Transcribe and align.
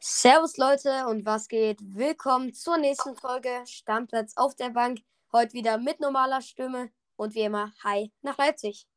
Servus 0.00 0.56
Leute 0.56 1.06
und 1.06 1.24
was 1.24 1.46
geht? 1.46 1.78
Willkommen 1.80 2.52
zur 2.52 2.78
nächsten 2.78 3.14
Folge 3.14 3.62
Stammplatz 3.66 4.36
auf 4.36 4.56
der 4.56 4.70
Bank. 4.70 5.02
Heute 5.32 5.52
wieder 5.52 5.78
mit 5.78 6.00
normaler 6.00 6.40
Stimme 6.40 6.90
und 7.14 7.36
wie 7.36 7.42
immer 7.42 7.72
Hi 7.84 8.12
nach 8.22 8.36
Leipzig. 8.36 8.88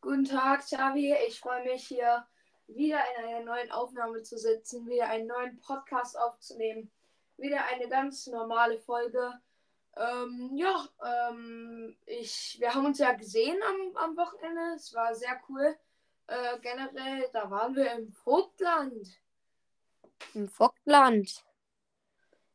Guten 0.00 0.24
Tag, 0.24 0.60
Xavi. 0.60 1.14
Ich 1.26 1.38
freue 1.38 1.64
mich 1.64 1.86
hier 1.86 2.26
wieder 2.66 3.00
in 3.18 3.26
einer 3.26 3.44
neuen 3.44 3.70
Aufnahme 3.72 4.22
zu 4.22 4.38
sitzen, 4.38 4.86
wieder 4.88 5.08
einen 5.08 5.26
neuen 5.26 5.60
Podcast 5.60 6.18
aufzunehmen, 6.18 6.90
wieder 7.36 7.62
eine 7.66 7.88
ganz 7.88 8.26
normale 8.26 8.78
Folge. 8.78 9.38
Ähm, 9.98 10.52
ja, 10.54 10.88
ähm, 11.04 11.96
ich, 12.06 12.56
wir 12.60 12.72
haben 12.72 12.86
uns 12.86 12.98
ja 12.98 13.12
gesehen 13.12 13.60
am, 13.62 13.96
am 13.96 14.16
Wochenende. 14.16 14.74
Es 14.76 14.94
war 14.94 15.12
sehr 15.14 15.40
cool. 15.48 15.76
Äh, 16.28 16.58
generell, 16.60 17.28
da 17.32 17.50
waren 17.50 17.74
wir 17.74 17.90
im 17.92 18.12
Vogtland. 18.12 19.20
Im 20.34 20.48
Vogtland. 20.48 21.44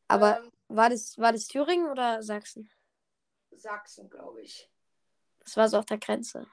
Aber 0.08 0.38
Ähm, 0.38 0.52
war, 0.68 0.88
das, 0.88 1.18
war 1.18 1.32
das 1.32 1.46
Thüringen 1.46 1.90
oder 1.90 2.22
Sachsen? 2.22 2.70
Sachsen, 3.52 4.08
glaube 4.08 4.40
ich. 4.42 4.70
Das 5.40 5.56
war 5.56 5.68
so 5.68 5.78
auf 5.78 5.86
der 5.86 5.98
Grenze. 5.98 6.46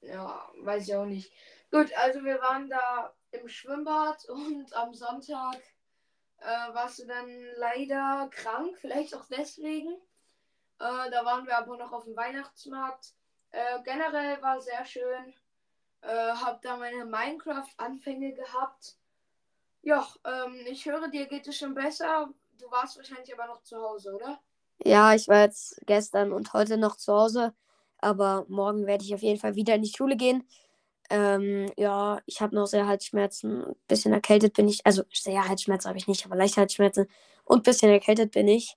Ja, 0.00 0.48
weiß 0.60 0.86
ich 0.86 0.94
auch 0.94 1.06
nicht. 1.06 1.32
Gut, 1.70 1.92
also 1.94 2.22
wir 2.24 2.40
waren 2.40 2.68
da 2.68 3.14
im 3.32 3.48
Schwimmbad 3.48 4.24
und 4.28 4.72
am 4.74 4.94
Sonntag 4.94 5.60
äh, 6.42 6.74
warst 6.74 6.98
du 6.98 7.06
dann 7.06 7.28
leider 7.56 8.28
krank, 8.30 8.76
vielleicht 8.80 9.14
auch 9.14 9.26
deswegen. 9.26 9.92
Äh, 10.78 11.10
da 11.10 11.24
waren 11.24 11.46
wir 11.46 11.56
aber 11.56 11.76
noch 11.76 11.92
auf 11.92 12.04
dem 12.04 12.16
Weihnachtsmarkt. 12.16 13.14
Äh, 13.50 13.82
generell 13.84 14.40
war 14.42 14.60
sehr 14.60 14.84
schön. 14.84 15.34
Äh, 16.00 16.32
hab 16.32 16.62
da 16.62 16.76
meine 16.76 17.04
Minecraft-Anfänge 17.04 18.32
gehabt. 18.32 18.96
Ja, 19.82 20.06
ähm, 20.24 20.66
ich 20.66 20.86
höre, 20.86 21.08
dir 21.08 21.26
geht 21.26 21.46
es 21.46 21.58
schon 21.58 21.74
besser. 21.74 22.28
Du 22.58 22.70
warst 22.70 22.96
wahrscheinlich 22.96 23.32
aber 23.32 23.46
noch 23.46 23.62
zu 23.62 23.76
Hause, 23.76 24.14
oder? 24.14 24.40
Ja, 24.84 25.14
ich 25.14 25.28
war 25.28 25.42
jetzt 25.42 25.80
gestern 25.86 26.32
und 26.32 26.52
heute 26.52 26.76
noch 26.76 26.96
zu 26.96 27.12
Hause, 27.12 27.54
aber 27.98 28.44
morgen 28.48 28.86
werde 28.86 29.04
ich 29.04 29.14
auf 29.14 29.22
jeden 29.22 29.40
Fall 29.40 29.54
wieder 29.54 29.74
in 29.74 29.82
die 29.82 29.92
Schule 29.94 30.16
gehen. 30.16 30.46
Ähm, 31.10 31.70
ja, 31.76 32.20
ich 32.26 32.40
habe 32.40 32.54
noch 32.54 32.66
sehr 32.66 32.86
Halsschmerzen, 32.86 33.64
ein 33.64 33.76
bisschen 33.88 34.12
erkältet 34.12 34.54
bin 34.54 34.68
ich, 34.68 34.84
also 34.86 35.02
sehr 35.12 35.46
Halsschmerzen 35.48 35.88
habe 35.88 35.98
ich 35.98 36.08
nicht, 36.08 36.24
aber 36.24 36.36
leicht 36.36 36.56
Halsschmerzen 36.56 37.06
und 37.44 37.58
ein 37.58 37.62
bisschen 37.62 37.90
erkältet 37.90 38.32
bin 38.32 38.48
ich, 38.48 38.76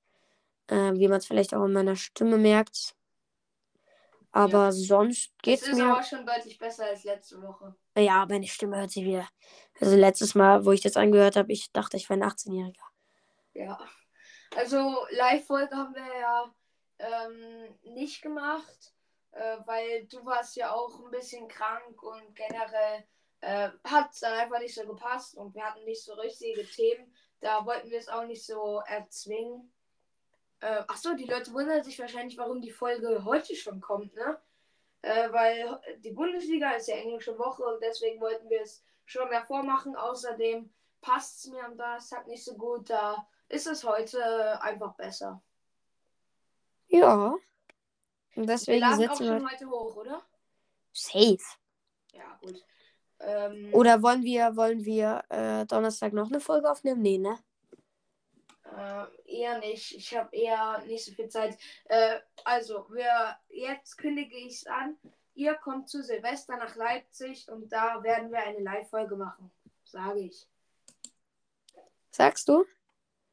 äh, 0.68 0.94
wie 0.94 1.08
man 1.08 1.20
es 1.20 1.28
vielleicht 1.28 1.54
auch 1.54 1.64
in 1.66 1.74
meiner 1.74 1.96
Stimme 1.96 2.38
merkt. 2.38 2.96
Aber 4.32 4.74
sonst 4.74 5.32
Es 5.38 5.42
geht's 5.44 5.68
ist 5.68 5.80
aber 5.80 6.04
schon 6.04 6.26
deutlich 6.26 6.58
besser 6.58 6.86
als 6.86 7.06
letzte 7.06 7.42
Woche. 7.42 7.74
Ja, 7.98 8.26
meine 8.28 8.46
Stimme 8.48 8.78
hört 8.78 8.92
sich 8.92 9.06
wieder. 9.06 9.26
Also 9.80 9.96
letztes 9.96 10.36
Mal, 10.36 10.66
wo 10.66 10.74
ich 10.74 10.82
das 10.82 10.98
angehört 10.98 11.38
habe, 11.38 11.54
ich 11.54 11.72
dachte, 11.72 11.96
ich 11.96 12.10
wäre 12.10 12.20
ein 12.20 12.30
18-Jähriger. 12.30 12.84
Ja. 13.54 13.80
Also 14.58 15.06
Live-Folge 15.12 15.74
haben 15.74 15.96
wir 15.96 16.20
ja 16.20 16.54
ähm, 17.00 17.94
nicht 17.94 18.22
gemacht, 18.22 18.94
äh, 19.36 19.58
weil 19.66 20.06
du 20.06 20.26
warst 20.26 20.56
ja 20.56 20.72
auch 20.72 21.04
ein 21.04 21.12
bisschen 21.12 21.48
krank 21.48 22.02
und 22.02 22.36
generell 22.36 23.04
äh, 23.42 23.70
hat 23.84 24.12
es 24.14 24.22
dann 24.22 24.34
einfach 24.34 24.60
nicht 24.60 24.74
so 24.74 24.86
gepasst 24.88 25.36
und 25.36 25.54
wir 25.54 25.64
hatten 25.64 25.84
nicht 25.84 26.04
so 26.04 26.14
richtige 26.14 26.66
Themen. 26.66 27.14
Da 27.42 27.66
wollten 27.66 27.90
wir 27.90 28.00
es 28.00 28.08
auch 28.08 28.26
nicht 28.26 28.46
so 28.46 28.82
erzwingen. 28.88 29.72
Äh, 30.62 30.84
Achso, 30.88 31.14
die 31.16 31.26
Leute 31.26 31.54
wundern 31.54 31.84
sich 31.84 32.00
wahrscheinlich, 32.00 32.38
warum 32.38 32.62
die 32.62 32.72
Folge 32.72 33.26
heute 33.26 33.56
schon 33.56 33.82
kommt, 33.82 34.16
ne? 34.16 34.40
Äh, 35.02 35.32
weil 35.32 35.80
die 36.00 36.14
Bundesliga 36.14 36.72
ist 36.72 36.88
ja 36.88 36.96
englische 36.96 37.38
Woche 37.38 37.64
und 37.64 37.82
deswegen 37.82 38.22
wollten 38.22 38.50
wir 38.50 38.62
es 38.62 38.84
schon 39.06 39.30
mehr 39.30 39.44
vormachen. 39.44 39.98
Außerdem 39.98 40.74
passt 41.02 41.40
es 41.40 41.52
mir 41.52 41.64
am 41.64 41.78
Donnerstag 41.78 42.26
nicht 42.26 42.44
so 42.44 42.56
gut. 42.56 42.90
Da 42.90 43.28
ist 43.50 43.68
es 43.68 43.84
heute 43.84 44.62
einfach 44.62 44.96
besser. 44.96 45.44
Ja. 46.88 47.36
Und 48.36 48.44
Wir 48.44 48.54
deswegen 48.54 48.82
laden 48.82 49.10
auch 49.10 49.16
sitzen 49.16 49.30
wir 49.32 49.40
schon 49.40 49.52
heute 49.52 49.70
hoch, 49.70 49.96
oder? 49.96 50.22
safe. 50.94 51.38
Ja, 52.14 52.40
gut. 52.42 52.64
Ähm, 53.20 53.70
Oder 53.74 54.02
wollen 54.02 54.24
wir, 54.24 54.56
wollen 54.56 54.84
wir 54.84 55.24
äh, 55.30 55.66
Donnerstag 55.66 56.14
noch 56.14 56.28
eine 56.28 56.40
Folge 56.40 56.70
aufnehmen? 56.70 57.02
Nee, 57.02 57.18
ne? 57.18 57.40
Äh, 58.64 59.06
eher 59.26 59.60
nicht. 59.60 59.96
Ich 59.96 60.16
habe 60.16 60.36
eher 60.36 60.84
nicht 60.86 61.06
so 61.06 61.14
viel 61.14 61.30
Zeit. 61.30 61.58
Äh, 61.86 62.20
also, 62.44 62.88
wir, 62.90 63.38
jetzt 63.50 63.98
kündige 63.98 64.36
ich 64.36 64.62
es 64.62 64.68
an. 64.68 64.98
Ihr 65.34 65.56
kommt 65.56 65.90
zu 65.90 66.02
Silvester 66.04 66.58
nach 66.58 66.76
Leipzig 66.76 67.50
und 67.50 67.70
da 67.72 68.02
werden 68.04 68.32
wir 68.32 68.40
eine 68.40 68.60
Live-Folge 68.60 69.16
machen. 69.16 69.52
Sage 69.84 70.22
ich. 70.22 70.48
Sagst 72.12 72.48
du? 72.48 72.66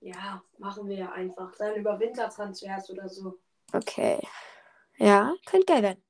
Ja, 0.01 0.43
machen 0.59 0.89
wir 0.89 1.13
einfach. 1.13 1.55
Dann 1.57 1.77
über 1.77 1.99
Wintertransfers 2.01 2.91
oder 2.91 3.09
so. 3.09 3.39
Okay. 3.73 4.21
Ja, 5.03 5.35
könnte 5.47 5.67
geil 5.67 5.83
werden. 5.83 6.03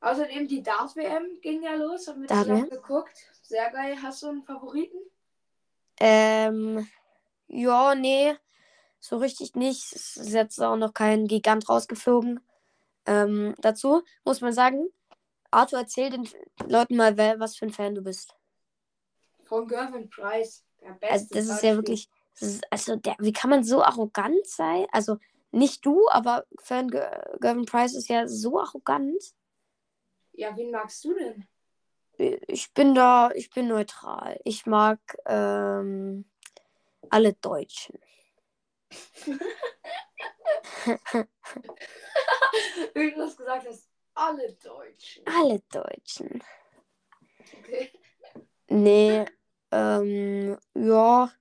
Außerdem 0.00 0.46
die 0.46 0.62
Dart-WM 0.62 1.40
ging 1.40 1.62
ja 1.62 1.74
los. 1.74 2.06
Haben 2.06 2.20
wir 2.20 2.28
Dart 2.28 2.44
zusammen 2.44 2.68
geguckt. 2.68 3.16
Sehr 3.40 3.70
geil. 3.70 3.96
Hast 4.02 4.22
du 4.22 4.28
einen 4.28 4.42
Favoriten? 4.42 4.98
Ähm, 5.98 6.86
ja, 7.46 7.94
nee, 7.94 8.36
so 9.00 9.16
richtig 9.16 9.54
nicht. 9.54 9.94
Es 9.94 10.18
ist 10.18 10.34
jetzt 10.34 10.60
auch 10.60 10.76
noch 10.76 10.92
kein 10.92 11.26
Gigant 11.26 11.70
rausgeflogen. 11.70 12.40
Ähm, 13.06 13.54
dazu 13.62 14.02
muss 14.24 14.42
man 14.42 14.52
sagen, 14.52 14.86
Arthur, 15.50 15.78
erzähl 15.78 16.10
den 16.10 16.28
Leuten 16.66 16.96
mal, 16.96 17.16
wer, 17.16 17.40
was 17.40 17.56
für 17.56 17.64
ein 17.64 17.72
Fan 17.72 17.94
du 17.94 18.02
bist. 18.02 18.34
Von 19.44 19.66
Gervin 19.66 20.10
Price. 20.10 20.66
Der 20.82 20.90
beste 20.90 21.12
Also, 21.12 21.26
das 21.30 21.48
ist 21.48 21.62
ja 21.62 21.74
wirklich, 21.76 22.10
ist, 22.38 22.62
also, 22.70 22.96
der, 22.96 23.16
wie 23.20 23.32
kann 23.32 23.48
man 23.48 23.64
so 23.64 23.82
arrogant 23.82 24.46
sein? 24.46 24.86
Also, 24.92 25.16
nicht 25.50 25.84
du, 25.84 26.08
aber 26.10 26.46
Fan 26.60 26.88
Gervin 26.88 27.64
Price 27.64 27.94
ist 27.94 28.08
ja 28.08 28.26
so 28.26 28.60
arrogant. 28.60 29.22
Ja, 30.32 30.56
wen 30.56 30.70
magst 30.70 31.04
du 31.04 31.14
denn? 31.14 31.48
Ich 32.46 32.72
bin 32.74 32.94
da, 32.94 33.30
ich 33.34 33.50
bin 33.50 33.68
neutral. 33.68 34.40
Ich 34.44 34.66
mag 34.66 34.98
ähm, 35.26 36.28
alle 37.10 37.32
Deutschen. 37.34 37.98
Wie 42.94 43.10
du 43.10 43.16
das 43.18 43.36
gesagt 43.36 43.66
hast, 43.68 43.88
alle 44.14 44.52
Deutschen. 44.54 45.24
Alle 45.26 45.60
Deutschen. 45.70 46.42
Okay. 47.58 47.92
Nee, 48.68 49.24
ähm, 49.70 50.58
ja, 50.74 51.32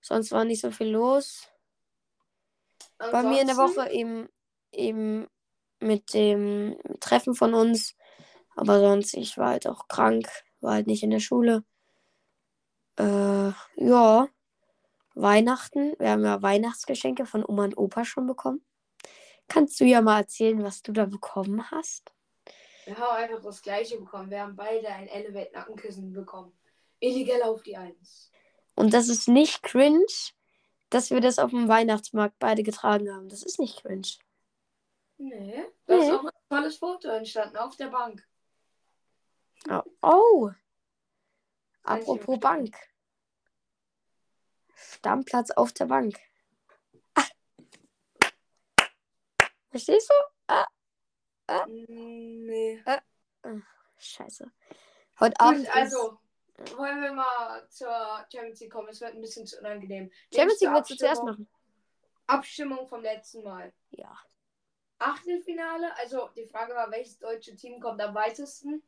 sonst 0.00 0.32
war 0.32 0.44
nicht 0.44 0.60
so 0.60 0.70
viel 0.70 0.88
los. 0.88 1.48
Bei 2.98 3.22
mir 3.22 3.40
in 3.40 3.46
der 3.46 3.58
Ansonsten- 3.58 3.80
Woche 3.80 3.90
eben, 3.90 4.28
eben 4.72 5.28
mit 5.80 6.12
dem 6.14 6.76
Treffen 7.00 7.34
von 7.34 7.54
uns. 7.54 7.94
Aber 8.56 8.80
sonst, 8.80 9.14
ich 9.14 9.38
war 9.38 9.50
halt 9.50 9.66
auch 9.68 9.86
krank, 9.88 10.28
war 10.60 10.74
halt 10.74 10.86
nicht 10.88 11.02
in 11.04 11.10
der 11.10 11.20
Schule. 11.20 11.64
Äh, 12.98 13.52
ja, 13.76 14.28
Weihnachten. 15.14 15.94
Wir 15.98 16.10
haben 16.10 16.24
ja 16.24 16.42
Weihnachtsgeschenke 16.42 17.26
von 17.26 17.44
Oma 17.44 17.64
und 17.64 17.78
Opa 17.78 18.04
schon 18.04 18.26
bekommen. 18.26 18.64
Kannst 19.46 19.78
du 19.80 19.84
ja 19.84 20.02
mal 20.02 20.20
erzählen, 20.20 20.62
was 20.62 20.82
du 20.82 20.92
da 20.92 21.06
bekommen 21.06 21.70
hast? 21.70 22.12
Wir 22.84 22.96
haben 22.96 23.16
einfach 23.16 23.42
das 23.42 23.62
gleiche 23.62 23.98
bekommen. 23.98 24.30
Wir 24.30 24.40
haben 24.42 24.56
beide 24.56 24.88
ein 24.88 25.06
Elevate 25.08 25.52
Nackenkissen 25.52 26.12
bekommen. 26.12 26.58
Illegal 27.00 27.42
auf 27.42 27.62
die 27.62 27.76
Eins. 27.76 28.30
Und 28.74 28.92
das 28.92 29.08
ist 29.08 29.28
nicht 29.28 29.62
cringe, 29.62 30.04
dass 30.90 31.10
wir 31.10 31.20
das 31.20 31.38
auf 31.38 31.50
dem 31.50 31.68
Weihnachtsmarkt 31.68 32.38
beide 32.38 32.62
getragen 32.62 33.12
haben. 33.12 33.28
Das 33.28 33.42
ist 33.42 33.58
nicht 33.58 33.82
cringe. 33.82 34.08
Nee. 35.18 35.64
Da 35.86 35.96
ist 35.96 36.06
Nee. 36.06 36.12
auch 36.12 36.24
ein 36.24 36.30
tolles 36.48 36.76
Foto 36.76 37.08
entstanden 37.08 37.56
auf 37.56 37.76
der 37.76 37.88
Bank. 37.88 38.26
Oh. 39.68 39.82
oh. 40.02 40.50
Ich 40.50 41.90
Apropos. 41.90 42.38
Bank. 42.38 42.76
Stammplatz 44.74 45.50
auf 45.50 45.72
der 45.72 45.86
Bank. 45.86 46.16
Ah. 47.14 47.24
Verstehst 49.70 50.10
du? 50.10 50.14
Nee. 51.66 52.82
Scheiße. 53.98 54.52
Heute 55.18 55.40
Abend 55.40 55.66
Gut, 55.66 55.74
also 55.74 56.20
wollen 56.76 57.00
wir 57.00 57.12
mal 57.12 57.68
zur 57.68 58.24
Champions 58.32 58.60
League 58.60 58.72
kommen. 58.72 58.88
Es 58.88 59.00
wird 59.00 59.14
ein 59.14 59.20
bisschen 59.20 59.46
zu 59.46 59.58
unangenehm. 59.58 60.10
Champions 60.34 60.60
League 60.60 60.74
willst 60.74 60.90
du 60.90 60.96
zuerst 60.96 61.22
machen. 61.22 61.48
Abstimmung 62.26 62.86
vom 62.86 63.02
letzten 63.02 63.42
Mal. 63.42 63.72
Ja. 63.90 64.16
Achtelfinale, 64.98 65.96
also 65.96 66.28
die 66.36 66.46
Frage 66.46 66.74
war, 66.74 66.90
welches 66.90 67.18
deutsche 67.18 67.54
Team 67.54 67.80
kommt 67.80 68.00
am 68.00 68.14
weitesten? 68.14 68.82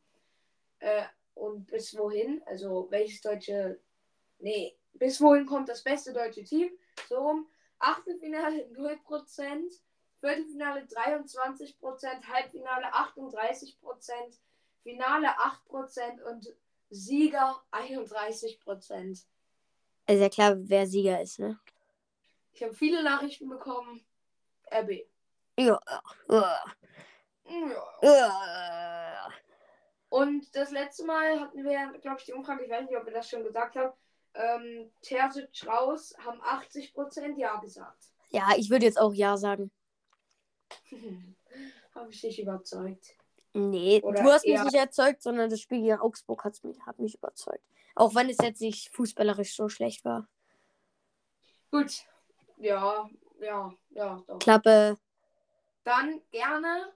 Äh, 0.81 1.05
und 1.35 1.67
bis 1.69 1.97
wohin? 1.97 2.43
Also 2.47 2.89
welches 2.91 3.21
deutsche. 3.23 3.81
Nee, 4.39 4.77
bis 4.95 5.21
wohin 5.21 5.47
kommt 5.47 5.69
das 5.69 5.83
beste 5.83 6.13
deutsche 6.13 6.43
Team? 6.43 6.71
So 7.09 7.19
rum. 7.19 7.49
Achtelfinale 7.79 8.69
0%, 8.75 9.81
Viertelfinale 10.21 10.83
23%, 10.83 12.27
Halbfinale 12.27 12.93
38%, 12.93 13.77
Finale 14.83 15.29
8% 15.29 16.23
und 16.23 16.55
Sieger 16.91 17.63
31%. 17.71 19.11
Ist 19.11 19.27
ja 20.07 20.29
klar, 20.29 20.57
wer 20.59 20.87
Sieger 20.87 21.21
ist, 21.23 21.39
ne? 21.39 21.59
Ich 22.53 22.63
habe 22.63 22.75
viele 22.75 23.03
Nachrichten 23.03 23.49
bekommen. 23.49 24.05
RB. 24.73 25.07
Ja. 25.59 25.81
ja. 26.29 26.61
Ja. 28.03 29.29
Und 30.09 30.55
das 30.55 30.71
letzte 30.71 31.05
Mal 31.05 31.41
hatten 31.41 31.65
wir, 31.65 31.99
glaube 32.01 32.19
ich, 32.19 32.27
die 32.27 32.33
Umfrage, 32.33 32.65
ich 32.65 32.71
weiß 32.71 32.83
nicht, 32.83 32.97
ob 32.97 33.07
wir 33.07 33.13
das 33.13 33.29
schon 33.29 33.45
gesagt 33.45 33.77
haben, 33.77 33.93
ähm, 34.35 34.91
Terzic 35.03 35.67
raus, 35.67 36.15
haben 36.25 36.41
80% 36.43 37.37
Ja 37.39 37.57
gesagt. 37.57 38.05
Ja, 38.31 38.49
ich 38.57 38.71
würde 38.71 38.87
jetzt 38.87 39.01
auch 39.01 39.13
Ja 39.13 39.37
sagen. 39.37 39.71
Habe 41.95 42.11
ich 42.11 42.21
dich 42.21 42.41
überzeugt? 42.41 43.17
Nee, 43.53 44.01
Oder 44.03 44.23
du 44.23 44.31
hast 44.31 44.47
mich 44.47 44.63
nicht 44.63 44.75
erzeugt, 44.75 45.23
sondern 45.23 45.51
das 45.51 45.61
Spiel 45.61 45.81
gegen 45.81 45.99
Augsburg 45.99 46.45
hat's 46.45 46.63
mich, 46.63 46.81
hat 46.87 46.99
mich 46.99 47.17
überzeugt. 47.17 47.65
Auch 47.97 48.15
wenn 48.15 48.31
es 48.31 48.39
jetzt 48.41 48.61
nicht 48.61 48.95
fußballerisch 48.95 49.55
so 49.57 49.69
schlecht 49.69 50.05
war. 50.05 50.29
Gut. 51.71 52.05
Ja, 52.59 53.09
ja, 53.41 53.73
ja, 53.91 54.23
doch. 54.27 54.39
Klappe. 54.39 54.99
Dann 55.85 56.21
gerne 56.31 56.93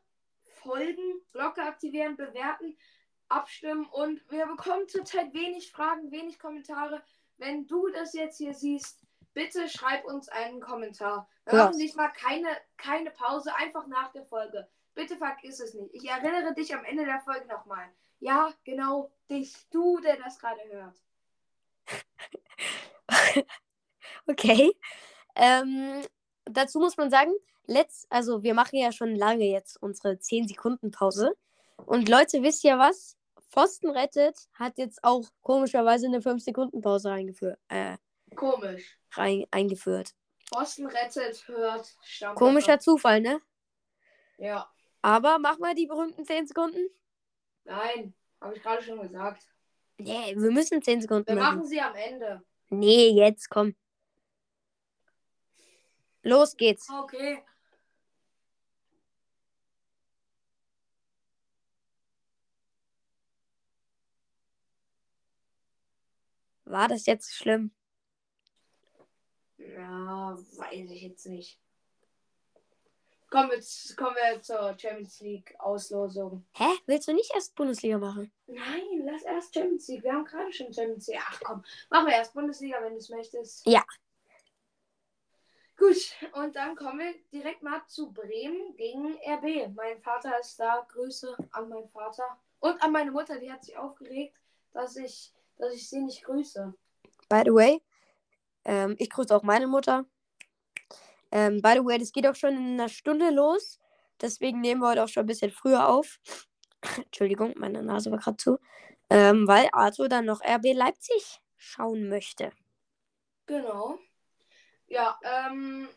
folgen, 0.62 1.20
Glocke 1.32 1.62
aktivieren, 1.62 2.16
bewerten, 2.16 2.76
abstimmen 3.28 3.86
und 3.86 4.20
wir 4.30 4.46
bekommen 4.46 4.88
zurzeit 4.88 5.32
wenig 5.34 5.72
Fragen, 5.72 6.10
wenig 6.10 6.38
Kommentare. 6.38 7.02
Wenn 7.38 7.66
du 7.66 7.88
das 7.88 8.12
jetzt 8.12 8.38
hier 8.38 8.54
siehst, 8.54 9.00
bitte 9.32 9.68
schreib 9.68 10.04
uns 10.04 10.28
einen 10.28 10.60
Kommentar. 10.60 11.28
Wir 11.44 11.54
Ja. 11.54 11.64
machen 11.64 11.78
diesmal 11.78 12.12
keine, 12.12 12.48
keine 12.76 13.10
Pause, 13.10 13.54
einfach 13.56 13.86
nach 13.86 14.12
der 14.12 14.24
Folge. 14.26 14.68
Bitte 14.94 15.17
vergiss 15.17 15.61
es 15.61 15.75
nicht. 15.75 15.94
Ich 15.94 16.08
erinnere 16.08 16.55
dich 16.55 16.75
am 16.75 16.85
Ende 16.85 17.05
der 17.05 17.20
Folge 17.20 17.46
nochmal. 17.46 17.88
Ja, 18.20 18.52
genau, 18.64 19.11
dich, 19.29 19.55
du, 19.70 20.00
der 20.00 20.17
das 20.17 20.38
gerade 20.38 20.61
hört. 20.70 20.96
Okay. 24.26 24.73
Ähm, 25.35 26.02
dazu 26.44 26.79
muss 26.79 26.96
man 26.96 27.11
sagen, 27.11 27.32
letzt, 27.67 28.06
also 28.11 28.43
wir 28.43 28.55
machen 28.55 28.76
ja 28.79 28.93
schon 28.93 29.14
lange 29.14 29.44
jetzt 29.44 29.81
unsere 29.82 30.19
10 30.19 30.49
Sekunden 30.49 30.91
Pause. 30.91 31.37
Und 31.87 32.08
Leute, 32.08 32.43
wisst 32.43 32.64
ihr 32.64 32.79
was? 32.79 33.17
Pfosten 33.50 33.90
rettet 33.90 34.49
hat 34.55 34.79
jetzt 34.79 35.05
auch 35.05 35.25
komischerweise 35.43 36.06
eine 36.06 36.23
5 36.23 36.43
Sekunden 36.43 36.81
Pause 36.81 37.11
reingeführt. 37.11 37.58
Äh, 37.69 37.99
Komisch. 38.35 38.99
rein, 39.12 39.44
eingeführt. 39.50 40.14
Boston 40.50 40.87
rettet, 40.87 41.47
hört, 41.49 41.94
Stamm. 42.02 42.35
Komischer 42.35 42.79
Zufall, 42.79 43.20
ne? 43.20 43.40
Ja. 44.38 44.70
Aber 45.04 45.38
mach 45.38 45.58
mal 45.58 45.74
die 45.74 45.86
berühmten 45.86 46.24
10 46.24 46.46
Sekunden. 46.46 46.88
Nein, 47.64 48.14
habe 48.40 48.56
ich 48.56 48.62
gerade 48.62 48.82
schon 48.82 49.02
gesagt. 49.02 49.46
Nee, 49.98 50.34
wir 50.34 50.50
müssen 50.50 50.80
10 50.80 51.02
Sekunden 51.02 51.28
Wir 51.28 51.34
machen. 51.34 51.58
machen 51.58 51.66
sie 51.68 51.78
am 51.78 51.94
Ende. 51.94 52.42
Nee, 52.70 53.10
jetzt 53.10 53.50
komm. 53.50 53.76
Los 56.22 56.56
geht's. 56.56 56.88
Okay. 56.88 57.44
War 66.64 66.88
das 66.88 67.04
jetzt 67.04 67.34
schlimm? 67.34 67.72
Ja, 69.58 70.38
weiß 70.56 70.90
ich 70.90 71.02
jetzt 71.02 71.26
nicht. 71.26 71.60
Kommen 73.34 73.50
wir, 73.50 73.96
kommen 73.96 74.14
wir 74.14 74.42
zur 74.42 74.78
Champions 74.78 75.19
League 75.19 75.56
Auslosung. 75.58 76.46
Hä? 76.52 76.69
Willst 76.86 77.08
du 77.08 77.12
nicht 77.12 77.34
erst 77.34 77.56
Bundesliga 77.56 77.98
machen? 77.98 78.31
Nein, 78.46 79.02
lass 79.04 79.22
erst 79.25 79.52
Champions 79.52 79.88
League. 79.88 80.04
Wir 80.04 80.12
haben 80.12 80.25
gerade 80.25 80.52
schon 80.52 80.72
Champions 80.72 81.08
League. 81.08 81.20
Ach 81.20 81.40
komm, 81.42 81.64
machen 81.90 82.06
wir 82.06 82.14
erst 82.14 82.32
Bundesliga, 82.32 82.81
wenn 82.81 82.92
du 82.92 82.98
es 82.98 83.08
möchtest. 83.08 83.66
Ja. 83.66 83.84
Gut, 85.76 85.96
und 86.34 86.54
dann 86.54 86.76
kommen 86.76 87.00
wir 87.00 87.12
direkt 87.32 87.64
mal 87.64 87.82
zu 87.88 88.12
Bremen 88.12 88.76
gegen 88.76 89.16
RB. 89.26 89.75
Mein 89.75 90.00
Vater 90.00 90.38
ist 90.38 90.60
da. 90.60 90.87
Grüße 90.92 91.37
an 91.50 91.69
meinen 91.69 91.88
Vater. 91.88 92.38
Und 92.60 92.80
an 92.84 92.92
meine 92.92 93.10
Mutter, 93.10 93.40
die 93.40 93.50
hat 93.50 93.64
sich 93.64 93.76
aufgeregt, 93.76 94.37
dass 94.72 94.94
ich, 94.94 95.32
dass 95.58 95.75
ich 95.75 95.90
sie 95.90 96.02
nicht 96.02 96.22
grüße. 96.22 96.72
By 97.28 97.42
the 97.44 97.52
way, 97.52 97.82
ähm, 98.64 98.94
ich 99.00 99.10
grüße 99.10 99.34
auch 99.34 99.42
meine 99.42 99.66
Mutter. 99.66 100.06
Ähm, 101.34 101.60
by 101.60 101.72
the 101.75 101.84
way, 101.84 101.98
das 101.98 102.12
geht 102.12 102.26
auch 102.26 102.36
schon 102.36 102.56
in 102.56 102.81
einer 102.81 102.88
Stunde 102.88 103.31
los. 103.31 103.81
Deswegen 104.20 104.60
nehmen 104.60 104.81
wir 104.81 104.90
heute 104.90 105.02
auch 105.02 105.08
schon 105.08 105.25
ein 105.25 105.26
bisschen 105.26 105.50
früher 105.50 105.88
auf. 105.88 106.20
Entschuldigung, 106.96 107.52
meine 107.56 107.82
Nase 107.82 108.10
war 108.10 108.19
gerade 108.19 108.36
zu. 108.36 108.58
Ähm, 109.10 109.46
weil 109.46 109.69
Arthur 109.72 110.08
dann 110.08 110.26
noch 110.26 110.40
RB 110.40 110.72
Leipzig 110.72 111.40
schauen 111.56 112.08
möchte. 112.08 112.52
Genau. 113.46 113.98
Ja, 114.86 115.19
ähm, 115.22 115.88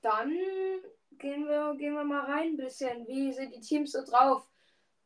dann 0.00 0.30
gehen 1.18 1.46
wir, 1.46 1.74
gehen 1.76 1.94
wir 1.94 2.04
mal 2.04 2.24
rein 2.24 2.54
ein 2.54 2.56
bisschen. 2.56 3.06
Wie 3.06 3.32
sind 3.32 3.54
die 3.54 3.60
Teams 3.60 3.92
so 3.92 4.02
drauf? 4.02 4.48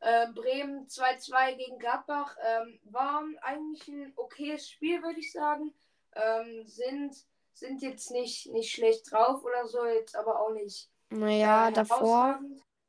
Äh, 0.01 0.29
Bremen 0.33 0.87
2-2 0.87 1.57
gegen 1.57 1.79
Gladbach. 1.81 2.37
Ähm, 2.47 2.79
war 2.85 3.25
eigentlich 3.43 3.89
ein 3.89 4.13
okayes 4.15 4.71
Spiel, 4.71 5.03
würde 5.03 5.19
ich 5.19 5.33
sagen. 5.33 5.75
Ähm, 6.15 6.65
sind, 6.65 7.27
sind 7.59 7.83
jetzt 7.83 8.11
nicht, 8.11 8.51
nicht 8.53 8.71
schlecht 8.73 9.11
drauf 9.11 9.43
oder 9.45 9.67
so, 9.67 9.85
jetzt 9.87 10.17
aber 10.17 10.41
auch 10.41 10.51
nicht. 10.53 10.91
Naja, 11.11 11.69
äh, 11.69 11.73
davor, 11.73 12.41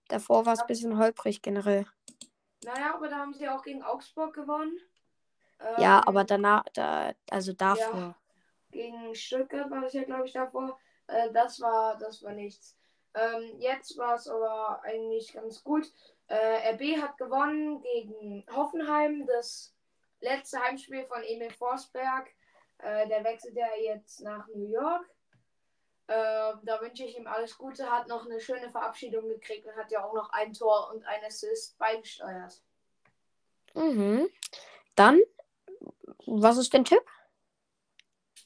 davor 0.08 0.46
war 0.46 0.54
es 0.54 0.62
ein 0.62 0.68
bisschen 0.68 0.98
holprig 0.98 1.42
generell. 1.42 1.86
Naja, 2.64 2.96
aber 2.96 3.08
da 3.10 3.18
haben 3.18 3.34
sie 3.34 3.48
auch 3.48 3.64
gegen 3.64 3.84
Augsburg 3.84 4.34
gewonnen. 4.34 4.78
Ja, 5.78 6.00
Ähm, 6.00 6.04
aber 6.08 6.24
danach, 6.24 6.64
da, 6.74 7.14
also 7.30 7.54
davor. 7.54 8.16
gegen 8.72 9.14
Stuttgart 9.16 9.70
war 9.70 9.82
das 9.82 9.94
ja, 9.94 10.04
glaube 10.04 10.26
ich, 10.26 10.34
davor. 10.34 10.80
Äh, 11.08 11.32
das 11.32 11.60
war, 11.60 11.98
das 11.98 12.22
war 12.24 12.34
nichts. 12.34 12.78
Ähm, 13.14 13.56
jetzt 13.60 13.98
war 13.98 14.16
es 14.16 14.28
aber 14.28 14.82
eigentlich 14.84 15.34
ganz 15.34 15.64
gut. 15.64 15.92
Äh, 16.28 16.74
RB 16.74 17.02
hat 17.02 17.18
gewonnen 17.18 17.82
gegen 17.82 18.46
Hoffenheim, 18.54 19.26
das 19.26 19.74
letzte 20.22 20.60
Heimspiel 20.60 21.06
von 21.08 21.24
Emil 21.24 21.52
Forsberg. 21.52 22.30
Äh, 22.80 23.08
der 23.08 23.24
wechselt 23.24 23.56
ja 23.56 23.68
jetzt 23.82 24.22
nach 24.22 24.48
New 24.48 24.68
York. 24.68 25.06
Äh, 26.08 26.54
da 26.64 26.82
wünsche 26.82 27.04
ich 27.04 27.18
ihm 27.18 27.28
alles 27.28 27.58
Gute. 27.58 27.90
Hat 27.90 28.08
noch 28.08 28.26
eine 28.26 28.40
schöne 28.40 28.70
Verabschiedung 28.70 29.28
gekriegt 29.28 29.66
und 29.66 29.76
hat 29.76 29.92
ja 29.92 30.04
auch 30.04 30.14
noch 30.14 30.32
ein 30.32 30.54
Tor 30.54 30.92
und 30.92 31.06
ein 31.06 31.24
Assist 31.24 31.78
beigesteuert. 31.78 32.62
Mhm. 33.76 34.28
Dann, 34.96 35.20
was 36.26 36.58
ist 36.58 36.74
dein 36.74 36.86
Tipp? 36.86 37.04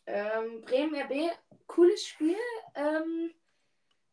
Ähm, 0.06 0.62
Bremen 0.62 0.96
RB, 0.96 1.32
cooles 1.68 2.06
Spiel. 2.06 2.38
Ähm, 2.76 3.34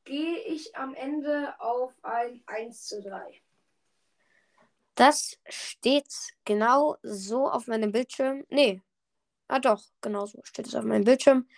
Gehe 0.05 0.39
ich 0.41 0.75
am 0.77 0.95
Ende 0.95 1.55
auf 1.61 1.93
ein 2.03 2.43
1 2.47 2.87
zu 2.87 3.03
3. 3.03 3.41
Das 4.95 5.39
steht 5.49 6.13
genau 6.45 6.97
so 7.03 7.49
auf 7.49 7.67
meinem 7.67 7.93
Bildschirm. 7.93 8.45
Nee. 8.49 8.81
Ah 9.51 9.59
doch, 9.59 9.83
genau 10.01 10.27
so 10.27 10.41
steht 10.45 10.69
es 10.69 10.77
auf 10.77 10.85
meinem 10.85 11.03
Bildschirm. 11.03 11.49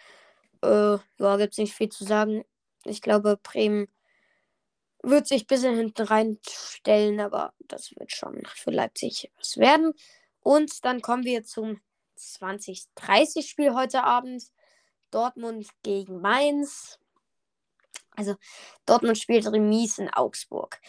Äh, 0.63 0.97
ja, 1.19 1.37
gibt's 1.37 1.59
nicht 1.59 1.75
viel 1.75 1.91
zu 1.91 2.05
sagen. 2.05 2.43
Ich 2.85 3.03
glaube, 3.03 3.39
Bremen 3.43 3.87
wird 5.03 5.27
sich 5.27 5.43
ein 5.45 5.47
bisschen 5.47 5.77
hinten 5.77 6.03
reinstellen, 6.03 7.21
aber 7.21 7.53
das 7.61 7.95
wird 7.97 8.11
schon 8.13 8.43
für 8.55 8.71
Leipzig 8.71 9.31
was 9.37 9.59
werden. 9.59 9.93
Und 10.41 10.87
dann 10.87 11.03
kommen 11.03 11.25
wir 11.25 11.45
zum 11.45 11.83
2030-Spiel 12.17 13.75
heute 13.75 14.05
Abend. 14.05 14.45
Dortmund 15.11 15.69
gegen 15.83 16.23
Mainz. 16.23 16.99
Also 18.17 18.37
Dortmund 18.87 19.19
spielt 19.19 19.47
Remis 19.53 19.99
in 19.99 20.09
Augsburg. 20.09 20.81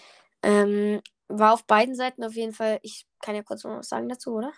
Ähm, 0.41 1.01
war 1.27 1.53
auf 1.53 1.65
beiden 1.65 1.95
Seiten 1.95 2.23
auf 2.23 2.35
jeden 2.35 2.53
Fall, 2.53 2.79
ich 2.81 3.07
kann 3.21 3.35
ja 3.35 3.43
kurz 3.43 3.65
noch 3.65 3.77
was 3.77 3.89
sagen 3.89 4.07
dazu, 4.07 4.35
oder? 4.35 4.53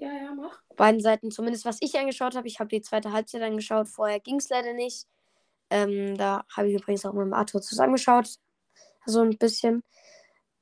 Ja, 0.00 0.10
ja, 0.14 0.34
mach. 0.34 0.62
Beiden 0.76 1.02
Seiten, 1.02 1.30
zumindest 1.30 1.66
was 1.66 1.76
ich 1.80 1.98
angeschaut 1.98 2.34
habe. 2.34 2.48
Ich 2.48 2.58
habe 2.58 2.70
die 2.70 2.80
zweite 2.80 3.12
Halbzeit 3.12 3.42
angeschaut, 3.42 3.86
vorher 3.86 4.18
ging 4.18 4.36
es 4.36 4.48
leider 4.48 4.72
nicht. 4.72 5.06
Ähm, 5.68 6.16
da 6.16 6.44
habe 6.56 6.70
ich 6.70 6.80
übrigens 6.80 7.04
auch 7.04 7.12
mit 7.12 7.26
dem 7.26 7.34
Arthur 7.34 7.60
zusammengeschaut. 7.60 8.36
So 9.04 9.20
ein 9.20 9.36
bisschen. 9.36 9.82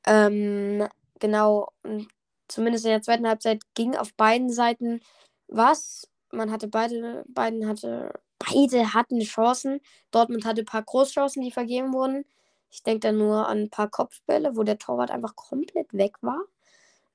Ähm, 0.07 0.89
genau, 1.21 1.69
und 1.85 2.09
zumindest 2.49 2.85
in 2.85 2.91
der 2.91 3.03
zweiten 3.03 3.29
Halbzeit 3.29 3.63
ging 3.75 3.95
auf 3.97 4.13
beiden 4.15 4.51
Seiten 4.51 5.03
was. 5.47 6.09
Man 6.33 6.51
hatte 6.51 6.67
beide, 6.67 7.25
beiden 7.29 7.69
hatte, 7.69 8.13
beide 8.41 8.93
hatten 8.93 9.21
Chancen. 9.21 9.81
Dortmund 10.11 10.47
hatte 10.47 10.63
ein 10.63 10.67
paar 10.67 10.83
Großchancen, 10.83 11.43
die 11.43 11.53
vergeben 11.53 11.93
wurden. 11.93 12.25
Ich 12.73 12.83
denke 12.83 13.01
da 13.01 13.13
nur 13.13 13.47
an 13.47 13.59
ein 13.59 13.71
paar 13.71 13.89
Kopfbälle, 13.89 14.57
wo 14.57 14.65
der 14.65 14.79
Torwart 14.79 15.13
einfach 15.13 15.37
komplett 15.37 15.95
weg 15.95 16.17
war. 16.23 16.41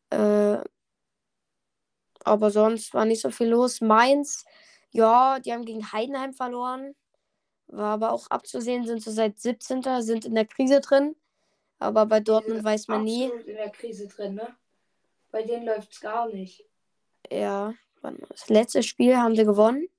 Äh, 0.09 0.63
aber 2.25 2.51
sonst 2.51 2.93
war 2.93 3.05
nicht 3.05 3.21
so 3.21 3.29
viel 3.29 3.49
los. 3.49 3.81
Mainz, 3.81 4.45
ja, 4.91 5.39
die 5.39 5.51
haben 5.53 5.65
gegen 5.65 5.91
Heidenheim 5.91 6.33
verloren. 6.33 6.95
war 7.67 7.93
aber 7.93 8.11
auch 8.11 8.27
abzusehen, 8.29 8.85
sind 8.85 9.01
so 9.01 9.11
seit 9.11 9.39
17. 9.39 9.83
sind 10.01 10.25
in 10.25 10.35
der 10.35 10.45
Krise 10.45 10.79
drin. 10.79 11.15
Aber 11.79 12.05
bei 12.05 12.19
Dortmund 12.19 12.63
weiß 12.63 12.87
man 12.87 13.03
nie. 13.03 13.25
in 13.25 13.55
der 13.55 13.69
Krise 13.69 14.07
drin, 14.07 14.35
ne? 14.35 14.55
Bei 15.31 15.41
denen 15.41 15.65
läuft's 15.65 15.99
gar 15.99 16.29
nicht. 16.29 16.65
Ja, 17.31 17.73
das 18.01 18.49
letzte 18.49 18.83
Spiel 18.83 19.17
haben 19.17 19.35
sie 19.35 19.45
gewonnen. 19.45 19.89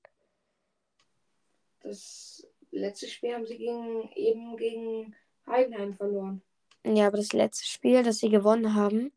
Das 1.81 2.47
letzte 2.71 3.07
Spiel 3.07 3.33
haben 3.33 3.45
sie 3.45 3.57
gegen, 3.57 4.09
eben 4.15 4.57
gegen 4.57 5.15
Heidenheim 5.45 5.93
verloren. 5.93 6.41
Ja, 6.85 7.07
aber 7.07 7.17
das 7.17 7.33
letzte 7.33 7.65
Spiel, 7.65 8.03
das 8.03 8.19
sie 8.19 8.29
gewonnen 8.29 8.75
haben, 8.75 9.11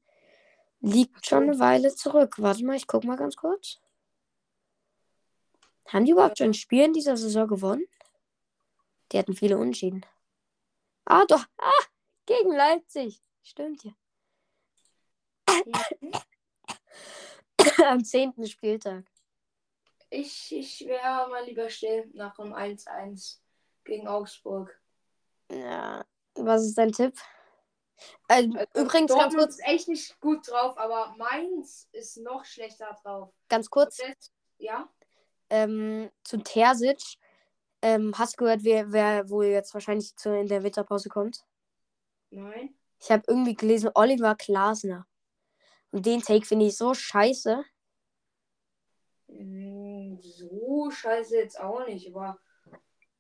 liegt 0.81 1.27
schon 1.27 1.45
eine 1.45 1.59
Weile 1.59 1.95
zurück. 1.95 2.37
Warte 2.39 2.65
mal, 2.65 2.77
ich 2.77 2.87
guck 2.87 3.05
mal 3.05 3.17
ganz 3.17 3.37
kurz. 3.37 3.81
Haben 5.87 6.05
die 6.05 6.13
überhaupt 6.13 6.39
schon 6.39 6.51
ein 6.51 6.55
Spiel 6.55 6.85
in 6.85 6.93
dieser 6.93 7.17
Saison 7.17 7.49
gewonnen? 7.49 7.87
Die 9.11 9.19
hatten 9.19 9.35
viele 9.35 9.59
Unschieden. 9.59 10.05
Ah, 11.07 11.25
doch. 11.27 11.45
Ah, 11.57 11.85
gegen 12.27 12.53
Leipzig. 12.53 13.23
Stimmt 13.43 13.85
ja. 13.85 13.93
Am 17.87 18.05
10. 18.05 18.47
Spieltag. 18.47 19.05
Ich, 20.11 20.55
ich 20.55 20.87
wäre 20.87 21.29
mal 21.29 21.45
lieber 21.45 21.71
still 21.71 22.11
nach 22.15 22.37
dem 22.37 22.53
1-1 22.53 23.39
gegen 23.85 24.07
Augsburg. 24.07 24.79
Ja, 25.51 26.05
was 26.35 26.65
ist 26.65 26.77
dein 26.77 26.93
Tipp? 26.93 27.15
Äh, 28.29 28.49
Also, 28.55 28.67
übrigens, 28.75 29.13
ganz 29.15 29.35
kurz, 29.35 29.55
ist 29.57 29.67
echt 29.67 29.89
nicht 29.89 30.21
gut 30.21 30.49
drauf, 30.49 30.79
aber 30.79 31.15
Mainz 31.17 31.89
ist 31.93 32.17
noch 32.19 32.45
schlechter 32.45 32.97
drauf. 33.03 33.33
ganz 33.49 33.69
kurz, 33.71 33.97
Das, 33.97 34.33
ja? 34.59 34.89
ähm, 35.51 36.11
zu 36.25 36.39
Terzic. 36.39 37.01
Ähm, 37.81 38.13
hast 38.19 38.35
du 38.35 38.45
gehört, 38.45 38.65
wer, 38.65 38.93
wer 38.93 39.31
wohl 39.31 39.47
jetzt 39.47 39.73
wahrscheinlich 39.73 40.15
zu, 40.17 40.37
in 40.37 40.49
der 40.49 40.63
Winterpause 40.65 41.09
kommt? 41.09 41.45
Nein? 42.31 42.75
Ich 43.01 43.11
habe 43.11 43.23
irgendwie 43.29 43.55
gelesen, 43.55 43.91
Oliver 43.95 44.35
Glasner. 44.35 45.07
Und 45.93 46.05
den 46.05 46.21
Take 46.21 46.45
finde 46.45 46.67
ich 46.67 46.77
so 46.77 46.93
scheiße. 46.93 47.65
Mm, 49.29 50.19
So 50.21 50.91
scheiße 50.91 51.37
jetzt 51.37 51.61
auch 51.61 51.87
nicht, 51.87 52.09
aber 52.15 52.39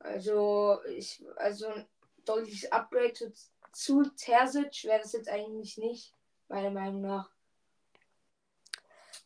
also 0.01 0.81
ich 0.87 1.25
also 1.37 1.69
ein 1.69 1.89
deutliches 2.25 2.71
Upgrade 2.73 3.13
zu, 3.13 3.33
zu 3.79 4.03
Terzic 4.03 4.83
wäre 4.85 5.01
das 5.01 5.13
jetzt 5.13 5.29
eigentlich 5.29 5.79
nicht, 5.79 6.13
meiner 6.49 6.71
Meinung 6.71 7.01
nach. 7.01 7.31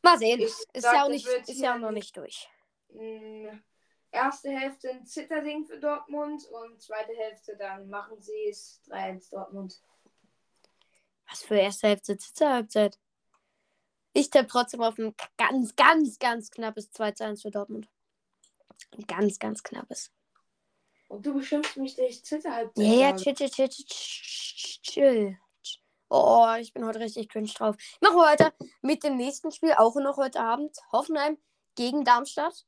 Mal 0.02 0.18
sehen. 0.18 0.40
Ich 0.40 0.48
ist 0.48 0.66
sag, 0.74 0.94
ja 0.94 1.04
auch 1.04 1.08
nicht, 1.08 1.26
ist 1.26 1.58
ja 1.60 1.78
noch 1.78 1.90
nicht 1.90 2.14
durch. 2.14 2.50
Erste 4.10 4.50
Hälfte 4.50 4.90
ein 4.90 5.06
Zitterding 5.06 5.64
für 5.64 5.78
Dortmund 5.78 6.44
und 6.48 6.82
zweite 6.82 7.14
Hälfte 7.14 7.56
dann 7.56 7.88
machen 7.88 8.20
sie 8.20 8.48
es 8.50 8.82
3-1 8.90 9.30
Dortmund. 9.30 9.80
Was 11.30 11.42
für 11.42 11.56
erste 11.56 11.88
Hälfte, 11.88 12.18
zweite 12.18 12.52
Halbzeit. 12.52 12.98
Ich 14.12 14.28
tippe 14.28 14.48
trotzdem 14.48 14.82
auf 14.82 14.98
ein 14.98 15.14
ganz, 15.38 15.74
ganz, 15.76 16.18
ganz 16.18 16.50
knappes 16.50 16.90
2 16.90 17.12
zu 17.12 17.24
1 17.24 17.40
für 17.40 17.50
Dortmund. 17.50 17.88
Ein 18.90 19.06
ganz, 19.06 19.38
ganz 19.38 19.62
knappes. 19.62 20.12
Und 21.12 21.26
du 21.26 21.34
beschimpfst 21.34 21.76
mich, 21.76 21.94
dass 21.94 22.06
ich 22.06 22.24
Zitterhalbzeit 22.24 22.86
Ja, 22.86 22.94
ja, 22.94 23.18
sage. 23.18 23.34
chill, 23.34 23.48
chill, 23.50 23.68
chill, 23.68 23.84
chill, 23.86 24.80
chill. 24.82 25.38
Oh, 26.08 26.46
ich 26.58 26.72
bin 26.72 26.86
heute 26.86 27.00
richtig 27.00 27.28
cringe 27.28 27.50
drauf. 27.54 27.76
Machen 28.00 28.16
wir 28.16 28.24
weiter 28.24 28.54
mit 28.80 29.04
dem 29.04 29.18
nächsten 29.18 29.52
Spiel, 29.52 29.74
auch 29.74 29.94
noch 29.96 30.16
heute 30.16 30.40
Abend. 30.40 30.74
Hoffenheim 30.90 31.36
gegen 31.74 32.04
Darmstadt. 32.04 32.64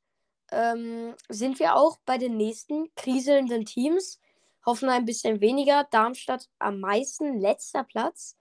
Ähm, 0.53 1.15
sind 1.31 1.59
wir 1.59 1.75
auch 1.75 1.97
bei 2.05 2.19
den 2.19 2.37
nächsten 2.37 2.95
kriselnden 2.97 3.65
Teams. 3.65 4.21
Hoffenheim 4.67 5.03
ein 5.03 5.07
bisschen 5.07 5.41
weniger, 5.41 5.85
Darmstadt 5.91 6.51
am 6.59 6.81
meisten, 6.81 7.41
letzter 7.41 7.85
Platz. 7.85 8.37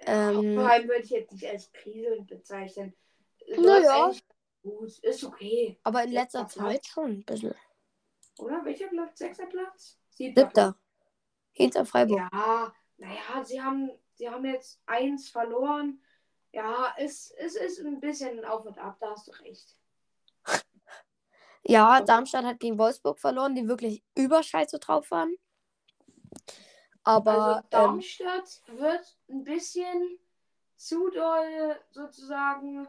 Ähm, 0.00 0.36
Hoffenheim 0.36 0.88
würde 0.88 1.04
ich 1.04 1.10
jetzt 1.10 1.32
nicht 1.32 1.46
als 1.46 1.70
kriselnd 1.70 2.26
bezeichnen. 2.26 2.92
Na 3.50 3.56
Läuft 3.56 3.84
ja. 3.84 4.04
eigentlich 4.04 4.24
Gut, 4.64 4.98
ist 4.98 5.22
okay. 5.22 5.78
aber 5.84 6.02
in 6.02 6.10
letzter 6.10 6.42
letzter 6.42 6.60
Zeit 6.64 6.86
schon 6.86 7.10
ein 7.10 7.24
bisschen. 7.24 7.54
Oder? 8.38 8.64
Welcher 8.64 8.88
Platz? 8.88 9.18
Sechster 9.18 9.46
Platz? 9.46 9.98
Siebter 10.10 10.42
Siebter. 10.42 10.76
Hinter 11.52 11.84
Freiburg. 11.84 12.20
Ja, 12.32 12.72
naja, 12.96 13.44
sie 13.44 13.60
haben, 13.60 13.90
sie 14.14 14.28
haben 14.28 14.44
jetzt 14.44 14.80
eins 14.86 15.28
verloren. 15.28 16.00
Ja, 16.52 16.94
es, 16.96 17.30
es 17.32 17.56
ist 17.56 17.80
ein 17.80 18.00
bisschen 18.00 18.44
auf 18.44 18.64
und 18.64 18.78
ab, 18.78 18.96
da 19.00 19.10
hast 19.10 19.28
du 19.28 19.32
recht. 19.42 19.76
Ja, 21.64 22.00
Darmstadt 22.00 22.46
hat 22.46 22.60
gegen 22.60 22.78
Wolfsburg 22.78 23.18
verloren, 23.18 23.54
die 23.54 23.68
wirklich 23.68 24.02
überscheiße 24.16 24.78
drauf 24.78 25.10
waren. 25.10 25.36
Aber 27.02 27.32
also 27.32 27.58
ähm, 27.58 27.66
Darmstadt 27.68 28.62
wird 28.68 29.18
ein 29.28 29.44
bisschen 29.44 30.18
zu 30.76 31.10
doll 31.10 31.76
sozusagen 31.90 32.88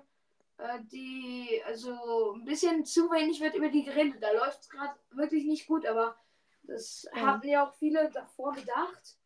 die, 0.91 1.61
also 1.65 2.33
ein 2.33 2.43
bisschen 2.45 2.85
zu 2.85 3.09
wenig 3.11 3.39
wird 3.39 3.55
über 3.55 3.69
die 3.69 3.83
geredet. 3.83 4.21
Da 4.21 4.31
läuft 4.31 4.61
es 4.61 4.69
gerade 4.69 4.93
wirklich 5.11 5.45
nicht 5.45 5.67
gut, 5.67 5.85
aber 5.85 6.17
das 6.63 7.07
Ja. 7.15 7.21
hatten 7.21 7.47
ja 7.47 7.67
auch 7.67 7.73
viele 7.75 8.09
davor 8.11 8.53
gedacht. 8.53 9.17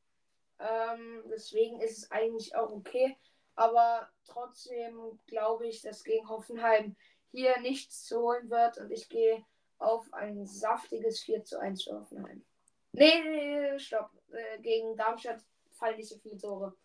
Ähm, 0.60 1.24
deswegen 1.30 1.82
ist 1.82 1.98
es 1.98 2.12
eigentlich 2.12 2.56
auch 2.56 2.72
okay. 2.72 3.18
Aber 3.56 4.10
trotzdem 4.26 5.20
glaube 5.28 5.68
ich, 5.68 5.82
dass 5.82 6.04
gegen 6.04 6.28
Hoffenheim 6.30 6.96
hier 7.32 7.60
nichts 7.60 8.06
zu 8.06 8.20
holen 8.20 8.50
wird 8.50 8.78
und 8.78 8.92
ich 8.92 9.10
gehe 9.10 9.44
auf 9.80 10.12
ein 10.14 10.46
saftiges 10.46 11.22
4 11.22 11.44
zu 11.44 11.60
1 11.60 11.84
für 11.84 12.00
Hoffenheim. 12.00 12.46
Nee, 12.94 13.22
nee, 13.24 13.72
nee, 13.72 13.80
stopp. 13.80 14.12
Äh, 14.32 14.60
gegen 14.62 14.96
Darmstadt 14.96 15.44
fallen 15.72 15.98
nicht 15.98 16.10
so 16.10 16.18
viele 16.20 16.38
Tore. 16.38 16.76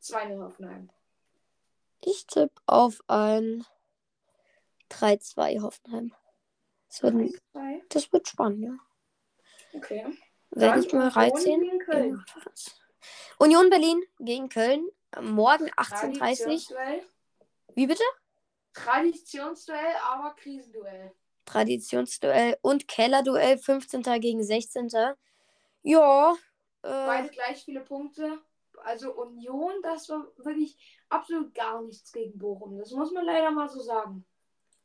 2-0 0.00 0.42
Hoffenheim. 0.42 0.90
Ich 2.04 2.26
tippe 2.26 2.60
auf 2.66 3.00
ein 3.08 3.64
3-2 4.90 5.60
Hoffenheim. 5.62 6.14
Das 6.88 7.02
wird, 7.02 7.14
3-2. 7.14 7.82
das 7.88 8.12
wird 8.12 8.28
spannend, 8.28 8.62
ja. 8.62 8.78
Okay. 9.74 10.06
Werde 10.50 10.80
ich 10.80 10.92
mal 10.92 11.00
Union 11.00 11.12
reinziehen. 11.12 11.78
Köln. 11.80 12.24
Union 13.38 13.70
Berlin 13.70 14.02
gegen 14.20 14.48
Köln. 14.48 14.86
Morgen 15.20 15.70
18.30 15.70 16.72
Uhr. 16.72 17.02
Wie 17.74 17.86
bitte? 17.86 18.04
Traditionsduell, 18.74 19.94
aber 20.04 20.34
Krisenduell. 20.34 21.12
Traditionsduell 21.44 22.58
und 22.62 22.86
Kellerduell 22.86 23.58
15. 23.58 24.02
gegen 24.20 24.44
16. 24.44 24.88
Ja. 25.82 26.32
Äh, 26.82 26.88
Beide 26.88 27.28
gleich 27.28 27.64
viele 27.64 27.80
Punkte. 27.80 28.40
Also 28.84 29.12
Union, 29.14 29.72
das 29.82 30.08
war 30.08 30.26
wirklich 30.36 30.76
absolut 31.08 31.54
gar 31.54 31.82
nichts 31.82 32.12
gegen 32.12 32.38
Bochum. 32.38 32.78
Das 32.78 32.90
muss 32.90 33.12
man 33.12 33.24
leider 33.24 33.50
mal 33.50 33.68
so 33.68 33.80
sagen. 33.80 34.24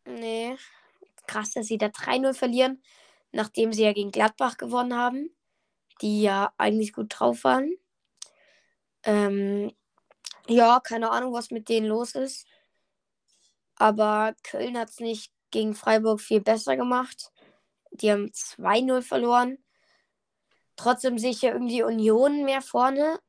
nee. 0.06 0.56
Krass, 1.28 1.52
dass 1.52 1.68
sie 1.68 1.78
da 1.78 1.88
3-0 1.88 2.34
verlieren, 2.34 2.82
nachdem 3.34 3.74
sie 3.74 3.84
ja 3.84 3.92
gegen 3.92 4.12
Gladbach 4.12 4.58
gewonnen 4.58 4.96
haben, 4.96 5.30
die 6.02 6.22
ja 6.22 6.54
eigentlich 6.58 6.94
gut 6.94 7.08
drauf 7.10 7.44
waren. 7.44 7.76
Ähm, 9.04 9.74
ja, 10.48 10.80
keine 10.80 11.12
Ahnung, 11.12 11.34
was 11.34 11.52
mit 11.52 11.68
denen 11.68 11.88
los 11.88 12.16
ist. 12.16 12.48
Aber 13.76 14.34
Köln 14.44 14.78
hat 14.78 14.90
es 14.90 15.00
nicht 15.00 15.32
gegen 15.52 15.76
Freiburg 15.76 16.22
viel 16.22 16.42
besser 16.42 16.78
gemacht. 16.78 17.32
Die 17.92 18.12
haben 18.12 18.32
2-0 18.32 19.02
verloren. 19.02 19.58
Trotzdem 20.76 21.18
sehe 21.18 21.32
ich 21.32 21.42
ja 21.42 21.52
irgendwie 21.52 21.84
Union 21.84 22.44
mehr 22.46 22.62
vorne. 22.62 23.20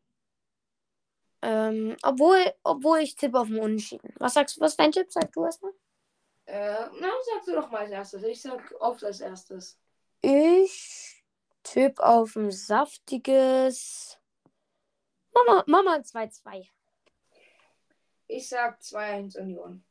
Ähm, 1.42 1.97
obwohl, 2.02 2.52
obwohl 2.62 2.99
ich 2.99 3.14
tippe 3.14 3.38
auf 3.38 3.49
den 3.49 3.61
Unentschieden. 3.61 4.12
Was 4.18 4.35
sagst 4.35 4.57
du, 4.57 4.61
was 4.61 4.73
ist 4.73 4.80
dein 4.80 4.92
Tipp? 4.92 5.07
Sag 5.11 5.33
du 5.33 5.45
erstmal. 5.45 5.73
Äh, 6.47 6.88
na, 7.00 7.11
sagst 7.33 7.49
du 7.49 7.52
doch 7.52 7.71
mal 7.71 7.83
als 7.83 7.90
erstes. 7.90 8.23
Ich 8.25 8.42
sag 8.42 8.75
oft 8.80 9.04
als 9.04 9.21
erstes. 9.21 9.78
Ich 10.21 11.23
tippe 11.62 12.04
auf 12.04 12.35
ein 12.37 12.50
saftiges. 12.50 14.18
Mama, 15.33 15.62
Mama 15.66 15.97
2-2. 15.97 16.68
Ich 18.26 18.49
sag 18.49 18.80
2-1 18.80 19.38
Union. 19.38 19.85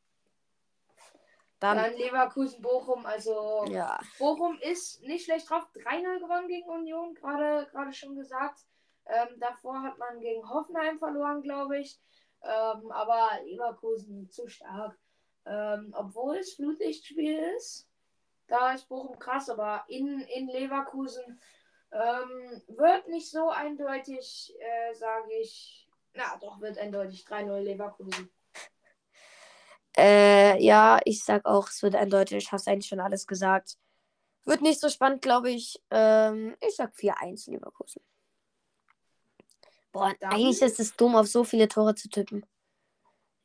Dann, 1.60 1.78
Dann 1.78 1.96
Leverkusen, 1.96 2.62
Bochum. 2.62 3.06
Also 3.06 3.66
ja. 3.70 4.00
Bochum 4.20 4.60
ist 4.62 5.02
nicht 5.02 5.26
schlecht 5.26 5.50
drauf. 5.50 5.68
3-0 5.74 6.20
gewonnen 6.20 6.48
gegen 6.48 6.70
Union, 6.70 7.16
gerade 7.16 7.68
gerade 7.72 7.94
schon 7.94 8.16
gesagt. 8.16 8.67
Ähm, 9.08 9.40
davor 9.40 9.82
hat 9.84 9.98
man 9.98 10.20
gegen 10.20 10.48
Hoffenheim 10.50 10.98
verloren, 10.98 11.42
glaube 11.42 11.80
ich. 11.80 12.00
Ähm, 12.44 12.92
aber 12.92 13.30
Leverkusen 13.46 14.30
zu 14.30 14.48
stark. 14.48 14.98
Ähm, 15.46 15.94
obwohl 15.96 16.38
es 16.38 16.54
Flutlichtspiel 16.54 17.40
ist. 17.58 17.88
Da 18.48 18.74
ist 18.74 18.88
Bochum 18.88 19.20
krass, 19.20 19.50
aber 19.50 19.84
in, 19.88 20.22
in 20.22 20.48
Leverkusen 20.48 21.40
ähm, 21.92 22.62
wird 22.68 23.10
nicht 23.10 23.30
so 23.30 23.50
eindeutig, 23.50 24.56
äh, 24.60 24.94
sage 24.94 25.34
ich. 25.42 25.90
Na, 26.14 26.38
doch, 26.42 26.60
wird 26.62 26.78
eindeutig 26.78 27.26
3-0 27.26 27.60
Leverkusen. 27.60 28.30
Äh, 29.98 30.64
ja, 30.64 31.00
ich 31.06 31.24
sag 31.24 31.46
auch, 31.46 31.70
es 31.70 31.82
wird 31.82 31.96
eindeutig. 31.96 32.52
Hast 32.52 32.68
eigentlich 32.68 32.88
schon 32.88 33.00
alles 33.00 33.26
gesagt. 33.26 33.78
Wird 34.46 34.62
nicht 34.62 34.80
so 34.80 34.90
spannend, 34.90 35.22
glaube 35.22 35.50
ich. 35.50 35.82
Ähm, 35.92 36.56
ich 36.62 36.76
sag 36.76 36.94
4-1 36.94 37.50
Leverkusen. 37.52 38.02
Boah, 39.98 40.14
Dann- 40.20 40.32
eigentlich 40.32 40.62
ist 40.62 40.80
es 40.80 40.96
dumm, 40.96 41.16
auf 41.16 41.28
so 41.28 41.44
viele 41.44 41.68
Tore 41.68 41.96
zu 41.96 42.10
tippen. 42.10 42.46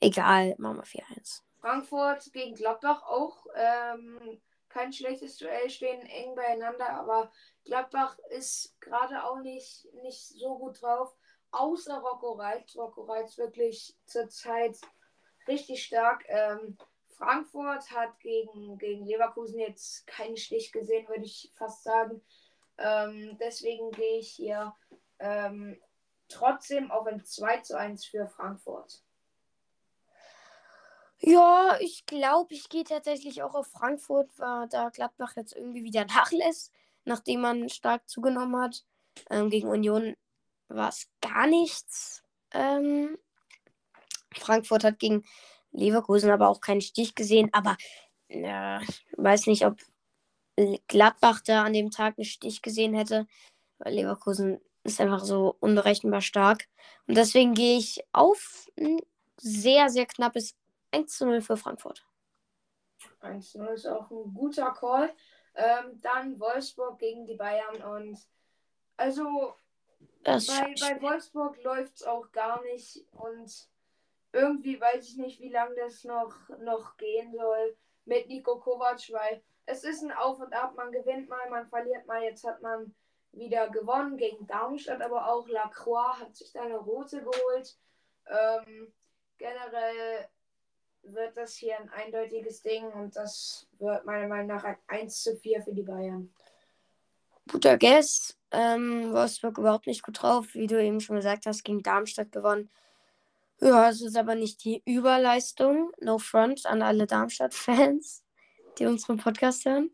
Egal, 0.00 0.54
machen 0.58 0.78
wir 0.78 0.84
4-1. 0.84 1.42
Frankfurt 1.60 2.32
gegen 2.32 2.54
Gladbach 2.54 3.02
auch 3.04 3.46
ähm, 3.54 4.40
kein 4.68 4.92
schlechtes 4.92 5.36
Duell, 5.36 5.70
stehen 5.70 6.00
eng 6.06 6.34
beieinander, 6.34 6.88
aber 6.90 7.30
Gladbach 7.64 8.18
ist 8.30 8.74
gerade 8.80 9.22
auch 9.24 9.38
nicht, 9.40 9.86
nicht 10.02 10.20
so 10.20 10.58
gut 10.58 10.82
drauf. 10.82 11.14
Außer 11.52 11.98
Rocco 11.98 12.32
Reitz. 12.32 12.74
Rocco 12.76 13.02
Reitz 13.02 13.36
wirklich 13.38 13.94
zurzeit 14.06 14.76
richtig 15.46 15.84
stark. 15.84 16.24
Ähm, 16.28 16.76
Frankfurt 17.16 17.90
hat 17.90 18.18
gegen, 18.20 18.78
gegen 18.78 19.04
Leverkusen 19.06 19.60
jetzt 19.60 20.06
keinen 20.06 20.36
Stich 20.36 20.72
gesehen, 20.72 21.06
würde 21.08 21.24
ich 21.24 21.52
fast 21.54 21.84
sagen. 21.84 22.22
Ähm, 22.78 23.36
deswegen 23.38 23.90
gehe 23.92 24.18
ich 24.18 24.30
hier 24.30 24.74
ähm, 25.18 25.80
trotzdem 26.32 26.90
auf 26.90 27.06
ein 27.06 27.24
2 27.24 27.58
zu 27.58 27.78
1 27.78 28.04
für 28.04 28.26
Frankfurt. 28.26 29.02
Ja, 31.18 31.76
ich 31.80 32.04
glaube, 32.04 32.52
ich 32.52 32.68
gehe 32.68 32.82
tatsächlich 32.82 33.42
auch 33.42 33.54
auf 33.54 33.68
Frankfurt, 33.68 34.28
weil 34.38 34.68
da 34.68 34.88
Gladbach 34.90 35.36
jetzt 35.36 35.54
irgendwie 35.54 35.84
wieder 35.84 36.04
nachlässt, 36.04 36.72
nachdem 37.04 37.40
man 37.40 37.68
stark 37.68 38.08
zugenommen 38.08 38.60
hat. 38.60 38.84
Ähm, 39.30 39.48
gegen 39.48 39.68
Union 39.68 40.16
war 40.68 40.88
es 40.88 41.08
gar 41.20 41.46
nichts. 41.46 42.24
Ähm, 42.50 43.16
Frankfurt 44.36 44.82
hat 44.82 44.98
gegen 44.98 45.24
Leverkusen 45.70 46.30
aber 46.30 46.48
auch 46.48 46.60
keinen 46.60 46.80
Stich 46.80 47.14
gesehen, 47.14 47.50
aber 47.52 47.76
äh, 48.28 48.80
weiß 49.16 49.46
nicht, 49.46 49.64
ob 49.64 49.78
Gladbach 50.88 51.40
da 51.40 51.62
an 51.62 51.72
dem 51.72 51.90
Tag 51.90 52.18
einen 52.18 52.24
Stich 52.24 52.62
gesehen 52.62 52.94
hätte, 52.94 53.26
weil 53.78 53.94
Leverkusen 53.94 54.60
ist 54.84 55.00
einfach 55.00 55.24
so 55.24 55.56
unberechenbar 55.60 56.20
stark. 56.20 56.68
Und 57.06 57.16
deswegen 57.16 57.54
gehe 57.54 57.78
ich 57.78 58.04
auf 58.12 58.66
ein 58.78 59.00
sehr, 59.36 59.88
sehr 59.88 60.06
knappes 60.06 60.56
1 60.92 61.16
zu 61.16 61.26
0 61.26 61.40
für 61.40 61.56
Frankfurt. 61.56 62.04
1-0 63.22 63.66
ist 63.72 63.86
auch 63.86 64.10
ein 64.10 64.34
guter 64.34 64.72
Call. 64.72 65.12
Ähm, 65.54 66.00
dann 66.00 66.38
Wolfsburg 66.40 66.98
gegen 66.98 67.26
die 67.26 67.34
Bayern 67.34 67.82
und 67.82 68.18
also 68.96 69.54
Das 70.22 70.46
bei, 70.46 70.74
bei 70.80 71.02
Wolfsburg 71.02 71.62
läuft 71.62 71.96
es 71.96 72.04
auch 72.04 72.32
gar 72.32 72.62
nicht 72.62 73.04
und 73.12 73.68
irgendwie 74.32 74.80
weiß 74.80 75.06
ich 75.08 75.16
nicht, 75.18 75.40
wie 75.40 75.50
lange 75.50 75.74
das 75.74 76.04
noch, 76.04 76.34
noch 76.60 76.96
gehen 76.96 77.34
soll 77.34 77.76
mit 78.06 78.28
Nico 78.28 78.58
Kovac, 78.58 79.00
weil 79.12 79.42
es 79.66 79.84
ist 79.84 80.02
ein 80.02 80.12
Auf 80.12 80.40
und 80.40 80.54
Ab, 80.54 80.74
man 80.74 80.90
gewinnt 80.90 81.28
mal, 81.28 81.50
man 81.50 81.68
verliert 81.68 82.06
mal, 82.06 82.22
jetzt 82.22 82.44
hat 82.44 82.62
man 82.62 82.94
wieder 83.32 83.68
gewonnen 83.70 84.16
gegen 84.16 84.46
Darmstadt, 84.46 85.00
aber 85.00 85.28
auch 85.28 85.48
Lacroix 85.48 86.18
hat 86.20 86.36
sich 86.36 86.52
da 86.52 86.62
eine 86.62 86.76
rote 86.76 87.22
geholt. 87.22 87.76
Ähm, 88.26 88.92
generell 89.38 90.28
wird 91.02 91.36
das 91.36 91.54
hier 91.54 91.78
ein 91.78 91.90
eindeutiges 91.90 92.62
Ding 92.62 92.86
und 92.92 93.16
das 93.16 93.66
wird 93.78 94.04
meiner 94.04 94.28
Meinung 94.28 94.48
nach 94.48 94.64
ein 94.64 94.76
1 94.86 95.22
zu 95.22 95.36
4 95.36 95.62
für 95.62 95.72
die 95.72 95.82
Bayern. 95.82 96.32
guter 97.50 97.76
Guess. 97.76 98.38
Ähm, 98.52 99.12
Wolfsburg 99.12 99.58
überhaupt 99.58 99.86
nicht 99.86 100.02
gut 100.02 100.22
drauf, 100.22 100.54
wie 100.54 100.66
du 100.66 100.82
eben 100.82 101.00
schon 101.00 101.16
gesagt 101.16 101.46
hast, 101.46 101.64
gegen 101.64 101.82
Darmstadt 101.82 102.30
gewonnen. 102.30 102.70
Ja, 103.60 103.88
es 103.88 104.02
ist 104.02 104.16
aber 104.16 104.34
nicht 104.34 104.62
die 104.64 104.82
Überleistung. 104.84 105.92
No 106.00 106.18
front 106.18 106.66
an 106.66 106.82
alle 106.82 107.06
Darmstadt-Fans, 107.06 108.24
die 108.78 108.86
unseren 108.86 109.16
Podcast 109.16 109.64
hören. 109.64 109.90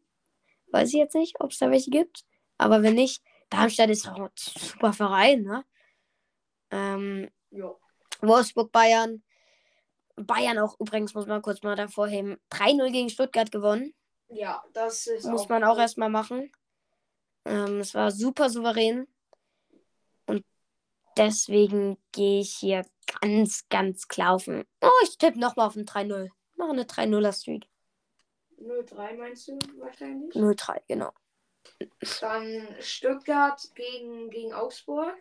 Weiß 0.73 0.89
ich 0.89 0.95
jetzt 0.95 1.15
nicht, 1.15 1.41
ob 1.41 1.53
es 1.53 1.59
da 1.59 1.71
welche 1.71 1.91
gibt. 1.91 2.25
Aber 2.59 2.83
wenn 2.83 2.95
nicht, 2.95 3.23
Darmstadt 3.51 3.91
ist 3.91 4.07
auch 4.09 4.19
ein 4.19 4.31
super 4.37 4.93
Verein, 4.93 5.43
ne? 5.43 5.65
Ähm, 6.71 7.31
Ja. 7.51 7.75
Wolfsburg, 8.21 8.73
Bayern. 8.73 9.23
Bayern 10.17 10.59
auch 10.59 10.79
übrigens, 10.81 11.15
muss 11.15 11.27
man 11.27 11.43
kurz 11.43 11.63
mal 11.63 11.77
davor 11.77 12.09
heben. 12.09 12.39
3-0 12.51 12.91
gegen 12.91 13.09
Stuttgart 13.11 13.51
gewonnen. 13.51 13.95
Ja, 14.29 14.63
das 14.73 15.07
ist 15.07 15.25
Muss 15.27 15.49
man 15.49 15.65
auch 15.65 15.79
erstmal 15.79 16.11
machen. 16.11 16.53
Ähm, 17.45 17.81
es 17.81 17.95
war 17.95 18.11
super 18.11 18.51
souverän. 18.51 19.07
Und 20.27 20.45
deswegen 21.17 21.97
gehe 22.13 22.41
ich 22.41 22.55
hier 22.57 22.85
ganz, 23.21 23.67
ganz 23.71 24.09
klar 24.09 24.35
auf 24.35 24.47
ein. 24.49 24.65
Oh, 24.83 24.91
ich 25.05 25.17
tippe 25.17 25.39
nochmal 25.39 25.69
auf 25.69 25.77
ein 25.77 25.87
3-0. 25.87 26.29
Mache 26.57 26.71
eine 26.71 26.85
3-0er 26.85 27.33
Streak. 27.33 27.67
0-3 28.61 29.17
meinst 29.17 29.49
du 29.49 29.59
wahrscheinlich? 29.79 30.35
0-3, 30.35 30.81
genau. 30.89 31.13
Dann 32.21 32.77
Stuttgart 32.81 33.61
gegen, 33.75 34.31
gegen 34.31 34.53
Augsburg. 34.53 35.17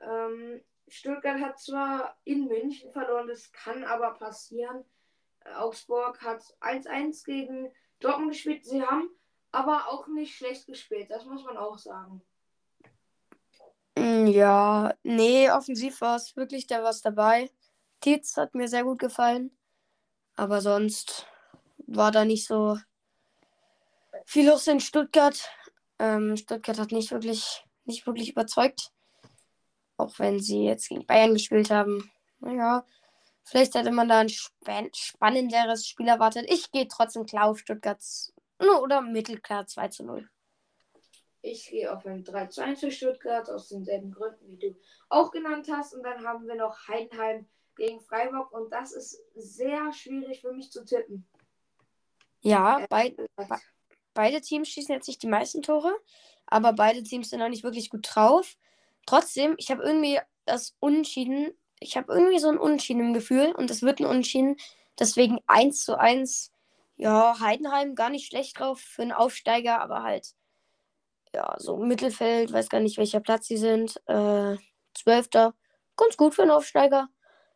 Ähm, 0.00 0.62
Stuttgart 0.88 1.40
hat 1.40 1.58
zwar 1.58 2.16
in 2.24 2.46
München 2.46 2.90
verloren, 2.92 3.28
das 3.28 3.50
kann 3.52 3.84
aber 3.84 4.12
passieren. 4.14 4.84
Augsburg 5.56 6.20
hat 6.22 6.42
1-1 6.60 7.24
gegen 7.24 7.72
Dortmund 8.00 8.32
gespielt. 8.32 8.64
Sie 8.64 8.82
haben 8.82 9.08
aber 9.50 9.88
auch 9.88 10.06
nicht 10.06 10.36
schlecht 10.36 10.66
gespielt, 10.66 11.10
das 11.10 11.24
muss 11.24 11.44
man 11.44 11.56
auch 11.56 11.78
sagen. 11.78 12.22
Mm, 13.96 14.26
Ja, 14.26 14.94
nee, 15.02 15.50
offensiv 15.50 16.00
war 16.00 16.16
es 16.16 16.36
wirklich 16.36 16.66
da 16.66 16.82
was 16.82 17.02
dabei. 17.02 17.50
Tietz 18.00 18.36
hat 18.36 18.54
mir 18.54 18.68
sehr 18.68 18.84
gut 18.84 18.98
gefallen. 18.98 19.56
Aber 20.36 20.60
sonst 20.60 21.26
war 21.86 22.10
da 22.10 22.24
nicht 22.24 22.46
so 22.46 22.78
viel 24.24 24.48
los 24.48 24.66
in 24.66 24.80
Stuttgart. 24.80 25.48
Ähm, 26.02 26.36
Stuttgart 26.36 26.80
hat 26.80 26.90
nicht 26.90 27.12
wirklich, 27.12 27.64
nicht 27.84 28.04
wirklich 28.08 28.32
überzeugt. 28.32 28.90
Auch 29.96 30.18
wenn 30.18 30.40
sie 30.40 30.64
jetzt 30.64 30.88
gegen 30.88 31.06
Bayern 31.06 31.34
gespielt 31.34 31.70
haben. 31.70 32.10
Naja, 32.40 32.84
vielleicht 33.44 33.76
hätte 33.76 33.92
man 33.92 34.08
da 34.08 34.18
ein 34.18 34.28
span 34.28 34.90
spannenderes 34.92 35.86
Spiel 35.86 36.08
erwartet. 36.08 36.50
Ich 36.50 36.72
gehe 36.72 36.88
trotzdem 36.88 37.24
klar 37.24 37.44
auf 37.50 37.60
Stuttgarts 37.60 38.34
no, 38.58 38.82
oder 38.82 39.00
mittelklar 39.00 39.68
2 39.68 39.88
zu 39.88 40.04
0. 40.04 40.28
Ich 41.40 41.70
gehe 41.70 41.92
auf 41.92 42.04
ein 42.04 42.24
3 42.24 42.46
zu 42.46 42.64
1 42.64 42.80
für 42.80 42.90
Stuttgart 42.90 43.48
aus 43.48 43.68
denselben 43.68 44.10
Gründen, 44.10 44.48
wie 44.48 44.58
du 44.58 44.76
auch 45.08 45.30
genannt 45.30 45.68
hast. 45.70 45.94
Und 45.94 46.02
dann 46.02 46.26
haben 46.26 46.48
wir 46.48 46.56
noch 46.56 46.88
Heidenheim 46.88 47.46
gegen 47.76 48.00
Freiburg. 48.00 48.50
Und 48.50 48.72
das 48.72 48.90
ist 48.90 49.22
sehr 49.36 49.92
schwierig 49.92 50.40
für 50.40 50.52
mich 50.52 50.72
zu 50.72 50.84
tippen. 50.84 51.28
Ja, 52.40 52.84
bei, 52.90 53.14
beide 54.14 54.40
Teams 54.40 54.68
schießen 54.68 54.94
jetzt 54.94 55.08
nicht 55.08 55.22
die 55.22 55.28
meisten 55.28 55.62
Tore, 55.62 55.94
aber 56.46 56.72
beide 56.72 57.02
Teams 57.02 57.30
sind 57.30 57.40
noch 57.40 57.48
nicht 57.48 57.64
wirklich 57.64 57.90
gut 57.90 58.08
drauf. 58.10 58.56
Trotzdem, 59.06 59.54
ich 59.58 59.70
habe 59.70 59.82
irgendwie 59.82 60.20
das 60.44 60.74
Unentschieden, 60.80 61.52
ich 61.80 61.96
habe 61.96 62.12
irgendwie 62.12 62.38
so 62.38 62.48
ein 62.48 62.58
Unentschieden 62.58 63.00
im 63.06 63.14
Gefühl 63.14 63.52
und 63.52 63.70
es 63.70 63.82
wird 63.82 64.00
ein 64.00 64.06
Unentschieden. 64.06 64.56
Deswegen 64.98 65.38
1 65.46 65.84
zu 65.84 65.98
1. 65.98 66.52
Ja, 66.96 67.40
Heidenheim 67.40 67.94
gar 67.94 68.10
nicht 68.10 68.26
schlecht 68.26 68.58
drauf 68.60 68.80
für 68.80 69.02
einen 69.02 69.12
Aufsteiger, 69.12 69.80
aber 69.80 70.02
halt, 70.02 70.34
ja, 71.34 71.54
so 71.58 71.78
Mittelfeld, 71.78 72.52
weiß 72.52 72.68
gar 72.68 72.80
nicht, 72.80 72.98
welcher 72.98 73.20
Platz 73.20 73.46
sie 73.46 73.56
sind. 73.56 73.96
Äh, 74.06 74.56
Zwölfter, 74.94 75.54
ganz 75.96 76.16
gut 76.16 76.34
für 76.34 76.42
einen 76.42 76.50
Aufsteiger. 76.50 77.08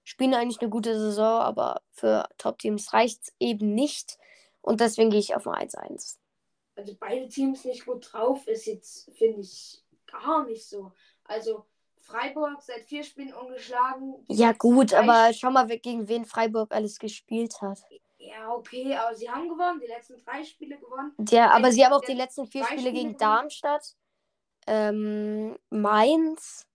Spielen 0.05 0.35
eigentlich 0.35 0.61
eine 0.61 0.71
gute 0.71 0.99
Saison, 0.99 1.41
aber 1.43 1.83
für 1.93 2.29
Top-Teams 2.39 2.93
reicht 2.93 3.23
es 3.25 3.35
eben 3.39 3.75
nicht. 3.75 4.19
Und 4.63 4.81
deswegen 4.81 5.11
gehe 5.11 5.21
ich 5.21 5.37
auf 5.37 5.47
ein 5.47 5.69
1-1. 5.69 6.17
Also 6.77 6.95
beide 6.99 7.29
Teams 7.29 7.65
nicht 7.65 7.85
gut 7.87 8.13
drauf 8.13 8.47
ist 8.47 8.67
jetzt, 8.67 9.11
finde 9.17 9.41
ich, 9.41 9.83
gar 10.07 10.45
nicht 10.45 10.69
so. 10.69 10.93
Also 11.25 11.65
Freiburg 12.01 12.61
seit 12.63 12.85
vier 12.85 13.03
Spielen 13.03 13.35
ungeschlagen. 13.35 14.25
Ja, 14.29 14.53
gut, 14.53 14.93
aber 14.95 15.33
schau 15.33 15.51
mal, 15.51 15.67
gegen 15.67 16.07
wen 16.09 16.25
Freiburg 16.25 16.73
alles 16.73 16.99
gespielt 16.99 17.61
hat. 17.63 17.81
Ja, 18.19 18.53
okay, 18.53 18.95
aber 18.95 19.15
sie 19.15 19.29
haben 19.31 19.49
gewonnen, 19.49 19.81
die 19.81 19.87
letzten 19.87 20.17
drei 20.19 20.45
Spiele 20.45 20.79
gewonnen. 20.79 21.15
Ja, 21.31 21.51
aber 21.51 21.73
sie 21.73 21.85
haben 21.85 21.93
auch 21.95 22.05
die 22.05 22.13
letzten 22.15 22.47
vier 22.47 22.65
Spiele 22.65 22.81
Spiele 22.81 22.93
gegen 22.95 23.09
gewonnen- 23.17 23.19
Darmstadt, 23.19 23.97
ähm, 24.67 25.59
Mainz, 25.71 26.67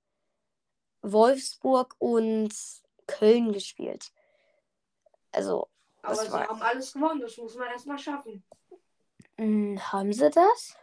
Wolfsburg 1.01 1.95
und 1.99 2.53
Köln 3.07 3.53
gespielt. 3.53 4.11
Also, 5.31 5.69
Aber 6.01 6.15
sie 6.15 6.31
war- 6.31 6.47
haben 6.47 6.61
alles 6.61 6.93
gewonnen, 6.93 7.21
das 7.21 7.37
muss 7.37 7.55
man 7.55 7.69
erstmal 7.69 7.97
schaffen. 7.99 8.43
Mh, 9.41 9.81
haben 9.91 10.13
sie 10.13 10.29
das? 10.29 10.75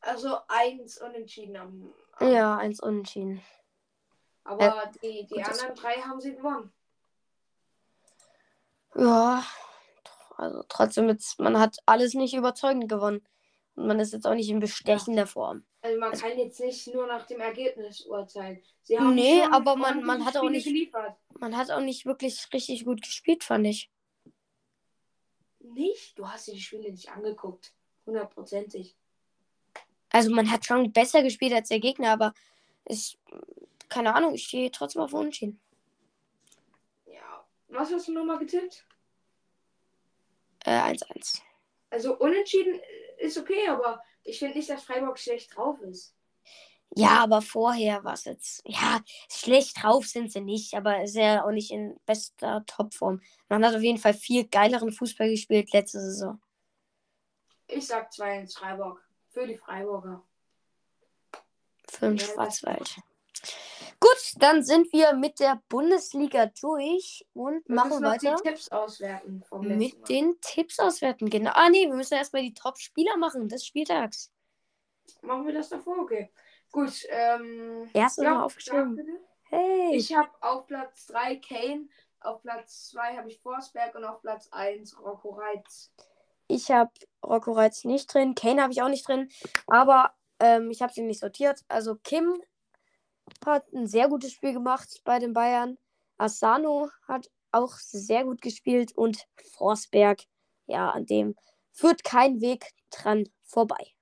Also 0.00 0.38
eins 0.48 1.00
unentschieden 1.00 1.56
am. 1.56 1.94
am 2.18 2.32
Ja, 2.32 2.56
eins 2.56 2.80
unentschieden. 2.80 3.42
Aber 4.44 4.90
die, 5.02 5.26
die 5.26 5.34
das- 5.42 5.58
anderen 5.60 5.74
drei 5.76 5.94
haben 5.96 6.20
sie 6.20 6.34
gewonnen. 6.34 6.72
Ja, 8.96 9.44
also 10.36 10.64
trotzdem, 10.68 11.08
jetzt, 11.08 11.38
man 11.38 11.58
hat 11.58 11.76
alles 11.86 12.14
nicht 12.14 12.34
überzeugend 12.34 12.88
gewonnen. 12.88 13.26
Und 13.76 13.86
man 13.86 14.00
ist 14.00 14.12
jetzt 14.12 14.26
auch 14.26 14.34
nicht 14.34 14.48
in 14.50 14.58
bestechender 14.60 15.26
Form. 15.26 15.64
Also 15.82 15.98
man 15.98 16.12
kann 16.12 16.36
jetzt 16.36 16.60
nicht 16.60 16.92
nur 16.92 17.06
nach 17.06 17.26
dem 17.26 17.40
Ergebnis 17.40 18.02
urteilen. 18.04 18.62
Sie 18.82 18.98
haben 18.98 19.14
Nee, 19.14 19.42
aber 19.44 19.76
man- 19.76 20.02
man 20.02 20.24
hat 20.24 20.36
auch 20.36 20.50
nicht- 20.50 20.64
geliefert. 20.66 21.16
Man 21.38 21.56
hat 21.56 21.70
auch 21.70 21.80
nicht 21.80 22.04
wirklich 22.04 22.48
richtig 22.52 22.84
gut 22.84 23.02
gespielt, 23.02 23.44
fand 23.44 23.66
ich. 23.66 23.90
Nicht? 25.60 26.18
Du 26.18 26.28
hast 26.28 26.48
dir 26.48 26.54
die 26.54 26.60
Spiele 26.60 26.90
nicht 26.90 27.10
angeguckt. 27.10 27.72
Hundertprozentig. 28.06 28.96
Also 30.10 30.30
man 30.30 30.50
hat 30.50 30.64
schon 30.66 30.92
besser 30.92 31.22
gespielt 31.22 31.52
als 31.52 31.68
der 31.68 31.80
Gegner, 31.80 32.10
aber 32.10 32.34
ich, 32.86 33.18
keine 33.88 34.14
Ahnung, 34.14 34.34
ich 34.34 34.46
stehe 34.46 34.70
trotzdem 34.70 35.02
auf 35.02 35.12
Unentschieden. 35.12 35.60
Ja. 37.06 37.46
Was 37.68 37.92
hast 37.92 38.08
du 38.08 38.12
nochmal 38.12 38.38
getippt? 38.38 38.84
Äh, 40.64 40.70
1-1. 40.70 41.40
Also 41.90 42.18
unentschieden 42.18 42.80
ist 43.18 43.38
okay, 43.38 43.68
aber 43.68 44.02
ich 44.24 44.38
finde 44.38 44.56
nicht, 44.56 44.68
dass 44.68 44.84
Freiburg 44.84 45.18
schlecht 45.18 45.56
drauf 45.56 45.80
ist. 45.82 46.14
Ja, 46.96 47.22
aber 47.22 47.40
vorher 47.40 48.02
war 48.02 48.14
es 48.14 48.24
jetzt. 48.24 48.62
Ja, 48.64 49.00
schlecht 49.30 49.82
drauf 49.82 50.06
sind 50.06 50.32
sie 50.32 50.40
nicht, 50.40 50.74
aber 50.74 51.02
ist 51.02 51.14
ja 51.14 51.44
auch 51.44 51.52
nicht 51.52 51.70
in 51.70 51.98
bester 52.04 52.64
Topform. 52.66 53.20
Man 53.48 53.64
hat 53.64 53.74
auf 53.74 53.82
jeden 53.82 53.98
Fall 53.98 54.14
viel 54.14 54.48
geileren 54.48 54.92
Fußball 54.92 55.30
gespielt 55.30 55.72
letzte 55.72 56.00
Saison. 56.00 56.40
Ich 57.68 57.86
sag 57.86 58.10
2-1 58.10 58.58
Freiburg. 58.58 59.04
Für 59.28 59.46
die 59.46 59.56
Freiburger. 59.56 60.22
Für 61.88 62.08
den 62.08 62.16
Ja, 62.16 62.26
Schwarzwald. 62.26 62.96
Gut, 64.00 64.34
dann 64.38 64.64
sind 64.64 64.92
wir 64.92 65.12
mit 65.12 65.38
der 65.40 65.62
Bundesliga 65.68 66.46
durch 66.60 67.26
und 67.34 67.68
Wir 67.68 67.74
machen 67.74 68.02
weiter 68.02 68.36
die 68.36 68.48
Tipps 68.48 68.68
auswerten 68.70 69.44
mit 69.60 70.08
den 70.08 70.40
Tipps 70.40 70.78
auswerten. 70.80 71.28
Genau. 71.28 71.52
Ah, 71.54 71.68
nee, 71.68 71.86
wir 71.86 71.94
müssen 71.94 72.14
erstmal 72.14 72.42
die 72.42 72.54
Top-Spieler 72.54 73.16
machen 73.18 73.48
des 73.48 73.66
Spieltags. 73.66 74.32
Machen 75.22 75.46
wir 75.46 75.52
das 75.52 75.68
davor? 75.68 75.98
Okay. 75.98 76.30
Gut. 76.70 77.04
Ähm, 77.08 77.90
Erst 77.92 78.18
ja, 78.18 78.34
mal 78.34 78.44
aufgeschrieben. 78.44 78.98
Hey. 79.48 79.96
Ich 79.96 80.14
habe 80.14 80.30
auf 80.40 80.66
Platz 80.66 81.06
3 81.06 81.36
Kane, 81.36 81.88
auf 82.20 82.42
Platz 82.42 82.90
2 82.90 83.16
habe 83.16 83.28
ich 83.28 83.40
Forsberg 83.40 83.94
und 83.96 84.04
auf 84.04 84.20
Platz 84.20 84.48
1 84.52 84.98
Rocco 85.00 85.30
Reitz. 85.30 85.92
Ich 86.46 86.70
habe 86.70 86.90
Rocco 87.24 87.52
Reitz 87.52 87.84
nicht 87.84 88.12
drin, 88.12 88.34
Kane 88.34 88.62
habe 88.62 88.72
ich 88.72 88.82
auch 88.82 88.88
nicht 88.88 89.06
drin, 89.06 89.28
aber 89.66 90.14
ähm, 90.38 90.70
ich 90.70 90.82
habe 90.82 90.92
sie 90.92 91.02
nicht 91.02 91.20
sortiert. 91.20 91.64
Also 91.68 91.96
Kim 91.96 92.40
hat 93.44 93.72
ein 93.72 93.86
sehr 93.86 94.08
gutes 94.08 94.32
Spiel 94.32 94.52
gemacht 94.52 95.00
bei 95.04 95.18
den 95.18 95.32
Bayern. 95.32 95.78
Asano 96.18 96.90
hat 97.08 97.30
auch 97.52 97.74
sehr 97.74 98.24
gut 98.24 98.42
gespielt 98.42 98.96
und 98.96 99.26
Forsberg, 99.56 100.20
ja, 100.66 100.90
an 100.90 101.06
dem 101.06 101.34
führt 101.72 102.04
kein 102.04 102.40
Weg 102.40 102.70
dran 102.90 103.28
vorbei. 103.42 103.94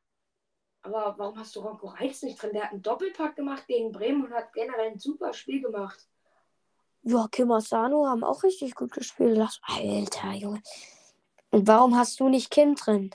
Aber 0.83 1.15
warum 1.19 1.39
hast 1.39 1.57
du 1.57 1.61
Rocco 1.61 1.89
Reitz 1.89 2.23
nicht 2.23 2.41
drin? 2.41 2.53
Der 2.53 2.65
hat 2.65 2.73
einen 2.73 2.83
Doppelpack 2.83 3.37
gemacht 3.37 3.67
gegen 3.67 3.93
Bremen 3.93 4.25
und 4.25 4.33
hat 4.33 4.53
generell 4.53 4.93
ein 4.93 4.99
super 4.99 5.33
Spiel 5.35 5.61
gemacht. 5.61 6.09
Ja, 7.03 7.27
Kim 7.31 7.51
Asano 7.51 8.07
haben 8.07 8.25
auch 8.25 8.43
richtig 8.43 8.75
gut 8.75 8.93
gespielt. 8.93 9.39
Alter, 9.63 10.33
Junge. 10.33 10.63
Und 11.51 11.67
warum 11.67 11.97
hast 11.97 12.21
du 12.21 12.29
nicht 12.29 12.51
Kim 12.51 12.75
drin? 12.75 13.11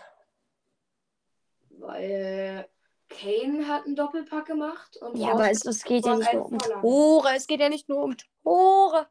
Weil 1.69 2.67
Kane 3.09 3.67
hat 3.67 3.85
einen 3.85 3.95
Doppelpack 3.95 4.45
gemacht 4.45 4.97
und 4.97 5.17
Ja, 5.17 5.33
aber 5.33 5.51
es, 5.51 5.65
es 5.65 5.83
geht 5.83 6.05
ja 6.05 6.15
nicht 6.15 6.33
nur 6.33 6.45
um. 6.45 6.57
Tore. 6.57 7.29
Es 7.35 7.47
geht 7.47 7.59
ja 7.59 7.69
nicht 7.69 7.87
nur 7.89 8.03
um 8.03 8.15
Tore. 8.43 9.07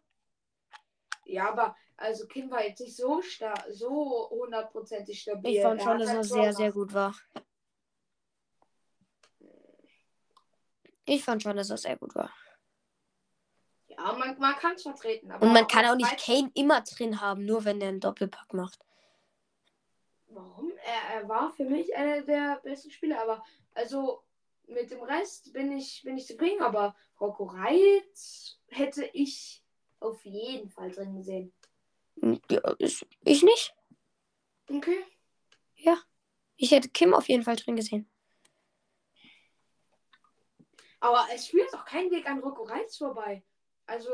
Ja, 1.24 1.50
aber 1.50 1.76
also 1.96 2.26
Kim 2.26 2.50
war 2.50 2.64
jetzt 2.64 2.80
nicht 2.80 2.96
so 2.96 3.22
stark, 3.22 3.64
so 3.70 4.28
hundertprozentig 4.30 5.20
stabil. 5.20 5.56
Ich 5.56 5.62
fand 5.62 5.82
schon, 5.82 5.98
dass 5.98 6.08
halt 6.08 6.18
er 6.18 6.24
sehr, 6.24 6.52
sehr 6.52 6.72
gut 6.72 6.92
war. 6.92 7.14
Ich 11.12 11.24
fand 11.24 11.42
schon, 11.42 11.56
dass 11.56 11.68
er 11.68 11.76
sehr 11.76 11.96
gut 11.98 12.14
war. 12.14 12.32
Ja, 13.88 14.14
man, 14.14 14.38
man 14.38 14.54
kann 14.54 14.74
es 14.74 14.82
vertreten. 14.82 15.30
Aber 15.30 15.44
Und 15.44 15.52
man 15.52 15.66
kann 15.66 15.84
auch 15.84 15.94
nicht 15.94 16.16
Kane 16.24 16.50
immer 16.54 16.80
drin 16.80 17.20
haben, 17.20 17.44
nur 17.44 17.66
wenn 17.66 17.82
er 17.82 17.88
einen 17.88 18.00
Doppelpack 18.00 18.54
macht. 18.54 18.78
Warum? 20.28 20.72
Er, 20.82 21.20
er 21.20 21.28
war 21.28 21.52
für 21.52 21.64
mich 21.64 21.94
einer 21.94 22.22
der 22.22 22.60
besten 22.64 22.90
Spieler, 22.90 23.20
aber 23.20 23.44
also 23.74 24.22
mit 24.66 24.90
dem 24.90 25.02
Rest 25.02 25.52
bin 25.52 25.70
ich, 25.72 26.02
bin 26.02 26.16
ich 26.16 26.26
zufrieden. 26.26 26.62
Aber 26.62 26.96
Rocco 27.20 27.44
Reitz 27.44 28.58
hätte 28.68 29.04
ich 29.12 29.62
auf 30.00 30.24
jeden 30.24 30.70
Fall 30.70 30.90
drin 30.90 31.14
gesehen. 31.14 31.52
Ja, 32.50 32.74
ich, 32.78 33.06
ich 33.24 33.42
nicht. 33.42 33.74
Okay. 34.70 35.04
Ich 36.62 36.70
hätte 36.70 36.88
Kim 36.88 37.12
auf 37.12 37.28
jeden 37.28 37.42
Fall 37.42 37.56
drin 37.56 37.74
gesehen. 37.74 38.08
Aber 41.02 41.26
es 41.34 41.46
führt 41.48 41.74
auch 41.74 41.84
kein 41.84 42.10
Weg 42.12 42.28
an 42.30 42.38
Rocco 42.38 42.62
Reitz 42.62 42.96
vorbei. 42.96 43.42
Also, 43.86 44.10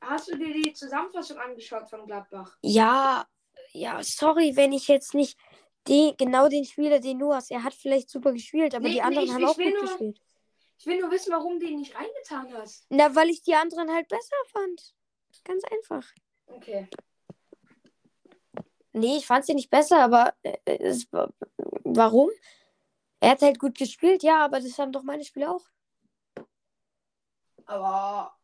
hast 0.00 0.28
du 0.28 0.36
dir 0.38 0.52
die 0.54 0.72
Zusammenfassung 0.72 1.36
angeschaut 1.38 1.88
von 1.90 2.06
Gladbach? 2.06 2.56
Ja, 2.62 3.26
ja, 3.72 4.02
sorry, 4.02 4.56
wenn 4.56 4.72
ich 4.72 4.88
jetzt 4.88 5.12
nicht 5.12 5.38
die, 5.86 6.14
genau 6.16 6.48
den 6.48 6.64
Spieler, 6.64 6.98
den 6.98 7.18
du 7.18 7.34
hast. 7.34 7.50
Er 7.50 7.62
hat 7.62 7.74
vielleicht 7.74 8.08
super 8.08 8.32
gespielt, 8.32 8.74
aber 8.74 8.84
Nee, 8.84 8.90
die 8.90 8.94
nee, 8.96 9.02
anderen 9.02 9.26
ich- 9.26 9.32
haben 9.34 9.42
ich 9.42 9.48
auch 9.48 9.56
gut 9.56 9.72
nur- 9.72 9.80
gespielt. 9.82 10.20
Ich 10.78 10.86
will 10.86 10.98
nur 11.00 11.10
wissen, 11.10 11.30
warum 11.32 11.60
du 11.60 11.66
ihn 11.66 11.78
nicht 11.78 11.94
reingetan 11.94 12.52
hast. 12.54 12.86
Na, 12.88 13.14
weil 13.14 13.28
ich 13.28 13.42
die 13.42 13.54
anderen 13.54 13.92
halt 13.92 14.08
besser 14.08 14.36
fand. 14.50 14.94
Ganz 15.44 15.62
einfach. 15.64 16.04
Okay. 16.46 16.88
Nee, 18.94 19.16
ich 19.18 19.26
fand 19.26 19.44
sie 19.44 19.54
nicht 19.54 19.70
besser, 19.70 19.98
aber 20.02 20.34
äh, 20.42 20.56
es, 20.64 21.10
war- 21.12 21.32
warum? 21.84 22.30
Er 23.20 23.30
hat 23.32 23.42
halt 23.42 23.58
gut 23.58 23.76
gespielt, 23.78 24.22
ja, 24.22 24.44
aber 24.44 24.60
das 24.60 24.78
haben 24.78 24.90
doch 24.92 25.02
meine 25.02 25.24
Spieler 25.24 25.52
auch. 25.54 25.64
Aber 27.66 28.34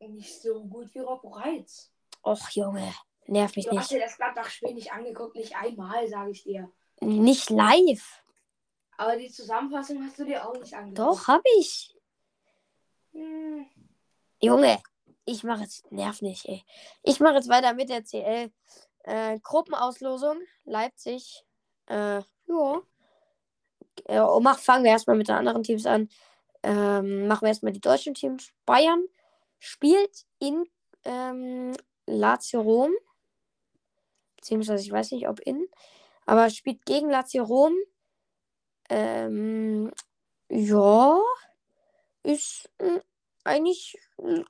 nicht 0.00 0.40
so 0.40 0.64
gut 0.64 0.94
wie 0.94 1.00
Rocco 1.00 1.28
Reitz. 1.28 1.92
Och, 2.24 2.50
Junge, 2.50 2.92
nerv 3.26 3.54
mich 3.56 3.66
Du 3.66 3.70
hast 3.70 3.90
nicht. 3.90 4.00
dir 4.00 4.04
das 4.04 4.16
Gladbach-Spiel 4.16 4.74
nicht 4.74 4.92
angeguckt, 4.92 5.36
nicht 5.36 5.56
einmal, 5.56 6.06
sage 6.08 6.30
ich 6.30 6.42
dir. 6.44 6.70
Nicht 7.00 7.50
live. 7.50 8.22
Aber 8.98 9.16
die 9.16 9.30
Zusammenfassung 9.30 10.04
hast 10.04 10.18
du 10.18 10.24
dir 10.24 10.46
auch 10.46 10.54
nicht 10.58 10.74
angeguckt. 10.74 10.98
Doch, 10.98 11.28
hab 11.28 11.42
ich. 11.58 11.96
Hm. 13.12 13.66
Junge, 14.42 14.78
ich 15.24 15.44
mache 15.44 15.62
jetzt, 15.62 15.90
nerv 15.90 16.20
nicht, 16.22 16.46
ey. 16.46 16.64
Ich 17.02 17.20
mache 17.20 17.36
jetzt 17.36 17.48
weiter 17.48 17.72
mit 17.74 17.88
der 17.88 18.04
CL. 18.04 18.50
Äh, 19.04 19.38
Gruppenauslosung, 19.40 20.38
Leipzig. 20.64 21.44
Äh, 21.86 22.20
ja. 22.46 22.82
Äh, 24.04 24.40
mach, 24.40 24.58
fangen 24.58 24.84
wir 24.84 24.90
erstmal 24.92 25.16
mit 25.16 25.28
den 25.28 25.36
anderen 25.36 25.62
Teams 25.62 25.86
an. 25.86 26.08
Ähm, 26.62 27.26
machen 27.26 27.42
wir 27.42 27.48
erstmal 27.48 27.72
die 27.72 27.80
deutschen 27.80 28.14
Teams. 28.14 28.52
Bayern 28.66 29.04
spielt 29.58 30.26
in 30.38 30.64
ähm, 31.04 31.74
Lazio 32.06 32.60
Rom. 32.60 32.92
Beziehungsweise, 34.36 34.84
ich 34.84 34.92
weiß 34.92 35.12
nicht, 35.12 35.28
ob 35.28 35.40
in. 35.40 35.66
Aber 36.26 36.50
spielt 36.50 36.84
gegen 36.84 37.10
Lazio 37.10 37.44
Rom. 37.44 37.74
Ähm, 38.88 39.90
ja. 40.50 41.20
Ist 42.22 42.70
äh, 42.78 43.00
eigentlich 43.44 43.96
äh, 44.18 44.44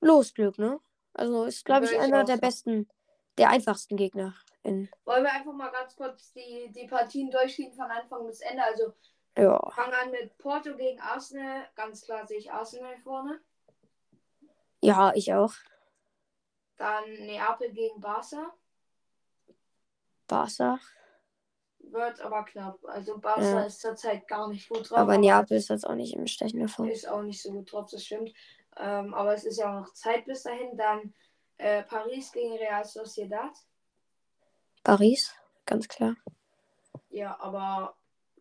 Losglück, 0.00 0.58
ne? 0.58 0.80
Also 1.12 1.44
ist, 1.44 1.64
glaube 1.64 1.86
ich, 1.86 1.98
einer 1.98 2.24
der 2.24 2.36
besten, 2.36 2.88
der 3.36 3.50
einfachsten 3.50 3.96
Gegner. 3.96 4.34
In, 4.62 4.88
Wollen 5.04 5.24
wir 5.24 5.32
einfach 5.32 5.52
mal 5.52 5.70
ganz 5.70 5.96
kurz 5.96 6.32
die, 6.32 6.70
die 6.74 6.86
Partien 6.86 7.30
durchgehen 7.30 7.72
von 7.72 7.90
Anfang 7.90 8.26
bis 8.26 8.40
Ende. 8.40 8.62
Also 8.62 8.92
ja. 9.36 9.70
fangen 9.70 9.94
an 9.94 10.10
mit 10.10 10.36
Porto 10.38 10.76
gegen 10.76 11.00
Arsenal. 11.00 11.68
Ganz 11.74 12.02
klar 12.02 12.26
sehe 12.26 12.38
ich 12.38 12.52
Arsenal 12.52 12.96
vorne. 12.98 13.40
Ja, 14.82 15.12
ich 15.14 15.32
auch. 15.34 15.52
Dann 16.76 17.04
Neapel 17.26 17.70
gegen 17.72 18.00
Barca. 18.00 18.54
Barca. 20.26 20.78
Wird 21.78 22.20
aber 22.20 22.44
knapp. 22.44 22.78
Also 22.84 23.18
Barca 23.18 23.42
Ja. 23.42 23.62
ist 23.64 23.80
zurzeit 23.80 24.26
gar 24.28 24.48
nicht 24.48 24.68
gut 24.68 24.88
drauf. 24.90 24.98
Aber 24.98 25.18
Neapel 25.18 25.56
ist 25.56 25.68
jetzt 25.68 25.86
auch 25.86 25.94
nicht 25.94 26.14
im 26.14 26.26
stechenden 26.26 26.68
Form. 26.68 26.88
ist 26.88 27.08
auch 27.08 27.22
nicht 27.22 27.42
so 27.42 27.50
gut 27.52 27.70
drauf, 27.72 27.90
das 27.90 28.04
stimmt. 28.04 28.32
Ähm, 28.76 29.12
aber 29.12 29.34
es 29.34 29.44
ist 29.44 29.58
ja 29.58 29.68
auch 29.70 29.80
noch 29.80 29.92
Zeit 29.92 30.24
bis 30.24 30.44
dahin. 30.44 30.76
Dann 30.76 31.12
äh, 31.58 31.82
Paris 31.82 32.32
gegen 32.32 32.54
Real 32.56 32.84
Sociedad. 32.84 33.52
Paris, 34.82 35.34
ganz 35.66 35.88
klar. 35.88 36.16
Ja, 37.10 37.38
aber 37.40 37.94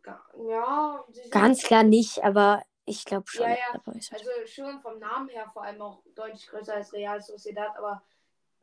ja, 0.06 1.06
Ganz 1.30 1.64
klar 1.64 1.84
nicht, 1.84 2.24
aber 2.24 2.64
ich 2.86 3.06
glaube 3.06 3.28
schon. 3.28 3.50
Ja, 3.50 3.56
ja. 3.56 3.82
Also 3.86 4.30
schon 4.46 4.80
vom 4.82 5.00
Namen 5.00 5.30
her 5.30 5.48
vor 5.52 5.64
allem 5.64 5.82
auch 5.82 6.02
deutlich 6.16 6.48
größer 6.48 6.74
als 6.74 6.94
Real 6.94 7.22
Sociedad, 7.22 7.78
aber 7.78 8.04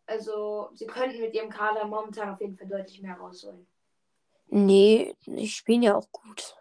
also 0.07 0.71
sie 0.75 0.87
könnten 0.87 1.21
mit 1.21 1.35
ihrem 1.35 1.51
Kader 1.51 1.87
momentan 1.87 2.31
auf 2.31 2.41
jeden 2.41 2.57
Fall 2.57 2.69
deutlich 2.69 3.01
mehr 3.03 3.17
rausholen. 3.17 3.67
Nee, 4.49 5.17
die 5.27 5.49
spielen 5.49 5.83
ja 5.83 5.97
auch 5.97 6.11
gut. 6.13 6.57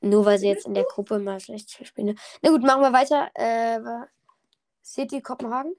Nur 0.00 0.24
weil 0.24 0.38
sie 0.38 0.48
jetzt 0.48 0.66
in 0.66 0.74
der 0.74 0.84
Gruppe 0.84 1.18
mal 1.18 1.40
schlecht 1.40 1.70
spielen. 1.86 2.18
Na 2.42 2.50
gut, 2.50 2.62
machen 2.62 2.82
wir 2.82 2.92
weiter. 2.92 3.30
Äh, 3.34 4.06
City 4.82 5.20
Kopenhagen. 5.20 5.76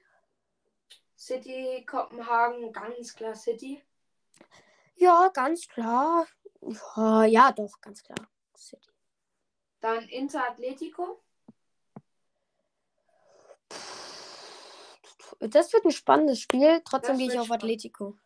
City, 1.16 1.84
Kopenhagen, 1.86 2.72
ganz 2.72 3.14
klar 3.14 3.34
City. 3.34 3.82
Ja, 4.94 5.28
ganz 5.28 5.66
klar. 5.68 6.26
Ja, 6.96 7.24
ja, 7.24 7.52
doch, 7.52 7.80
ganz 7.80 8.02
klar. 8.02 8.28
City. 8.56 8.88
Dann 9.80 10.04
Inter 10.08 10.48
Atletico. 10.48 11.22
Das 15.40 15.72
wird 15.72 15.84
ein 15.84 15.90
spannendes 15.90 16.40
Spiel. 16.40 16.80
Trotzdem 16.84 17.14
Das 17.14 17.18
gehe 17.18 17.28
ich 17.32 17.38
auf 17.38 17.46
spannend. 17.46 17.64
Atletico. 17.64 18.16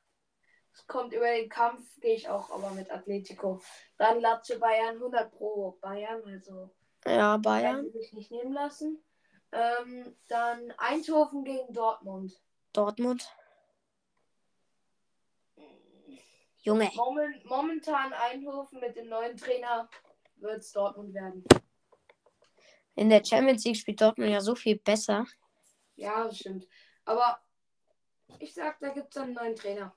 kommt 0.87 1.15
über 1.15 1.27
den 1.31 1.49
Kampf, 1.49 1.99
gehe 2.01 2.15
ich 2.15 2.29
auch 2.29 2.51
aber 2.51 2.71
mit 2.71 2.91
Atletico. 2.91 3.61
Dann 3.97 4.21
Lazio 4.21 4.59
Bayern 4.59 4.97
100 4.97 5.31
pro 5.33 5.73
Bayern, 5.81 6.23
also 6.27 6.71
Ja, 7.07 7.39
Bayern. 7.39 7.85
sie 7.91 7.99
sich 7.99 8.13
nicht 8.13 8.31
nehmen 8.31 8.53
lassen. 8.53 9.03
Ähm, 9.53 10.15
dann 10.29 10.73
Eindhoven 10.77 11.45
gegen 11.45 11.73
Dortmund. 11.73 12.39
Dortmund. 12.75 13.27
Junge. 16.67 16.91
Momen, 16.97 17.41
momentan 17.45 18.13
Eindhoven 18.13 18.81
mit 18.81 18.97
dem 18.97 19.09
neuen 19.09 19.37
Trainer 19.37 19.89
wird 20.35 20.59
es 20.59 20.73
Dortmund 20.73 21.15
werden. 21.15 21.45
In 22.97 23.09
der 23.09 23.25
Champions 23.25 23.65
League 23.65 23.77
spielt 23.77 24.01
Dortmund 24.01 24.31
ja 24.31 24.41
so 24.41 24.57
viel 24.57 24.77
besser. 24.77 25.25
Ja, 25.95 26.25
das 26.25 26.39
stimmt. 26.39 26.67
Aber 27.05 27.41
ich 28.41 28.53
sag, 28.53 28.81
da 28.81 28.89
gibt 28.89 29.15
es 29.15 29.23
einen 29.23 29.35
neuen 29.35 29.55
Trainer 29.55 29.95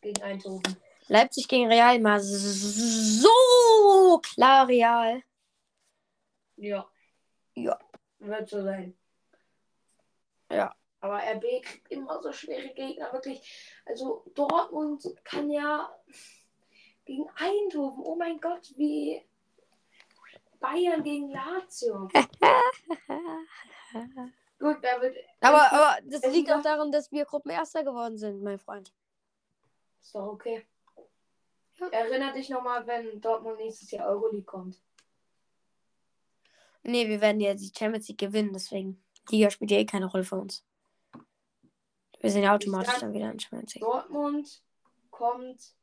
gegen 0.00 0.22
Eindhoven. 0.22 0.78
Leipzig 1.08 1.48
gegen 1.48 1.68
Real 1.68 2.00
mal 2.00 2.18
so 2.18 3.28
klar 4.22 4.66
Real. 4.68 5.22
Ja. 6.56 6.88
Ja. 7.54 7.78
Wird 8.20 8.48
so 8.48 8.62
sein. 8.62 8.96
Ja. 10.50 10.74
Aber 11.06 11.18
RB 11.18 11.62
kriegt 11.62 11.88
immer 11.92 12.20
so 12.20 12.32
schwere 12.32 12.74
Gegner, 12.74 13.12
wirklich. 13.12 13.80
Also 13.84 14.24
Dortmund 14.34 15.06
kann 15.22 15.48
ja 15.50 15.88
gegen 17.04 17.28
Eindhoven, 17.36 18.02
oh 18.04 18.16
mein 18.16 18.40
Gott, 18.40 18.72
wie 18.76 19.24
Bayern 20.58 21.04
gegen 21.04 21.30
Lazio. 21.30 22.08
Gut, 24.58 24.78
da 24.82 25.00
wird. 25.00 25.16
Aber, 25.40 25.72
aber 25.72 25.98
das 26.06 26.26
liegt 26.32 26.50
auch 26.50 26.62
daran, 26.62 26.90
dass 26.90 27.12
wir 27.12 27.24
Gruppenerster 27.24 27.84
geworden 27.84 28.18
sind, 28.18 28.42
mein 28.42 28.58
Freund. 28.58 28.92
Ist 30.00 30.12
doch 30.12 30.26
okay. 30.26 30.66
Ja. 31.78 31.86
Erinner 31.88 32.32
dich 32.32 32.48
nochmal, 32.48 32.84
wenn 32.88 33.20
Dortmund 33.20 33.58
nächstes 33.58 33.92
Jahr 33.92 34.08
Euroleague 34.08 34.42
kommt. 34.42 34.82
Nee, 36.82 37.06
wir 37.06 37.20
werden 37.20 37.40
ja 37.40 37.54
die 37.54 37.70
Champions 37.72 38.08
League 38.08 38.18
gewinnen, 38.18 38.52
deswegen. 38.52 39.00
Liga 39.30 39.50
spielt 39.50 39.70
ja 39.70 39.78
eh 39.78 39.86
keine 39.86 40.06
Rolle 40.06 40.24
für 40.24 40.36
uns. 40.36 40.64
Wir 42.20 42.30
sind 42.30 42.42
ja 42.42 42.54
automatisch 42.54 42.92
sag- 42.92 43.00
dann 43.00 43.12
wieder 43.12 43.30
in 43.30 43.38
Champions 43.38 43.74
League. 43.74 43.84
Dortmund 43.84 44.62
kommt 45.10 45.74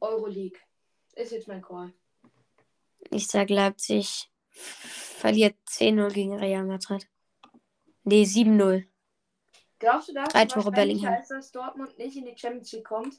Euroleague. 0.00 0.58
Ist 1.14 1.32
jetzt 1.32 1.48
mein 1.48 1.62
Call. 1.62 1.92
Ich 3.10 3.26
sag 3.28 3.50
Leipzig 3.50 4.30
verliert 4.50 5.56
10-0 5.68 6.12
gegen 6.12 6.36
Real 6.36 6.64
Madrid. 6.64 7.08
Nee, 8.04 8.24
7-0. 8.24 8.84
Glaubst 9.78 10.08
du 10.08 10.12
das? 10.14 10.28
Drei 10.28 10.44
Tore 10.46 10.70
Bellingham. 10.70 11.14
Ist, 11.14 11.30
dass 11.30 11.52
Dortmund 11.52 11.96
nicht 11.98 12.16
in 12.16 12.24
die 12.24 12.36
Champions 12.36 12.72
League 12.72 12.84
kommt? 12.84 13.14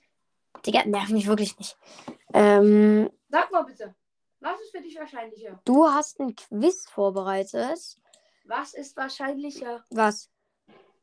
Digga, 0.65 0.83
nerv 0.85 1.09
mich 1.09 1.27
wirklich 1.27 1.57
nicht. 1.57 1.77
Ähm, 2.33 3.09
Sag 3.29 3.51
mal 3.51 3.63
bitte, 3.63 3.95
was 4.39 4.59
ist 4.61 4.71
für 4.71 4.81
dich 4.81 4.97
wahrscheinlicher? 4.97 5.61
du 5.63 5.85
hast 5.85 6.19
ein 6.19 6.35
Quiz 6.35 6.89
vorbereitet. 6.89 7.97
Was 8.45 8.73
ist 8.73 8.97
wahrscheinlicher? 8.97 9.85
Was? 9.91 10.29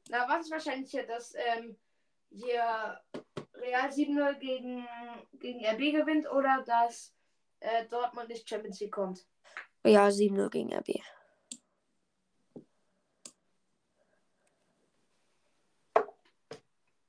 Na, 0.09 0.29
was 0.29 0.47
ist 0.47 0.51
wahrscheinlicher, 0.53 1.03
dass 1.05 1.35
ähm, 1.35 1.77
hier 2.31 3.01
Real 3.55 3.91
7-0 3.91 4.35
gegen, 4.39 4.87
gegen 5.41 5.65
RB 5.65 5.93
gewinnt 5.93 6.31
oder 6.31 6.63
dass 6.67 7.13
äh, 7.61 7.87
Dortmund 7.87 8.29
nicht 8.29 8.49
Champions 8.49 8.81
League 8.81 8.93
kommt? 8.93 9.27
Ja, 9.85 10.09
7-0 10.09 10.51
gegen 10.51 10.73
RB. 10.73 11.01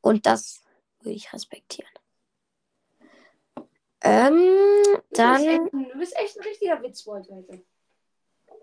Und 0.02 0.26
das 0.26 0.64
würde 1.02 1.16
ich 1.16 1.32
respektieren. 1.34 1.92
Ähm, 4.02 4.38
Du 4.38 5.02
bist, 5.10 5.20
dann. 5.20 5.42
echt, 5.42 5.74
ein- 5.74 5.90
du 5.92 5.98
bist 6.00 6.16
echt 6.18 6.38
ein 6.38 6.44
richtiger 6.44 6.82
Witzbold 6.82 7.30
heute. 7.30 7.64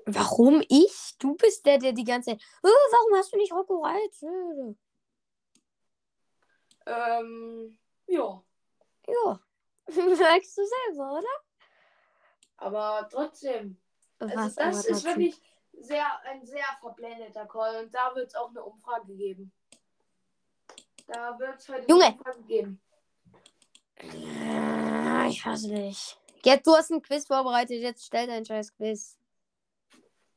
Warum 0.06 0.62
ich? 0.68 1.14
Du 1.18 1.34
bist 1.34 1.64
der, 1.66 1.78
der 1.78 1.92
die 1.92 2.04
ganze 2.04 2.30
Zeit. 2.32 2.42
"Oh, 2.62 2.68
warum 2.68 3.14
hast 3.18 3.32
du 3.32 3.36
nicht 3.38 3.52
Rocco 3.52 3.82
Reitz? 3.82 4.22
Äh, 4.22 4.74
Ähm, 6.86 7.78
ja. 8.06 8.42
Ja. 9.06 9.40
Merkst 9.86 10.58
du 10.58 10.62
selber, 10.66 11.12
oder? 11.12 11.28
Aber 12.58 13.08
trotzdem. 13.10 13.80
Also 14.18 14.34
Was, 14.36 14.54
das 14.54 14.58
aber 14.58 14.70
ist 14.78 14.86
trotzdem. 14.86 15.16
wirklich 15.16 15.40
sehr, 15.72 16.20
ein 16.24 16.44
sehr 16.46 16.64
verblendeter 16.80 17.46
Call. 17.46 17.82
Und 17.84 17.94
da 17.94 18.14
wird 18.14 18.28
es 18.28 18.34
auch 18.34 18.50
eine 18.50 18.62
Umfrage 18.62 19.14
geben. 19.14 19.52
Da 21.06 21.38
wird 21.38 21.58
es 21.58 21.68
heute 21.68 21.86
Junge! 21.88 22.04
eine 22.06 22.14
Umfrage 22.16 22.42
geben. 22.42 22.80
Äh, 23.96 25.28
Ich 25.28 25.44
hasse 25.44 25.68
dich. 25.68 26.18
Jetzt, 26.44 26.66
du 26.66 26.74
hast 26.74 26.90
ein 26.90 27.00
Quiz 27.02 27.26
vorbereitet, 27.26 27.80
jetzt 27.80 28.04
stell 28.04 28.26
dein 28.26 28.44
scheiß 28.44 28.74
Quiz. 28.74 29.16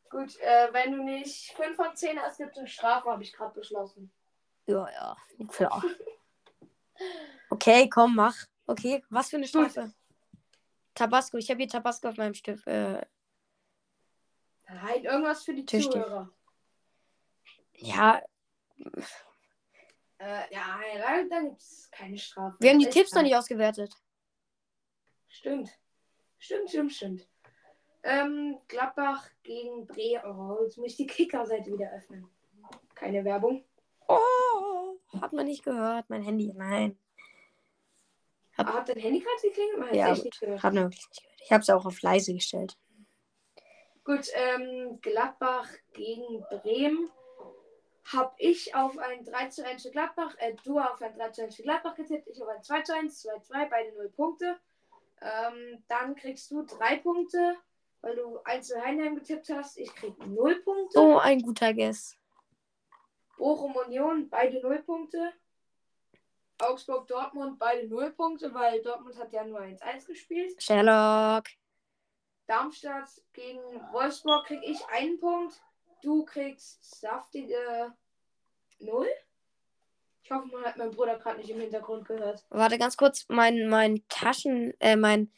Gut, 0.10 0.38
äh, 0.40 0.70
wenn 0.72 0.94
du 0.94 1.04
nicht 1.04 1.52
5 1.56 1.76
von 1.76 1.96
10 1.96 2.20
hast, 2.20 2.38
gibt 2.38 2.52
es 2.52 2.58
eine 2.60 2.68
Strafe, 2.68 3.10
habe 3.10 3.24
ich 3.24 3.34
gerade 3.34 3.54
beschlossen. 3.54 4.12
Ja, 4.66 4.90
ja, 4.92 5.18
klar. 5.48 5.84
Okay, 7.50 7.88
komm, 7.90 8.16
mach. 8.16 8.36
Okay, 8.66 9.04
was 9.10 9.30
für 9.30 9.38
eine 9.38 9.48
Strafe? 9.48 9.94
Tabasco, 10.96 11.38
ich 11.38 11.50
habe 11.50 11.60
hier 11.60 11.70
Tabasco 11.70 12.10
auf 12.10 12.18
meinem 12.18 12.34
Stift. 12.34 12.66
Äh, 12.68 13.06
Nein, 14.68 15.04
irgendwas 15.06 15.44
für 15.44 15.54
die 15.54 15.64
Tischtuch. 15.66 15.94
Zuhörer. 15.94 16.30
ja, 17.76 18.22
Äh, 20.18 20.54
ja, 20.54 20.80
ja, 20.96 21.24
da 21.30 21.42
gibt 21.42 21.62
es 21.62 21.90
keine 21.92 22.18
Strafe. 22.18 22.58
wir 22.60 22.72
haben 22.72 22.80
die 22.80 22.90
Tipps 22.90 23.14
noch 23.14 23.22
nicht 23.22 23.36
ausgewertet. 23.36 23.94
Stimmt. 25.28 25.70
Stimmt, 26.40 26.70
stimmt, 26.70 26.94
stimmt. 26.94 27.28
Ähm, 28.10 28.58
Gladbach 28.70 29.28
gegen 29.44 29.86
Bre. 29.86 30.22
Oh, 30.26 30.64
jetzt 30.64 30.78
muss 30.78 30.92
ich 30.92 30.96
die 30.96 31.08
Kicker-Seite 31.08 31.74
wieder 31.74 31.92
öffnen. 31.92 32.26
Keine 32.96 33.26
Werbung. 33.26 33.66
Oh, 34.08 34.96
hat 35.20 35.34
man 35.34 35.46
nicht 35.46 35.64
gehört, 35.66 36.10
mein 36.10 36.22
Handy. 36.22 36.54
Nein, 36.56 36.98
Hab- 38.58 38.72
hat 38.74 38.88
dein 38.88 38.98
Handy 38.98 39.20
gerade 39.20 39.42
geklingelt? 39.42 39.78
Man 39.80 39.94
Ja, 39.94 40.12
nicht 40.12 40.40
gehört. 40.40 40.64
hat 40.64 40.74
man 40.74 40.84
wirklich 40.86 41.06
nicht 41.10 41.22
gehört. 41.22 41.42
Ich 41.44 41.52
habe 41.52 41.62
es 41.62 41.70
auch 41.70 41.86
auf 41.86 42.02
leise 42.02 42.34
gestellt. 42.34 42.78
Gut, 44.06 44.30
ähm, 44.36 45.00
Gladbach 45.02 45.68
gegen 45.94 46.42
Bremen. 46.50 47.12
Hab 48.14 48.36
ich 48.38 48.74
auf 48.74 48.98
ein 48.98 49.26
3 49.26 49.50
zu 49.50 49.66
1 49.66 49.84
für 49.84 49.92
Gladbach, 49.92 50.34
äh, 50.40 50.56
du 50.64 50.80
auf 50.80 51.02
ein 51.02 51.14
3 51.14 51.30
zu 51.32 51.44
1 51.44 51.58
für 51.58 51.64
Gladbach 51.64 51.96
getippt, 51.96 52.30
ich 52.30 52.42
auf 52.42 52.48
ein 52.48 52.64
2 52.64 52.82
zu 52.84 52.96
1, 52.96 53.20
2 53.22 53.40
2, 53.40 53.66
beide 53.66 53.92
0 53.98 54.10
Punkte. 54.12 54.58
Ähm, 55.20 55.84
dann 55.90 56.16
kriegst 56.16 56.50
du 56.52 56.64
3 56.64 56.98
Punkte, 57.00 57.58
weil 58.08 58.16
du 58.16 58.40
1 58.46 58.68
zu 58.68 58.82
Heinheim 58.82 59.16
getippt 59.16 59.50
hast. 59.50 59.78
Ich 59.78 59.94
krieg 59.94 60.18
0 60.26 60.62
Punkte. 60.62 60.98
So 60.98 61.20
ein 61.20 61.42
guter 61.42 61.74
Guess. 61.74 62.18
Bochum 63.38 63.76
Union, 63.76 64.30
beide 64.30 64.62
0 64.62 64.80
Punkte. 64.84 65.34
Augsburg 66.60 67.08
Dortmund, 67.08 67.60
beide 67.60 67.88
0 67.88 68.12
Punkte, 68.12 68.54
weil 68.54 68.82
Dortmund 68.82 69.18
hat 69.20 69.34
ja 69.34 69.44
nur 69.44 69.60
1-1 69.60 70.08
gespielt. 70.08 70.62
Sherlock. 70.62 71.46
Darmstadt 72.48 73.10
gegen 73.34 73.60
Wolfsburg 73.92 74.46
krieg 74.48 74.62
ich 74.64 74.84
einen 74.88 75.20
Punkt. 75.20 75.62
Du 76.02 76.24
kriegst 76.24 77.00
saftige 77.00 77.94
0. 78.80 79.06
Ich 80.24 80.32
hoffe, 80.32 80.48
man 80.48 80.64
hat 80.64 80.78
meinen 80.78 80.92
Bruder 80.92 81.20
gerade 81.20 81.40
nicht 81.40 81.50
im 81.50 81.60
Hintergrund 81.60 82.08
gehört. 82.08 82.46
Warte 82.50 82.78
ganz 82.78 82.96
kurz, 82.96 83.26
mein, 83.28 83.68
mein 83.68 84.08
Taschen, 84.08 84.74
äh, 84.80 84.96
mein 84.96 85.32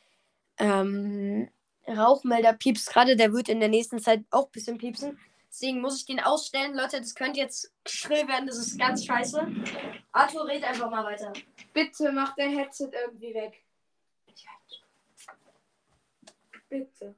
ähm, 0.57 1.49
Rauchmelder 1.89 2.53
piepst 2.53 2.89
gerade, 2.89 3.15
der 3.15 3.33
wird 3.33 3.49
in 3.49 3.59
der 3.59 3.69
nächsten 3.69 3.99
Zeit 3.99 4.23
auch 4.31 4.45
ein 4.45 4.51
bisschen 4.51 4.77
piepsen. 4.77 5.19
Deswegen 5.49 5.81
muss 5.81 5.97
ich 5.97 6.05
den 6.05 6.19
ausstellen. 6.19 6.75
Leute, 6.75 6.99
das 6.99 7.15
könnte 7.15 7.39
jetzt 7.39 7.73
schrill 7.87 8.27
werden, 8.27 8.47
das 8.47 8.57
ist 8.57 8.79
ganz 8.79 9.03
scheiße. 9.05 9.47
Arthur, 10.11 10.47
red 10.47 10.63
einfach 10.63 10.89
mal 10.89 11.03
weiter. 11.03 11.33
Bitte 11.73 12.11
mach 12.11 12.35
dein 12.35 12.55
Headset 12.55 12.91
irgendwie 12.93 13.33
weg. 13.33 13.65
Bitte. 16.69 17.15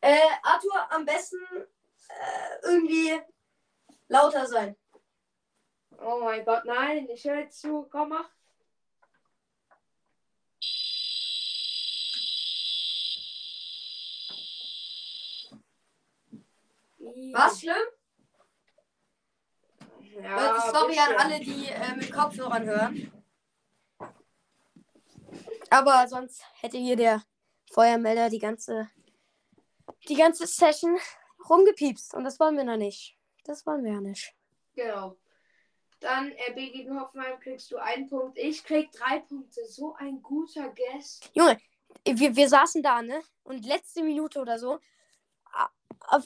Äh, 0.00 0.16
Arthur, 0.42 0.92
am 0.92 1.04
besten 1.04 1.40
äh, 2.08 2.66
irgendwie 2.66 3.20
lauter 4.06 4.46
sein. 4.46 4.76
Oh 5.98 6.20
mein 6.22 6.44
Gott, 6.44 6.64
nein, 6.64 7.08
ich 7.10 7.24
höre 7.24 7.40
jetzt 7.40 7.60
zu. 7.60 7.88
Komm, 7.90 8.10
mach. 8.10 8.28
Was 17.32 17.60
schlimm? 17.60 17.76
Ja, 20.22 20.70
sorry 20.72 20.98
an 20.98 21.14
alle, 21.16 21.40
die 21.40 21.66
äh, 21.66 21.94
mit 21.96 22.12
Kopfhörern 22.12 22.64
hören. 22.64 23.12
Aber 25.70 26.08
sonst 26.08 26.42
hätte 26.60 26.78
hier 26.78 26.96
der 26.96 27.22
Feuermelder 27.72 28.30
die 28.30 28.38
ganze, 28.38 28.88
die 30.08 30.14
ganze 30.14 30.46
Session 30.46 30.98
rumgepiepst. 31.48 32.14
Und 32.14 32.24
das 32.24 32.40
wollen 32.40 32.56
wir 32.56 32.64
noch 32.64 32.76
nicht. 32.76 33.16
Das 33.44 33.66
wollen 33.66 33.84
wir 33.84 33.92
ja 33.92 34.00
nicht. 34.00 34.34
Genau. 34.74 35.16
Dann 36.00 36.32
RB 36.50 36.56
gegen 36.72 36.98
Hoffenheim 36.98 37.38
kriegst 37.40 37.70
du 37.70 37.78
einen 37.78 38.08
Punkt. 38.08 38.38
Ich 38.38 38.64
krieg 38.64 38.90
drei 38.92 39.20
Punkte. 39.20 39.64
So 39.66 39.94
ein 39.94 40.22
guter 40.22 40.70
Guest. 40.70 41.30
Junge, 41.34 41.58
wir, 42.04 42.36
wir 42.36 42.48
saßen 42.48 42.82
da, 42.82 43.02
ne? 43.02 43.20
Und 43.44 43.64
letzte 43.66 44.02
Minute 44.02 44.40
oder 44.40 44.58
so. 44.58 44.78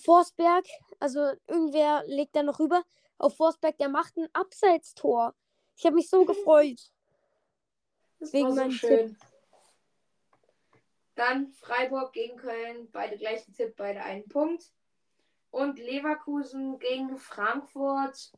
Forsberg, 0.03 0.67
also 0.99 1.33
irgendwer 1.47 2.05
legt 2.07 2.37
da 2.37 2.43
noch 2.43 2.59
rüber. 2.59 2.83
Auf 3.19 3.37
Forsberg, 3.37 3.77
der 3.79 3.89
macht 3.89 4.17
ein 4.17 4.29
Abseitstor. 4.33 5.35
Ich 5.77 5.85
habe 5.85 5.97
mich 5.97 6.09
so 6.09 6.25
gefreut. 6.25 6.93
Das 8.19 8.33
Wegen 8.33 8.57
war 8.57 8.65
so 8.67 8.71
schön. 8.71 9.17
Dann 11.15 11.53
Freiburg 11.53 12.13
gegen 12.13 12.37
Köln. 12.37 12.91
Beide 12.93 13.17
gleichen 13.17 13.53
Tipp, 13.55 13.75
beide 13.77 14.03
einen 14.03 14.29
Punkt. 14.29 14.73
Und 15.51 15.79
Leverkusen 15.79 16.79
gegen 16.79 17.17
Frankfurt. 17.19 18.33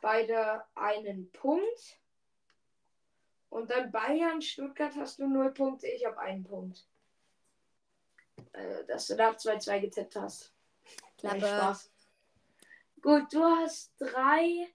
Beide 0.00 0.64
einen 0.74 1.30
Punkt. 1.32 2.00
Und 3.50 3.70
dann 3.70 3.92
Bayern, 3.92 4.42
Stuttgart 4.42 4.94
hast 4.96 5.18
du 5.18 5.28
null 5.28 5.52
Punkte. 5.52 5.86
Ich 5.88 6.04
habe 6.04 6.18
einen 6.18 6.44
Punkt. 6.44 6.86
Äh, 8.54 8.84
dass 8.86 9.08
du 9.08 9.16
da 9.16 9.30
2-2 9.30 9.80
getippt 9.80 10.16
hast. 10.16 10.52
Klappe. 11.18 11.40
Spaß. 11.40 11.92
Gut, 13.02 13.32
du 13.32 13.42
hast 13.42 13.92
drei, 13.98 14.72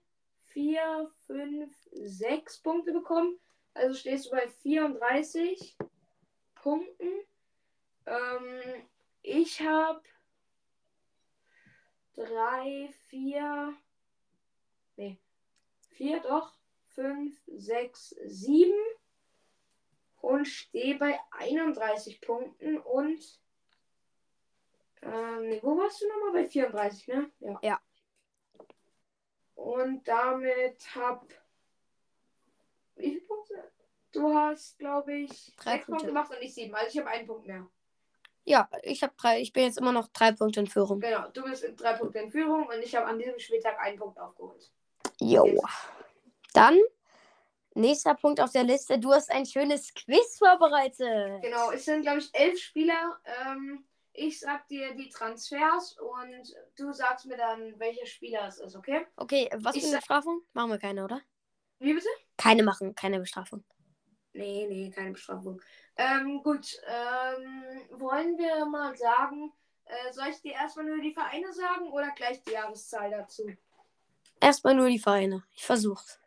vier, 0.48 1.10
fünf, 1.26 1.74
sechs 1.92 2.60
Punkte 2.60 2.92
bekommen. 2.92 3.39
Also 3.74 3.96
stehst 3.96 4.26
du 4.26 4.32
bei 4.32 4.50
34 4.50 5.78
Punkten. 6.56 7.08
Ähm, 8.06 8.88
ich 9.22 9.62
habe 9.62 10.04
drei, 12.15 12.89
vier, 13.08 13.74
nee, 14.98 15.18
vier 15.92 16.20
doch, 16.20 16.54
fünf, 16.88 17.39
sechs, 17.48 18.10
sieben 18.26 18.78
und 20.18 20.46
stehe 20.46 20.98
bei 20.98 21.18
31 21.32 22.20
Punkten 22.20 22.78
und 22.78 23.39
ähm, 25.02 25.60
wo 25.62 25.78
warst 25.78 26.02
du 26.02 26.08
nochmal? 26.08 26.44
Bei 26.44 26.48
34, 26.50 27.08
ne? 27.08 27.32
Ja. 27.40 27.60
Ja. 27.62 27.80
Und 29.56 30.08
damit 30.08 30.96
hab. 30.96 31.26
Wie 32.96 33.10
viele 33.12 33.22
Punkte? 33.22 33.72
Du 34.12 34.34
hast, 34.34 34.80
glaube 34.80 35.14
ich, 35.14 35.54
Drei 35.58 35.74
sechs 35.74 35.86
Punkte 35.86 35.90
Punkte. 35.92 36.08
gemacht 36.08 36.32
und 36.32 36.42
ich 36.42 36.54
sieben. 36.54 36.74
Also 36.74 36.88
ich 36.90 36.98
habe 36.98 37.10
einen 37.10 37.28
Punkt 37.28 37.46
mehr. 37.46 37.68
Ja, 38.46 38.68
ich 38.84 39.04
habe 39.04 39.14
drei. 39.18 39.42
Ich 39.42 39.54
bin 39.54 39.64
jetzt 39.66 39.78
immer 39.78 39.92
noch 39.92 40.08
drei 40.08 40.32
Punkte 40.32 40.62
in 40.62 40.68
Führung. 40.68 41.00
Genau, 41.00 41.28
du 41.30 41.44
bist 41.44 41.64
in 41.64 41.76
drei 41.76 41.94
Punkte 41.94 42.20
in 42.20 42.32
Führung 42.32 42.66
und 42.68 42.80
ich 42.82 42.96
habe 42.96 43.06
an 43.06 43.20
diesem 43.20 43.38
Spieltag 43.38 43.78
einen 43.80 44.00
Punkt 44.00 44.18
aufgeholt. 44.18 44.72
Jo. 45.20 45.62
Dann, 46.54 46.80
nächster 47.76 48.16
Punkt 48.16 48.42
auf 48.42 48.52
der 48.52 48.64
Liste. 48.64 48.98
Du 48.98 49.12
hast 49.14 49.30
ein 49.30 49.46
schönes 49.46 49.94
Quiz 49.94 50.40
vorbereitet. 50.40 51.42
Genau, 51.44 51.70
es 51.72 51.86
sind, 51.86 52.02
glaube 52.02 52.20
ich, 52.20 52.34
elf 52.34 52.58
Spieler. 52.60 53.20
Ähm, 53.46 53.86
ich 54.20 54.40
sag 54.40 54.68
dir 54.68 54.94
die 54.96 55.10
Transfers 55.10 55.98
und 55.98 56.56
du 56.78 56.92
sagst 56.92 57.26
mir 57.26 57.38
dann, 57.38 57.80
welcher 57.80 58.06
Spieler 58.06 58.48
es 58.48 58.60
ist, 58.60 58.76
okay? 58.76 59.08
Okay, 59.16 59.50
was 59.58 59.76
Ich 59.76 59.84
für 59.84 59.90
eine 59.90 59.98
Bestrafung? 59.98 60.42
Machen 60.54 60.72
wir 60.72 60.78
keine, 60.78 61.06
oder? 61.06 61.22
Wie 61.80 61.94
bitte? 61.94 62.10
Keine 62.38 62.64
machen, 62.64 62.94
keine 62.96 63.20
Bestrafung. 63.20 63.64
Nee, 64.34 64.68
nee, 64.70 64.92
keine 64.92 65.12
Bestrafung. 65.12 65.62
Ähm, 65.96 66.44
gut, 66.44 66.80
ähm, 66.88 68.00
wollen 68.00 68.38
wir 68.38 68.66
mal 68.66 68.96
sagen, 68.96 69.54
äh, 69.86 70.12
soll 70.12 70.28
ich 70.28 70.42
dir 70.42 70.54
erstmal 70.54 70.86
nur 70.86 71.02
die 71.02 71.14
Vereine 71.14 71.52
sagen 71.54 71.90
oder 71.92 72.12
gleich 72.12 72.44
die 72.44 72.52
Jahreszahl 72.52 73.10
dazu? 73.10 73.50
Erstmal 74.40 74.76
nur 74.76 74.90
die 74.90 75.00
Vereine. 75.00 75.44
Ich 75.56 75.66
versuch's. 75.66 76.20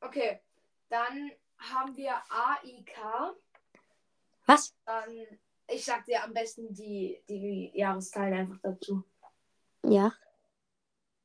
Okay, 0.00 0.40
dann 0.88 1.30
haben 1.58 1.96
wir 1.96 2.22
AIK. 2.28 3.36
Was? 4.46 4.74
Dann, 4.84 5.26
ich 5.68 5.84
sag 5.84 6.04
dir 6.04 6.22
am 6.22 6.32
besten 6.32 6.72
die, 6.74 7.22
die 7.28 7.70
Jahreszahlen 7.74 8.34
einfach 8.34 8.58
dazu. 8.62 9.02
Ja, 9.82 10.12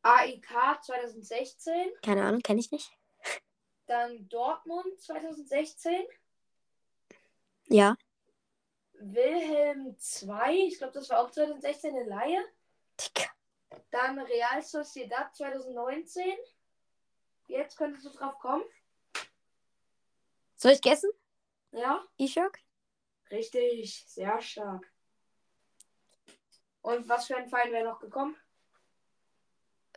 AIK 0.01 0.47
2016, 0.81 1.73
keine 2.01 2.23
Ahnung, 2.23 2.41
kenne 2.41 2.59
ich 2.59 2.71
nicht. 2.71 2.91
dann 3.87 4.27
Dortmund 4.29 4.99
2016, 5.01 6.05
Ja, 7.67 7.95
Wilhelm 9.01 9.97
2, 9.97 10.53
ich 10.67 10.77
glaube, 10.77 10.93
das 10.93 11.09
war 11.09 11.19
auch 11.19 11.31
2016 11.31 11.95
eine 11.95 12.03
Laie. 12.03 12.43
Digga. 12.99 13.29
Dann 13.91 14.19
Real 14.19 14.61
Sociedad 14.61 15.33
2019. 15.35 16.37
Jetzt 17.47 17.77
könntest 17.77 18.05
du 18.05 18.09
drauf 18.09 18.37
kommen. 18.39 18.63
Soll 20.55 20.73
ich 20.73 20.81
guessen? 20.81 21.09
Ja, 21.71 22.05
Ishak? 22.17 22.59
Richtig. 23.31 24.05
Sehr 24.07 24.41
stark. 24.41 24.91
Und 26.81 27.07
was 27.09 27.27
für 27.27 27.37
ein 27.37 27.49
Verein 27.49 27.71
wäre 27.71 27.85
noch 27.85 27.99
gekommen? 27.99 28.35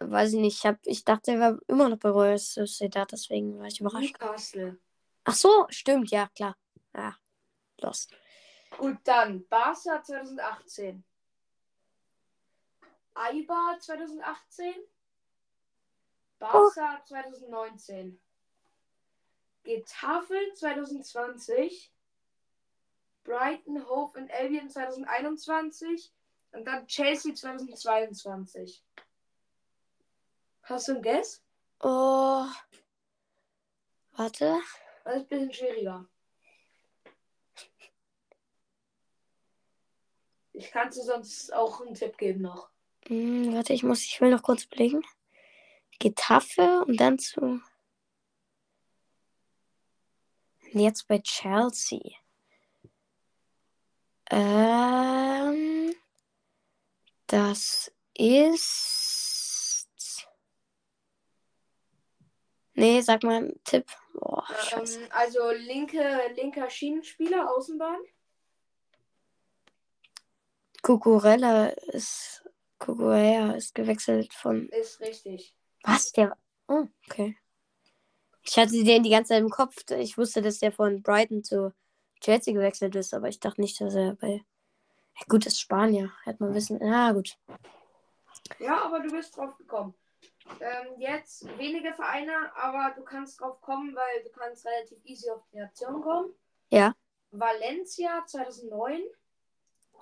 Weiß 0.00 0.32
ich 0.32 0.40
nicht. 0.40 0.58
Ich, 0.58 0.66
hab, 0.66 0.78
ich 0.84 1.04
dachte, 1.04 1.32
er 1.32 1.40
war 1.40 1.58
immer 1.68 1.88
noch 1.88 1.98
bei 1.98 2.10
Royal 2.10 2.38
Sociedad, 2.38 3.10
deswegen 3.12 3.58
war 3.58 3.66
ich 3.66 3.80
überrascht. 3.80 4.20
Newcastle. 4.20 4.78
Ach 5.24 5.34
so, 5.34 5.66
stimmt, 5.68 6.10
ja, 6.10 6.28
klar. 6.34 6.56
Ja, 6.94 7.16
lost. 7.78 8.12
Gut, 8.76 8.98
dann 9.04 9.46
Barca 9.48 10.02
2018. 10.02 11.04
Eibar 13.14 13.78
2018. 13.78 14.74
Barca 16.38 17.02
2019. 17.04 18.20
Getafe 19.62 20.52
2020. 20.54 21.91
Brighton, 23.24 23.88
Hove 23.88 24.18
und 24.18 24.30
Albion 24.30 24.68
2021. 24.68 26.12
Und 26.52 26.64
dann 26.66 26.86
Chelsea 26.86 27.34
2022. 27.34 28.84
Hast 30.62 30.88
du 30.88 30.92
ein 30.92 31.02
Guess? 31.02 31.42
Oh. 31.80 32.46
Warte. 34.12 34.60
Das 35.04 35.16
ist 35.16 35.22
ein 35.22 35.28
bisschen 35.28 35.52
schwieriger. 35.52 36.06
Ich 40.52 40.70
kann 40.70 40.90
dir 40.90 41.02
sonst 41.02 41.52
auch 41.52 41.80
einen 41.80 41.94
Tipp 41.94 42.18
geben 42.18 42.42
noch. 42.42 42.70
Hm, 43.06 43.54
warte, 43.54 43.72
ich 43.72 43.82
muss, 43.82 44.04
ich 44.04 44.20
will 44.20 44.30
noch 44.30 44.42
kurz 44.42 44.66
blicken. 44.66 45.02
Getafe 45.98 46.84
und 46.86 46.98
dann 46.98 47.18
zu. 47.18 47.60
Jetzt 50.72 51.08
bei 51.08 51.18
Chelsea. 51.18 52.21
Ähm, 54.34 55.94
das 57.26 57.92
ist. 58.14 60.26
Nee, 62.72 63.02
sag 63.02 63.24
mal 63.24 63.36
einen 63.36 63.62
Tipp. 63.64 63.84
Boah, 64.14 64.46
scheiße. 64.58 65.02
Ähm, 65.02 65.08
also 65.10 65.50
linke, 65.50 66.32
linker 66.34 66.70
Schienenspieler, 66.70 67.54
Außenbahn. 67.54 68.00
Cucurella 70.80 71.66
ist. 71.66 72.42
Cucurella 72.78 73.52
ist 73.52 73.74
gewechselt 73.74 74.32
von. 74.32 74.70
Ist 74.70 74.98
richtig. 75.00 75.54
Was? 75.82 76.10
Der. 76.12 76.38
Oh, 76.68 76.86
okay. 77.06 77.36
Ich 78.44 78.56
hatte 78.56 78.82
den 78.82 79.02
die 79.02 79.10
ganze 79.10 79.34
Zeit 79.34 79.42
im 79.42 79.50
Kopf. 79.50 79.76
Ich 79.90 80.16
wusste, 80.16 80.40
dass 80.40 80.58
der 80.58 80.72
von 80.72 81.02
Brighton 81.02 81.44
zu 81.44 81.74
Chelsea 82.22 82.54
gewechselt 82.54 82.94
ist, 82.94 83.12
aber 83.14 83.28
ich 83.28 83.40
dachte 83.40 83.60
nicht, 83.60 83.80
dass 83.80 83.94
er 83.94 84.14
bei. 84.14 84.44
Ja, 85.18 85.26
gut, 85.28 85.44
ist 85.44 85.60
Spanier. 85.60 86.12
Hätte 86.24 86.42
man 86.42 86.54
wissen. 86.54 86.80
Ja, 86.84 87.12
gut. 87.12 87.36
Ja, 88.58 88.84
aber 88.84 89.00
du 89.00 89.10
bist 89.10 89.36
drauf 89.36 89.56
gekommen. 89.58 89.94
Ähm, 90.60 90.98
jetzt 90.98 91.46
wenige 91.58 91.92
Vereine, 91.92 92.54
aber 92.56 92.94
du 92.94 93.02
kannst 93.02 93.40
drauf 93.40 93.60
kommen, 93.60 93.94
weil 93.94 94.22
du 94.24 94.30
kannst 94.30 94.64
relativ 94.64 94.98
easy 95.04 95.30
auf 95.30 95.42
die 95.52 95.58
Nation 95.58 96.00
kommen. 96.00 96.32
Ja. 96.70 96.94
Valencia 97.32 98.24
2009, 98.26 99.02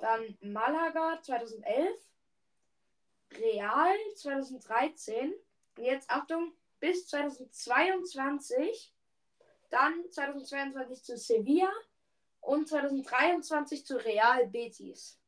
dann 0.01 0.39
Malaga 0.41 1.21
2011, 1.23 1.99
Real 3.33 3.97
2013 4.17 5.33
und 5.77 5.85
jetzt 5.85 6.11
Achtung 6.11 6.53
bis 6.81 7.07
2022, 7.09 8.93
dann 9.71 10.11
2022 10.11 11.05
zu 11.05 11.17
Sevilla 11.17 11.71
und 12.41 12.69
2023 12.69 13.85
zu 13.85 13.97
Real 13.97 14.47
Betis. 14.47 15.19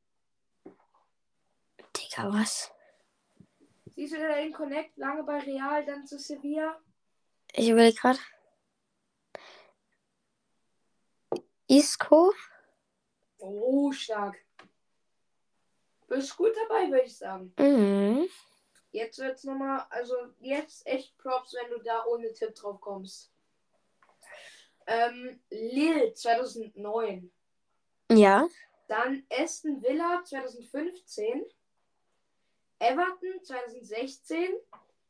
Digga, 1.96 2.32
was? 2.32 2.70
Siehst 3.94 4.14
du 4.14 4.18
da 4.18 4.36
den 4.36 4.52
Connect 4.52 4.96
lange 4.96 5.22
bei 5.22 5.38
Real, 5.40 5.84
dann 5.84 6.06
zu 6.06 6.18
Sevilla? 6.18 6.80
Ich 7.52 7.68
überlege 7.68 7.96
gerade. 7.96 8.18
Isco? 11.68 12.32
Oh, 13.38 13.92
stark. 13.92 14.36
Bist 16.08 16.36
gut 16.36 16.52
dabei, 16.56 16.90
würde 16.90 17.04
ich 17.04 17.16
sagen. 17.16 17.52
Mhm. 17.58 18.28
jetzt 18.90 19.18
wird's 19.18 19.44
nochmal, 19.44 19.86
also 19.88 20.14
jetzt 20.40 20.86
echt 20.86 21.16
Props, 21.16 21.54
wenn 21.54 21.70
du 21.70 21.82
da 21.82 22.04
ohne 22.04 22.32
Tipp 22.32 22.54
drauf 22.54 22.80
kommst. 22.80 23.31
Ähm, 24.86 25.40
Lille 25.50 26.14
2009. 26.14 27.30
Ja. 28.10 28.46
Dann 28.88 29.24
Aston 29.30 29.82
Villa 29.82 30.22
2015. 30.24 31.44
Everton 32.78 33.42
2016. 33.42 34.48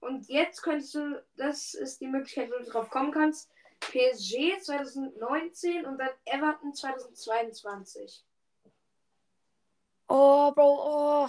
Und 0.00 0.28
jetzt 0.28 0.62
könntest 0.62 0.94
du, 0.94 1.24
das 1.36 1.74
ist 1.74 2.00
die 2.00 2.06
Möglichkeit, 2.06 2.50
wo 2.50 2.58
du 2.58 2.70
drauf 2.70 2.90
kommen 2.90 3.12
kannst. 3.12 3.50
PSG 3.80 4.60
2019 4.60 5.86
und 5.86 5.98
dann 5.98 6.10
Everton 6.24 6.74
2022. 6.74 8.24
Oh, 10.08 10.52
Bro, 10.52 11.24
oh. 11.24 11.28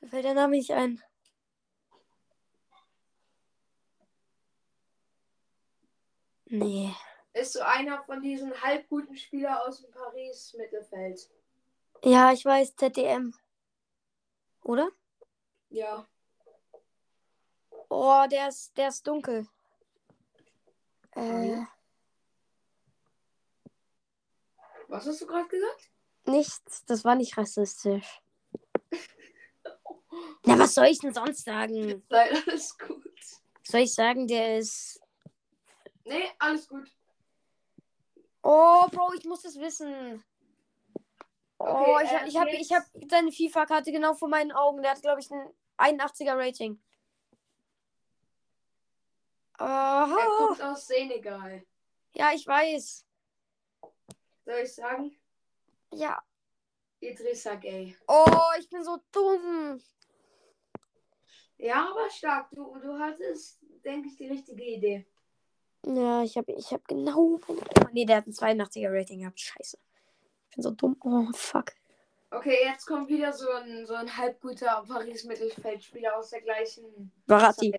Mir 0.00 0.08
fällt 0.08 0.24
der 0.24 0.34
Name 0.34 0.56
nicht 0.56 0.72
ein. 0.72 1.00
Nee. 6.46 6.92
Ist 7.32 7.52
so 7.52 7.60
einer 7.60 8.02
von 8.04 8.20
diesen 8.20 8.52
halbguten 8.60 9.16
Spielern 9.16 9.58
aus 9.58 9.80
dem 9.80 9.90
Paris-Mittelfeld. 9.90 11.30
Ja, 12.04 12.32
ich 12.32 12.44
weiß, 12.44 12.76
ZDM. 12.76 13.34
Oder? 14.62 14.90
Ja. 15.68 16.06
Oh, 17.88 18.24
der 18.30 18.48
ist, 18.48 18.76
der 18.76 18.88
ist 18.88 19.06
dunkel. 19.06 19.46
Äh. 21.12 21.62
Was 24.88 25.06
hast 25.06 25.20
du 25.20 25.26
gerade 25.26 25.48
gesagt? 25.48 25.90
nichts. 26.30 26.84
Das 26.86 27.04
war 27.04 27.14
nicht 27.14 27.36
rassistisch. 27.36 28.22
Na, 30.44 30.58
was 30.58 30.74
soll 30.74 30.86
ich 30.86 30.98
denn 30.98 31.12
sonst 31.12 31.44
sagen? 31.44 32.02
Nein, 32.08 32.42
alles 32.46 32.78
gut. 32.78 33.04
Soll 33.62 33.80
ich 33.80 33.94
sagen, 33.94 34.26
der 34.26 34.58
ist. 34.58 35.00
Nee, 36.04 36.30
alles 36.38 36.68
gut. 36.68 36.90
Oh, 38.42 38.86
Bro, 38.90 39.12
ich 39.14 39.24
muss 39.24 39.42
das 39.42 39.58
wissen. 39.58 40.24
Oh, 41.58 41.64
Okay, 41.64 42.04
ich, 42.04 42.10
äh, 42.10 42.28
ich 42.28 42.36
habe 42.38 42.50
ich 42.50 42.72
hab 42.72 42.84
seine 43.10 43.30
FIFA-Karte 43.32 43.92
genau 43.92 44.14
vor 44.14 44.28
meinen 44.28 44.52
Augen. 44.52 44.80
Der 44.82 44.92
hat, 44.92 45.02
glaube 45.02 45.20
ich, 45.20 45.30
ein 45.30 45.52
81er 45.98 46.36
Rating. 46.38 46.80
Er 49.58 50.08
Oh, 50.08 50.46
kommt 50.46 50.62
aus 50.62 50.86
Senegal. 50.86 51.62
ja, 52.14 52.32
ich 52.32 52.46
weiß. 52.46 53.04
Soll 54.46 54.58
ich 54.62 54.74
sagen? 54.74 55.14
Ja. 55.92 56.22
Idrissa 57.00 57.54
Gay. 57.56 57.96
Oh, 58.08 58.24
ich 58.58 58.68
bin 58.70 58.82
so 58.82 58.98
dumm. 59.12 59.82
Ja, 61.58 61.90
aber 61.90 62.08
stark. 62.10 62.48
Du, 62.52 62.74
du 62.78 62.98
hattest, 62.98 63.58
denke 63.84 64.08
ich, 64.08 64.16
die 64.16 64.28
richtige 64.28 64.64
Idee. 64.64 65.06
Ja, 65.86 66.22
ich 66.22 66.36
habe 66.36 66.52
ich 66.52 66.72
hab 66.72 66.86
genau. 66.86 67.40
Oh, 67.46 67.56
nee, 67.92 68.04
der 68.04 68.18
hat 68.18 68.26
ein 68.26 68.32
82er 68.32 68.92
Rating 68.92 69.20
gehabt. 69.20 69.40
Scheiße. 69.40 69.78
Ich 70.50 70.56
bin 70.56 70.62
so 70.62 70.70
dumm. 70.70 70.96
Oh, 71.02 71.26
fuck. 71.34 71.72
Okay, 72.30 72.58
jetzt 72.64 72.86
kommt 72.86 73.08
wieder 73.08 73.32
so 73.32 73.50
ein, 73.50 73.86
so 73.86 73.94
ein 73.94 74.16
halbguter 74.16 74.84
Paris-Mittelfeldspieler 74.86 76.16
aus 76.16 76.30
der 76.30 76.42
gleichen. 76.42 77.12
Barati. 77.26 77.74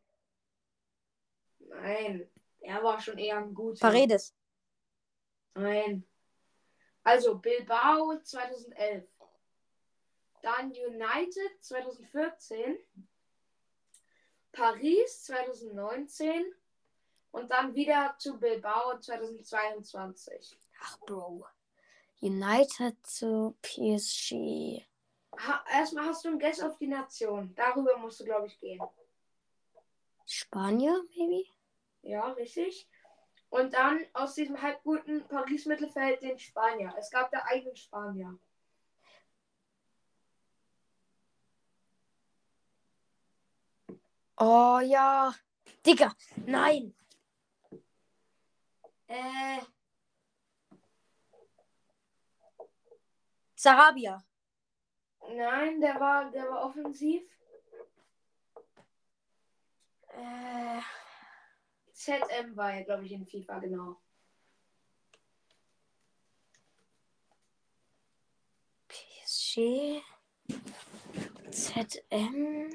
Nein, 1.60 2.30
er 2.60 2.84
war 2.84 3.00
schon 3.00 3.18
eher 3.18 3.38
ein 3.38 3.54
guter. 3.54 3.80
Paredes. 3.80 4.34
Nein. 5.54 6.06
Also 7.04 7.38
Bilbao 7.38 8.20
2011. 8.22 9.08
Dann 10.42 10.72
United 10.72 11.64
2014. 11.64 12.78
Paris 14.52 15.24
2019. 15.24 16.54
Und 17.32 17.50
dann 17.50 17.74
wieder 17.74 18.16
zu 18.18 18.38
Bilbao 18.38 19.00
2022. 19.00 20.58
Ach, 20.82 21.00
Bro. 21.00 21.46
United 22.22 22.96
zu 23.06 23.56
PSG. 23.62 24.86
Ha, 25.40 25.64
erstmal 25.72 26.06
hast 26.06 26.26
du 26.26 26.30
ein 26.30 26.40
Guess 26.40 26.62
auf 26.62 26.78
die 26.78 26.88
Nation. 26.88 27.54
Darüber 27.56 27.98
musst 27.98 28.20
du, 28.20 28.26
glaube 28.26 28.48
ich, 28.48 28.60
gehen. 28.60 28.82
Spanier, 30.26 31.04
maybe? 31.16 31.48
Ja, 32.04 32.28
richtig. 32.34 32.88
Und 33.50 33.74
dann 33.74 34.06
aus 34.14 34.36
diesem 34.36 34.62
halbguten 34.62 35.28
Paris-Mittelfeld 35.28 36.22
den 36.22 36.38
Spanier. 36.40 36.94
Es 36.98 37.10
gab 37.10 37.32
da 37.32 37.40
einen 37.40 37.76
Spanier. 37.76 38.38
Oh 44.38 44.80
ja. 44.80 45.34
Digga, 45.86 46.16
nein. 46.46 46.96
Äh. 49.12 49.60
Sarabia. 53.56 54.24
Nein, 55.28 55.82
der 55.82 56.00
war, 56.00 56.32
der 56.32 56.50
war 56.50 56.66
offensiv. 56.66 57.24
Äh. 60.08 60.82
ZM 61.92 62.56
war 62.56 62.74
er, 62.74 62.84
glaube 62.86 63.06
ich, 63.06 63.12
in 63.12 63.28
FIFA, 63.28 63.60
genau. 63.60 64.02
PSG. 68.88 70.02
ZM. 71.52 72.70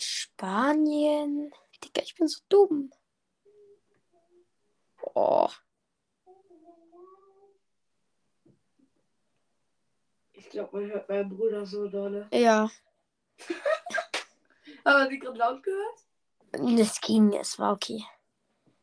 Spanien. 0.00 1.52
Digga, 1.82 2.02
ich 2.02 2.16
bin 2.16 2.26
so 2.26 2.40
dumm. 2.48 2.92
Oh. 5.14 5.48
Ich 10.32 10.50
glaube, 10.50 10.80
man 10.80 10.90
hört 10.90 11.08
meinen 11.08 11.28
Bruder 11.28 11.66
so 11.66 11.88
dolle. 11.88 12.28
Ja. 12.32 12.70
Aber 14.84 15.08
die 15.08 15.18
gerade 15.18 15.38
laut 15.38 15.62
gehört? 15.62 16.80
Es 16.80 17.00
ging, 17.00 17.32
es 17.34 17.58
war 17.58 17.72
okay. 17.74 18.02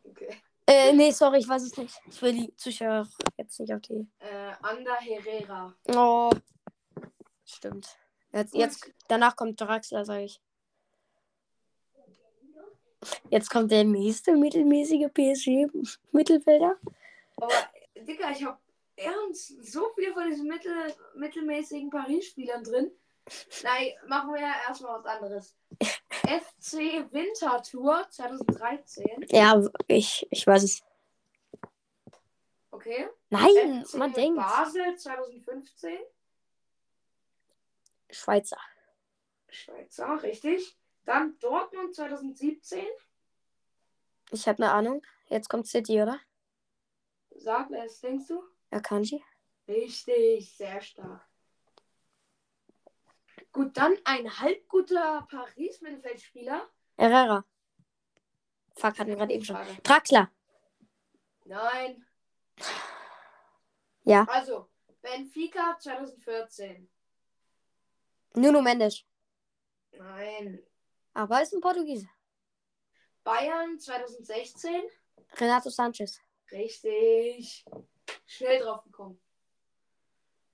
Okay. 0.04 0.30
Äh, 0.68 0.94
nee, 0.94 1.12
sorry, 1.12 1.40
ich 1.40 1.48
weiß 1.48 1.64
es 1.64 1.78
nicht. 1.78 2.00
Ich 2.08 2.22
will 2.22 2.34
die 2.34 2.56
Zuschauer 2.56 3.08
jetzt 3.38 3.60
nicht 3.60 3.74
auf 3.74 3.82
die. 3.82 4.08
Äh, 4.20 4.54
Ander 4.62 4.96
Herrera. 4.96 5.74
Oh. 5.88 6.32
Stimmt. 7.46 7.98
Jetzt, 8.32 8.56
jetzt 8.56 8.92
danach 9.08 9.36
kommt 9.36 9.62
Draxler, 9.62 10.06
sag 10.06 10.22
ich. 10.22 10.42
Jetzt 13.30 13.50
kommt 13.50 13.72
der 13.72 13.84
nächste 13.84 14.36
mittelmäßige 14.36 15.08
PSG-Mittelfelder. 15.14 16.78
Aber, 17.38 17.54
Digga, 17.96 18.32
ich 18.32 18.44
habe 18.44 18.58
ernst 18.96 19.64
so 19.64 19.90
viel 19.96 20.14
von 20.14 20.30
diesen 20.30 20.48
mittel, 20.48 20.94
mittelmäßigen 21.16 21.90
Paris-Spielern 21.90 22.64
drin. 22.64 22.92
Nein, 23.64 23.92
machen 24.08 24.34
wir 24.34 24.42
ja 24.42 24.54
erstmal 24.68 25.00
was 25.00 25.06
anderes. 25.06 25.56
FC 26.24 27.12
Wintertour 27.12 28.06
2013. 28.10 29.26
Ja, 29.30 29.62
ich, 29.88 30.28
ich 30.30 30.46
weiß 30.46 30.64
es. 30.64 30.84
Okay. 32.72 33.08
Nein, 33.30 33.84
FC 33.86 33.96
man 33.96 34.14
denkt. 34.14 34.38
Basel 34.38 34.96
2015. 34.96 35.98
Schweizer. 38.12 38.60
Schweizer, 39.50 40.22
richtig. 40.24 40.78
Dann 41.06 41.38
Dortmund 41.40 41.96
2017. 41.96 42.86
Ich 44.32 44.48
habe 44.48 44.64
eine 44.64 44.72
Ahnung. 44.72 45.06
Jetzt 45.28 45.50
kommt 45.50 45.68
City, 45.68 46.02
oder? 46.02 46.20
Sag, 47.32 47.70
wer 47.70 47.86
es 47.86 48.00
denkst 48.02 48.28
du? 48.28 48.44
Akanji. 48.72 49.24
Richtig, 49.68 50.56
sehr 50.56 50.82
stark. 50.82 51.28
Gut, 53.52 53.78
dann 53.78 53.98
ein 54.04 54.40
halbguter 54.40 55.28
Paris-Mittelfeldspieler. 55.30 56.70
Herrera. 56.98 57.46
Fuck, 58.76 59.00
hatten 59.00 59.10
wir 59.10 59.16
gerade 59.16 59.34
eben 59.34 59.46
schon. 59.46 59.58
Draxler. 59.84 60.30
Nein. 61.46 62.06
Ja. 64.04 64.26
Also, 64.28 64.70
Benfica 65.02 65.78
2014. 65.80 66.90
Nuno 68.34 68.62
Mendes. 68.62 69.06
Nein. 69.92 70.62
Aber 71.16 71.42
ist 71.42 71.54
ein 71.54 71.62
Portugiese. 71.62 72.08
Bayern 73.24 73.80
2016. 73.80 74.84
Renato 75.38 75.70
Sanchez. 75.70 76.20
Richtig. 76.52 77.66
Schnell 78.28 78.60
drauf 78.62 78.84
gekommen. 78.84 79.20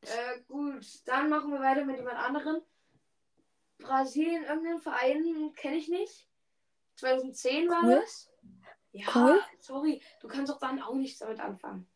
Äh, 0.02 0.40
gut, 0.48 0.86
dann 1.06 1.30
machen 1.30 1.52
wir 1.52 1.60
weiter 1.60 1.84
mit 1.84 1.98
jemand 1.98 2.18
anderem. 2.18 2.62
Brasilien, 3.80 4.44
irgendeinen 4.44 4.80
Verein 4.82 5.54
kenne 5.56 5.78
ich 5.78 5.90
nicht. 5.90 6.30
2010 6.96 7.68
war 7.70 7.84
Cool. 7.84 8.00
das. 8.02 8.32
Ja, 8.92 9.08
Cool. 9.16 9.42
sorry, 9.60 10.02
du 10.20 10.28
kannst 10.28 10.52
doch 10.52 10.60
dann 10.60 10.82
auch 10.82 10.94
nichts 10.94 11.20
damit 11.20 11.40
anfangen. 11.40 11.90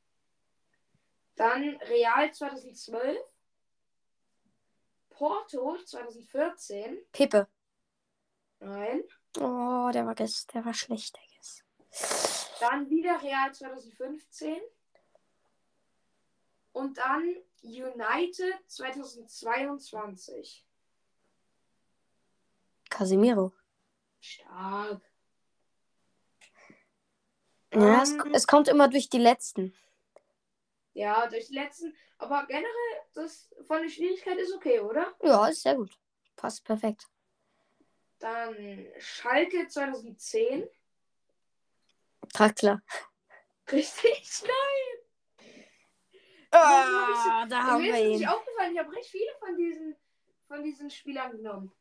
Dann 1.35 1.75
Real 1.87 2.33
2012. 2.33 3.17
Porto 5.09 5.77
2014. 5.85 6.97
Pepe. 7.11 7.47
Nein. 8.59 9.03
Oh, 9.37 9.89
der 9.93 10.05
war, 10.05 10.15
der 10.15 10.65
war 10.65 10.73
schlecht, 10.73 11.15
der 11.15 11.23
Guess. 11.35 11.63
Dann 12.59 12.89
wieder 12.89 13.21
Real 13.21 13.53
2015. 13.53 14.57
Und 16.71 16.97
dann 16.97 17.35
United 17.61 18.53
2022. 18.67 20.65
Casemiro. 22.89 23.53
Stark. 24.19 25.01
Ja, 27.73 28.01
es, 28.03 28.11
Ähm. 28.11 28.33
es 28.33 28.47
kommt 28.47 28.67
immer 28.67 28.87
durch 28.87 29.09
die 29.09 29.17
letzten. 29.19 29.75
Ja, 30.93 31.27
durch 31.27 31.47
die 31.47 31.55
letzten. 31.55 31.93
Aber 32.17 32.45
generell, 32.47 32.69
das 33.13 33.53
von 33.67 33.81
der 33.81 33.89
Schwierigkeit 33.89 34.37
ist 34.37 34.53
okay, 34.53 34.79
oder? 34.79 35.13
Ja, 35.21 35.47
ist 35.47 35.63
sehr 35.63 35.75
gut. 35.75 35.99
Passt 36.37 36.63
perfekt. 36.63 37.09
Dann 38.19 38.85
Schalke 38.99 39.67
2010. 39.67 40.67
Draxler. 42.33 42.81
Richtig, 43.71 44.43
nein. 44.43 45.81
Ah, 46.51 47.45
da 47.47 47.63
haben 47.63 47.81
Mir 47.81 47.93
wir 47.93 47.99
ist 47.99 48.07
nicht 48.07 48.21
ihn. 48.21 48.27
aufgefallen, 48.27 48.73
ich 48.73 48.79
habe 48.79 48.91
recht 48.95 49.09
viele 49.09 49.31
von 49.39 49.57
diesen, 49.57 49.95
von 50.47 50.63
diesen 50.63 50.89
Spielern 50.89 51.31
genommen. 51.31 51.71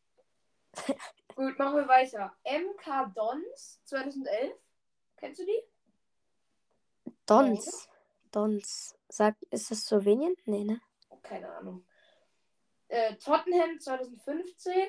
Gut, 1.36 1.58
machen 1.58 1.76
wir 1.76 1.88
weiter. 1.88 2.36
MK 2.44 3.12
Dons 3.14 3.80
2011. 3.84 4.52
Kennst 5.16 5.40
du 5.40 5.46
die? 5.46 5.62
Dons. 7.26 7.88
Dons. 8.32 8.96
Sag, 9.08 9.36
ist 9.50 9.70
das 9.70 9.84
Slowenien? 9.84 10.36
Nee, 10.44 10.64
ne? 10.64 10.80
Keine 11.22 11.48
Ahnung. 11.54 11.86
Äh, 12.88 13.14
Tottenham 13.16 13.78
2015. 13.78 14.88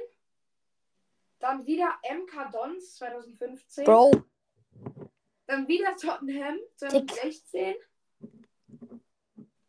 Dann 1.45 1.63
wieder 1.67 1.99
MK 2.11 2.49
Dons 2.51 2.95
2015. 2.95 3.85
Bro. 3.85 4.23
Dann 5.45 5.67
wieder 5.67 5.95
Tottenham 5.95 6.57
2016. 6.75 7.75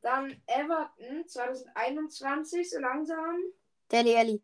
Dann 0.00 0.42
Everton 0.46 1.28
2021, 1.28 2.70
so 2.70 2.78
langsam. 2.78 3.42
Deli 3.92 4.16
Alli. 4.16 4.42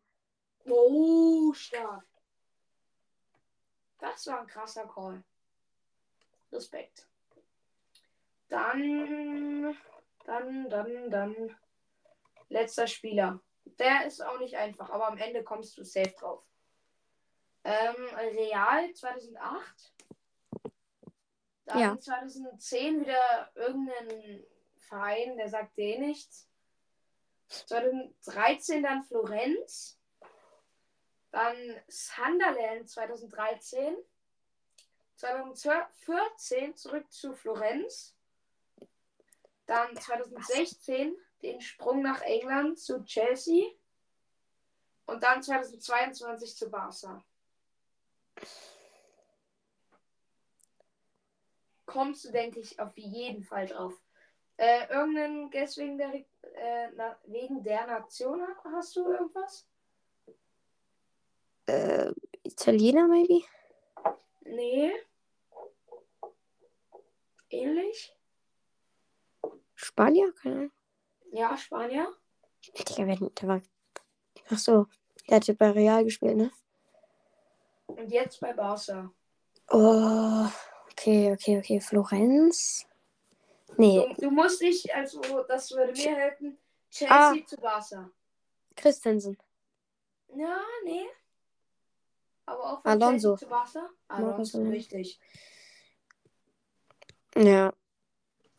Oh, 0.67 1.55
stark. 1.55 2.05
Das 3.97 4.27
war 4.27 4.41
ein 4.41 4.47
krasser 4.47 4.87
Call. 4.87 5.25
Respekt. 6.53 7.09
Dann, 8.51 9.75
dann, 10.27 10.69
dann, 10.69 11.11
dann. 11.11 11.57
Letzter 12.51 12.87
Spieler. 12.87 13.41
Der 13.65 14.05
ist 14.05 14.21
auch 14.21 14.39
nicht 14.39 14.57
einfach, 14.59 14.91
aber 14.91 15.09
am 15.09 15.17
Ende 15.17 15.43
kommst 15.43 15.79
du 15.79 15.83
safe 15.83 16.15
drauf. 16.21 16.45
Ähm, 17.65 17.95
Real 18.17 18.93
2008. 18.93 19.93
Dann 21.65 21.79
Ja. 21.79 21.99
2010 21.99 23.01
wieder 23.01 23.51
irgendein 23.55 24.45
Verein, 24.77 25.37
der 25.37 25.49
sagt 25.49 25.77
dir 25.77 25.99
nichts. 25.99 26.49
2013 27.49 28.83
dann 28.83 29.05
Florenz. 29.05 29.99
Dann 31.31 31.57
Sunderland 31.89 32.89
2013. 32.89 33.97
2014 35.17 36.77
zurück 36.77 37.11
zu 37.13 37.35
Florenz. 37.35 38.17
Dann 39.67 39.97
2016 39.97 41.17
den 41.43 41.61
Sprung 41.61 42.03
nach 42.03 42.23
England 42.23 42.79
zu 42.79 43.05
Chelsea. 43.05 43.71
Und 45.07 45.23
dann 45.23 45.43
2022 45.43 46.57
zu 46.57 46.71
Barca. 46.71 47.25
Kommst 51.87 52.25
du, 52.25 52.33
denke 52.33 52.61
ich, 52.61 52.79
auf 52.81 52.97
jeden 52.97 53.43
Fall 53.45 53.67
drauf. 53.67 54.01
Äh, 54.57 54.89
irgendeinen 54.89 55.51
Guess 55.51 55.77
wegen 55.77 55.99
der, 55.99 56.15
äh, 56.15 56.91
na, 56.95 57.19
wegen 57.25 57.63
der 57.63 57.87
Nation 57.87 58.43
hast 58.65 58.97
du 58.97 59.11
irgendwas? 59.11 59.67
Äh, 61.67 62.13
Italiener, 62.43 63.09
maybe? 63.09 63.43
Nee. 64.45 64.93
Ähnlich? 67.51 68.17
Spanier? 69.75 70.33
Keine 70.33 70.55
Ahnung. 70.55 70.73
Ja, 71.33 71.57
Spanier. 71.57 72.07
Digga, 72.79 73.07
wer, 73.07 73.17
der 73.17 73.49
war. 73.49 73.63
Ach 74.49 74.59
so. 74.59 74.87
Der 75.29 75.37
hat 75.37 75.47
ja 75.47 75.55
bei 75.55 75.71
Real 75.71 76.05
gespielt, 76.05 76.37
ne? 76.37 76.51
Und 77.97 78.11
jetzt 78.11 78.41
bei 78.41 78.53
Barca. 78.53 79.11
Oh. 79.71 80.47
Okay, 80.91 81.33
okay, 81.33 81.59
okay. 81.59 81.81
Florenz? 81.81 82.87
Nee, 83.77 84.15
Du, 84.17 84.23
du 84.23 84.31
musst 84.31 84.61
dich, 84.61 84.95
also 84.95 85.21
das 85.49 85.71
würde 85.71 85.93
mir 85.93 86.15
helfen, 86.15 86.59
Chelsea 86.91 87.17
Ah. 87.17 87.35
zu 87.47 87.57
Barca. 87.57 88.11
Christensen. 88.77 89.39
Ja, 90.35 90.61
nee. 90.85 91.07
Aber 92.47 92.73
auch 92.75 92.83
von 92.83 92.91
Alonso. 92.91 93.37
Chelsea 93.37 93.39
zu 93.39 93.49
Barca. 93.49 93.91
Alonso, 94.09 94.59
Alonso. 94.59 94.71
richtig. 94.73 95.19
Ja. 97.35 97.73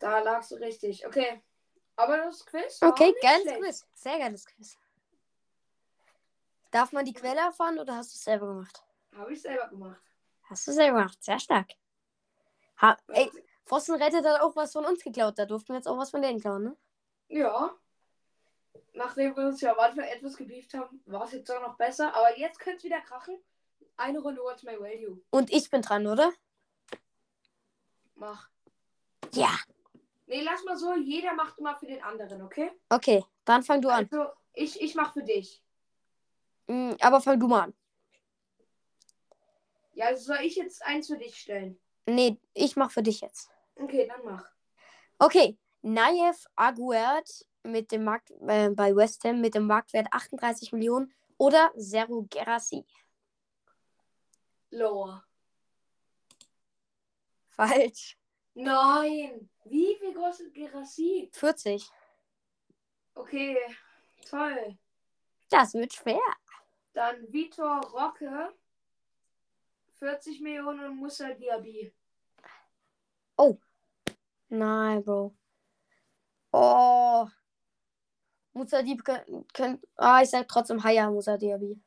Da 0.00 0.18
lagst 0.20 0.50
du 0.50 0.56
richtig. 0.56 1.06
Okay. 1.06 1.40
Aber 1.96 2.16
das 2.16 2.44
Quiz 2.44 2.82
Okay, 2.82 3.14
geiles 3.22 3.42
schlecht. 3.42 3.60
Quiz. 3.60 3.86
Sehr 3.94 4.18
geiles 4.18 4.44
Quiz. 4.46 4.78
Darf 6.72 6.90
man 6.90 7.04
die 7.04 7.12
Quelle 7.12 7.38
erfahren 7.40 7.78
oder 7.78 7.94
hast 7.96 8.12
du 8.12 8.16
es 8.16 8.24
selber 8.24 8.48
gemacht? 8.48 8.83
Habe 9.16 9.32
ich 9.32 9.40
selber 9.40 9.68
gemacht. 9.68 10.02
Hast 10.42 10.66
du 10.66 10.72
selber 10.72 10.98
gemacht. 10.98 11.22
Sehr 11.22 11.38
stark. 11.38 11.70
Ha 12.80 12.96
Ey, 13.08 13.30
Pfosten 13.64 13.94
rettet 13.94 14.26
hat 14.26 14.40
auch 14.40 14.54
was 14.56 14.72
von 14.72 14.84
uns 14.84 15.02
geklaut. 15.02 15.38
Da 15.38 15.46
durften 15.46 15.68
wir 15.68 15.76
jetzt 15.76 15.86
auch 15.88 15.98
was 15.98 16.10
von 16.10 16.22
denen 16.22 16.40
klauen, 16.40 16.64
ne? 16.64 16.76
Ja. 17.28 17.74
Nachdem 18.92 19.36
wir 19.36 19.46
uns 19.46 19.60
ja 19.60 19.72
am 19.72 19.78
Anfang 19.78 20.04
etwas 20.04 20.36
gebieft 20.36 20.74
haben, 20.74 21.02
war 21.06 21.24
es 21.24 21.32
jetzt 21.32 21.50
auch 21.50 21.60
noch 21.60 21.76
besser. 21.76 22.14
Aber 22.14 22.36
jetzt 22.38 22.58
könnte 22.60 22.78
es 22.78 22.84
wieder 22.84 23.00
krachen. 23.00 23.38
Eine 23.96 24.18
Runde 24.20 24.42
What's 24.42 24.62
My 24.64 24.78
Value. 24.78 25.20
Und 25.30 25.52
ich 25.52 25.70
bin 25.70 25.82
dran, 25.82 26.06
oder? 26.06 26.32
Mach. 28.16 28.48
Ja. 29.32 29.56
Nee, 30.26 30.42
lass 30.42 30.64
mal 30.64 30.76
so. 30.76 30.94
Jeder 30.94 31.34
macht 31.34 31.58
immer 31.58 31.76
für 31.76 31.86
den 31.86 32.02
anderen, 32.02 32.42
okay? 32.42 32.70
Okay, 32.88 33.24
dann 33.44 33.62
fang 33.62 33.80
du 33.80 33.88
an. 33.88 34.08
Also, 34.10 34.30
ich, 34.52 34.80
ich 34.80 34.94
mach 34.94 35.12
für 35.12 35.22
dich. 35.22 35.62
Mm, 36.66 36.92
aber 37.00 37.20
fang 37.20 37.38
du 37.38 37.48
mal 37.48 37.62
an. 37.62 37.74
Ja, 39.94 40.06
also 40.06 40.24
soll 40.24 40.44
ich 40.44 40.56
jetzt 40.56 40.84
eins 40.84 41.06
für 41.06 41.18
dich 41.18 41.36
stellen? 41.36 41.80
Nee, 42.06 42.38
ich 42.52 42.76
mach 42.76 42.90
für 42.90 43.02
dich 43.02 43.20
jetzt. 43.20 43.50
Okay, 43.76 44.06
dann 44.06 44.24
mach. 44.24 44.44
Okay, 45.18 45.56
Nayev 45.82 46.46
Aguert 46.56 47.46
mit 47.62 47.92
dem 47.92 48.04
Markt 48.04 48.30
äh, 48.46 48.70
bei 48.70 48.94
West 48.94 49.24
Ham 49.24 49.40
mit 49.40 49.54
dem 49.54 49.66
Marktwert 49.66 50.08
38 50.10 50.72
Millionen 50.72 51.12
oder 51.38 51.72
Zero 51.78 52.26
Gerassi. 52.28 52.84
Lower. 54.70 55.24
Falsch. 57.50 58.18
Nein. 58.54 59.48
Wie 59.64 59.96
viel 59.96 60.12
kostet 60.12 60.52
Gerassi? 60.52 61.30
40. 61.32 61.88
Okay, 63.14 63.56
toll. 64.28 64.76
Das 65.48 65.74
wird 65.74 65.92
schwer. 65.92 66.20
Dann 66.92 67.32
Vitor 67.32 67.80
Rocke. 67.92 68.52
40 70.04 70.40
Millionen 70.40 70.84
und 70.84 70.96
Musa 70.96 71.32
Diaby. 71.32 71.90
Nein, 74.54 75.02
Bro. 75.02 75.34
Oh. 76.52 77.26
Musadib 78.52 79.04
könnt, 79.04 79.52
könnt. 79.52 79.84
Ah, 79.96 80.22
ich 80.22 80.30
sag 80.30 80.46
trotzdem 80.46 80.82
Haya 80.84 81.10
Musa 81.10 81.36
Diaby. 81.36 81.80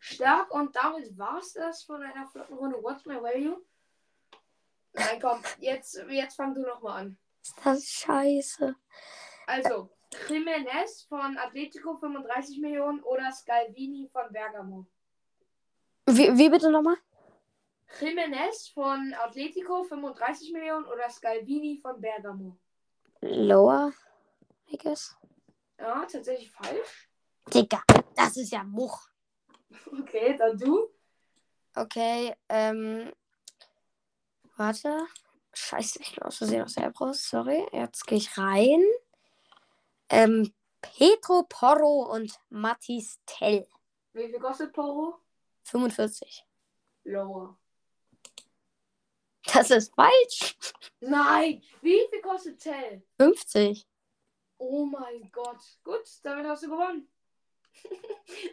Stark 0.00 0.50
und 0.52 0.76
damit 0.76 1.16
war's 1.16 1.52
das 1.54 1.84
von 1.84 2.02
einer 2.02 2.26
flotten 2.26 2.58
Runde 2.58 2.82
What's 2.82 3.06
My 3.06 3.22
Value? 3.22 3.56
Nein, 4.92 5.20
komm, 5.20 5.40
jetzt, 5.58 6.04
jetzt 6.10 6.36
fang 6.36 6.54
du 6.54 6.60
nochmal 6.60 7.00
an. 7.00 7.18
Ist 7.40 7.54
das 7.64 7.84
scheiße. 7.84 8.74
Also, 9.46 9.88
Jimenez 10.28 11.04
von 11.08 11.38
Atletico 11.38 11.96
35 11.96 12.60
Millionen 12.60 13.02
oder 13.02 13.32
Scalvini 13.32 14.10
von 14.12 14.30
Bergamo. 14.30 14.86
Wie, 16.06 16.36
wie 16.36 16.50
bitte 16.50 16.70
nochmal? 16.70 16.98
Jimenez 18.00 18.68
von 18.68 19.14
Atletico 19.14 19.84
35 19.84 20.52
Millionen 20.52 20.86
oder 20.86 21.08
Scalvini 21.10 21.78
von 21.80 22.00
Bergamo. 22.00 22.58
Lower, 23.20 23.92
I 24.70 24.78
guess. 24.78 25.16
Ja, 25.78 26.04
tatsächlich 26.06 26.50
falsch. 26.50 27.08
Digga, 27.52 27.82
das 28.14 28.36
ist 28.36 28.52
ja 28.52 28.64
Much. 28.64 29.08
Okay, 29.86 30.36
dann 30.36 30.56
du. 30.56 30.88
Okay, 31.74 32.34
ähm. 32.48 33.12
Warte. 34.56 35.06
Scheiße, 35.54 36.00
ich 36.00 36.14
bin 36.14 36.22
aus 36.24 36.38
Versehen 36.38 36.62
aus 36.62 36.76
raus. 37.00 37.28
Sorry. 37.28 37.66
Jetzt 37.72 38.06
gehe 38.06 38.18
ich 38.18 38.38
rein. 38.38 38.82
Ähm, 40.08 40.52
Petro 40.80 41.44
Porro 41.48 42.12
und 42.12 42.38
Matis 42.48 43.20
Tell. 43.26 43.66
Wie 44.12 44.28
viel 44.28 44.38
kostet 44.38 44.72
Poro? 44.72 45.18
45. 45.64 46.46
Lower. 47.04 47.58
Das 49.44 49.70
ist 49.70 49.94
falsch. 49.94 50.56
Nein! 51.00 51.62
Wie 51.80 52.06
viel 52.10 52.22
kostet 52.22 52.60
Tell? 52.60 53.02
50. 53.18 53.86
Oh 54.58 54.84
mein 54.84 55.30
Gott. 55.32 55.60
Gut, 55.82 56.04
damit 56.22 56.46
hast 56.46 56.62
du 56.62 56.70
gewonnen. 56.70 57.08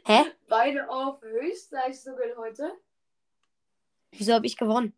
Hä? 0.05 0.23
Beide 0.47 0.89
auf 0.89 1.21
Höchstleistung 1.21 2.15
heute. 2.37 2.71
Wieso 4.11 4.33
habe 4.33 4.47
ich 4.47 4.57
gewonnen? 4.57 4.93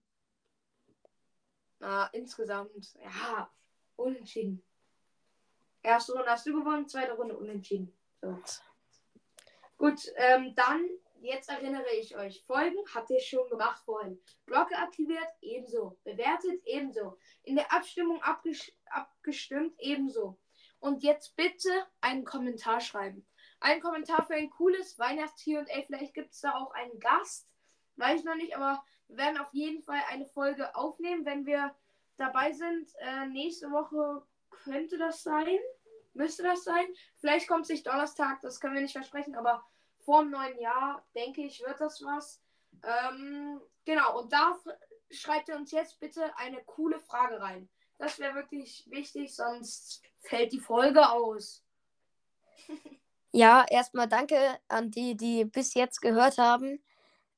Na, 1.79 2.05
insgesamt, 2.13 2.93
ja, 3.03 3.51
unentschieden. 3.95 4.63
Erste 5.81 6.13
Runde 6.13 6.29
hast 6.29 6.45
du 6.45 6.53
gewonnen, 6.53 6.87
zweite 6.87 7.13
Runde 7.13 7.35
unentschieden. 7.35 7.91
So. 8.21 8.39
Gut, 9.77 9.99
ähm, 10.15 10.53
dann, 10.55 10.87
jetzt 11.21 11.49
erinnere 11.49 11.89
ich 11.99 12.15
euch. 12.15 12.43
Folgen 12.45 12.77
habt 12.93 13.09
ihr 13.09 13.19
schon 13.19 13.47
gemacht 13.49 13.81
vorhin. 13.85 14.19
Glocke 14.45 14.75
aktiviert, 14.77 15.27
ebenso. 15.41 15.97
Bewertet, 16.03 16.61
ebenso. 16.65 17.17
In 17.43 17.55
der 17.55 17.71
Abstimmung 17.71 18.21
abges 18.21 18.71
abgestimmt, 18.85 19.75
ebenso. 19.79 20.39
Und 20.79 21.03
jetzt 21.03 21.35
bitte 21.35 21.69
einen 22.01 22.25
Kommentar 22.25 22.81
schreiben. 22.81 23.25
Einen 23.59 23.81
Kommentar 23.81 24.25
für 24.25 24.33
ein 24.33 24.49
cooles 24.49 24.97
Weihnachts-Hier 24.97 25.59
und 25.59 25.67
ey, 25.67 25.83
vielleicht 25.85 26.15
gibt 26.15 26.33
es 26.33 26.41
da 26.41 26.55
auch 26.55 26.71
einen 26.73 26.99
Gast. 26.99 27.47
Weiß 27.97 28.23
noch 28.23 28.35
nicht, 28.35 28.55
aber 28.55 28.83
wir 29.07 29.17
werden 29.17 29.37
auf 29.37 29.53
jeden 29.53 29.83
Fall 29.83 30.01
eine 30.09 30.25
Folge 30.25 30.75
aufnehmen, 30.75 31.25
wenn 31.25 31.45
wir 31.45 31.75
dabei 32.17 32.51
sind. 32.51 32.89
Äh, 32.99 33.27
nächste 33.27 33.71
Woche 33.71 34.25
könnte 34.49 34.97
das 34.97 35.21
sein. 35.21 35.59
Müsste 36.13 36.43
das 36.43 36.63
sein. 36.63 36.85
Vielleicht 37.17 37.47
kommt 37.47 37.63
es 37.63 37.69
nicht 37.69 37.87
Donnerstag, 37.87 38.41
das 38.41 38.59
können 38.59 38.73
wir 38.73 38.81
nicht 38.81 38.93
versprechen, 38.93 39.35
aber 39.35 39.63
vor 40.03 40.21
dem 40.21 40.31
neuen 40.31 40.59
Jahr, 40.59 41.05
denke 41.15 41.41
ich, 41.41 41.61
wird 41.61 41.79
das 41.79 42.01
was. 42.03 42.41
Ähm, 42.83 43.61
genau, 43.85 44.21
und 44.21 44.31
da 44.31 44.57
schreibt 45.09 45.49
ihr 45.49 45.55
uns 45.55 45.71
jetzt 45.71 45.99
bitte 45.99 46.35
eine 46.37 46.63
coole 46.63 46.99
Frage 46.99 47.39
rein. 47.41 47.69
Das 47.97 48.19
wäre 48.19 48.35
wirklich 48.35 48.87
wichtig, 48.89 49.35
sonst 49.35 50.01
fällt 50.19 50.53
die 50.53 50.59
Folge 50.59 51.09
aus. 51.09 51.63
Ja, 53.33 53.65
erstmal 53.69 54.09
danke 54.09 54.59
an 54.67 54.91
die, 54.91 55.15
die 55.15 55.45
bis 55.45 55.73
jetzt 55.73 56.01
gehört 56.01 56.37
haben. 56.37 56.83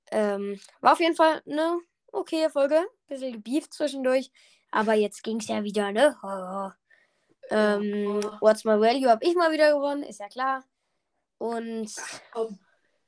Ähm, 0.09 0.59
war 0.82 0.93
auf 0.93 0.99
jeden 0.99 1.16
Fall 1.16 1.43
eine 1.45 1.80
okaye 2.11 2.49
Folge. 2.49 2.84
Bisschen 3.07 3.34
gebieft 3.34 3.74
zwischendurch. 3.74 4.32
Aber 4.72 4.95
jetzt 4.95 5.24
ging 5.24 5.39
es 5.39 5.47
ja 5.47 5.64
wieder, 5.64 5.91
ne? 5.91 6.18
Oh. 6.24 6.72
Ähm, 7.49 8.24
What's 8.39 8.64
My 8.64 8.80
Value 8.80 9.09
habe 9.09 9.24
ich 9.26 9.36
mal 9.36 9.51
wieder 9.51 9.74
gewonnen, 9.74 10.01
ist 10.01 10.22
ja 10.22 10.30
klar. 10.30 10.64
Und 11.44 11.91
Komm. 12.32 12.58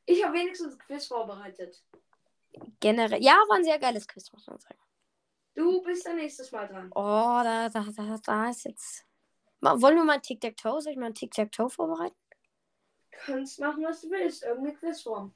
Ich 0.06 0.22
habe 0.22 0.38
wenigstens 0.38 0.74
ein 0.74 0.80
Quiz 0.80 1.08
vorbereitet. 1.08 1.82
generell, 2.82 3.24
ja, 3.24 3.32
war 3.48 3.56
ein 3.56 3.64
sehr 3.64 3.80
geiles 3.80 4.06
Quiz, 4.06 4.30
muss 4.34 4.46
man 4.46 4.60
sagen. 4.60 4.80
Du 5.54 5.82
bist 5.82 6.06
dann 6.06 6.18
nächstes 6.18 6.52
Mal 6.52 6.68
dran. 6.68 6.92
Oh, 6.94 7.42
da, 7.42 7.70
da, 7.70 7.86
da, 7.96 8.18
da 8.22 8.50
ist 8.50 8.66
jetzt. 8.66 9.06
Mal, 9.62 9.82
wollen 9.82 9.96
wir 9.96 10.04
mal 10.04 10.20
Tic-Tac-Toe? 10.20 10.82
Soll 10.82 10.92
ich 10.92 11.00
mal 11.00 11.06
ein 11.06 11.14
Tic-Tac-Toe 11.14 11.70
vorbereiten? 11.70 12.18
Kannst 13.10 13.58
machen, 13.62 13.86
was 13.86 14.02
du 14.02 14.10
willst. 14.10 14.44
Irgendeine 14.44 14.76
Quizform. 14.76 15.34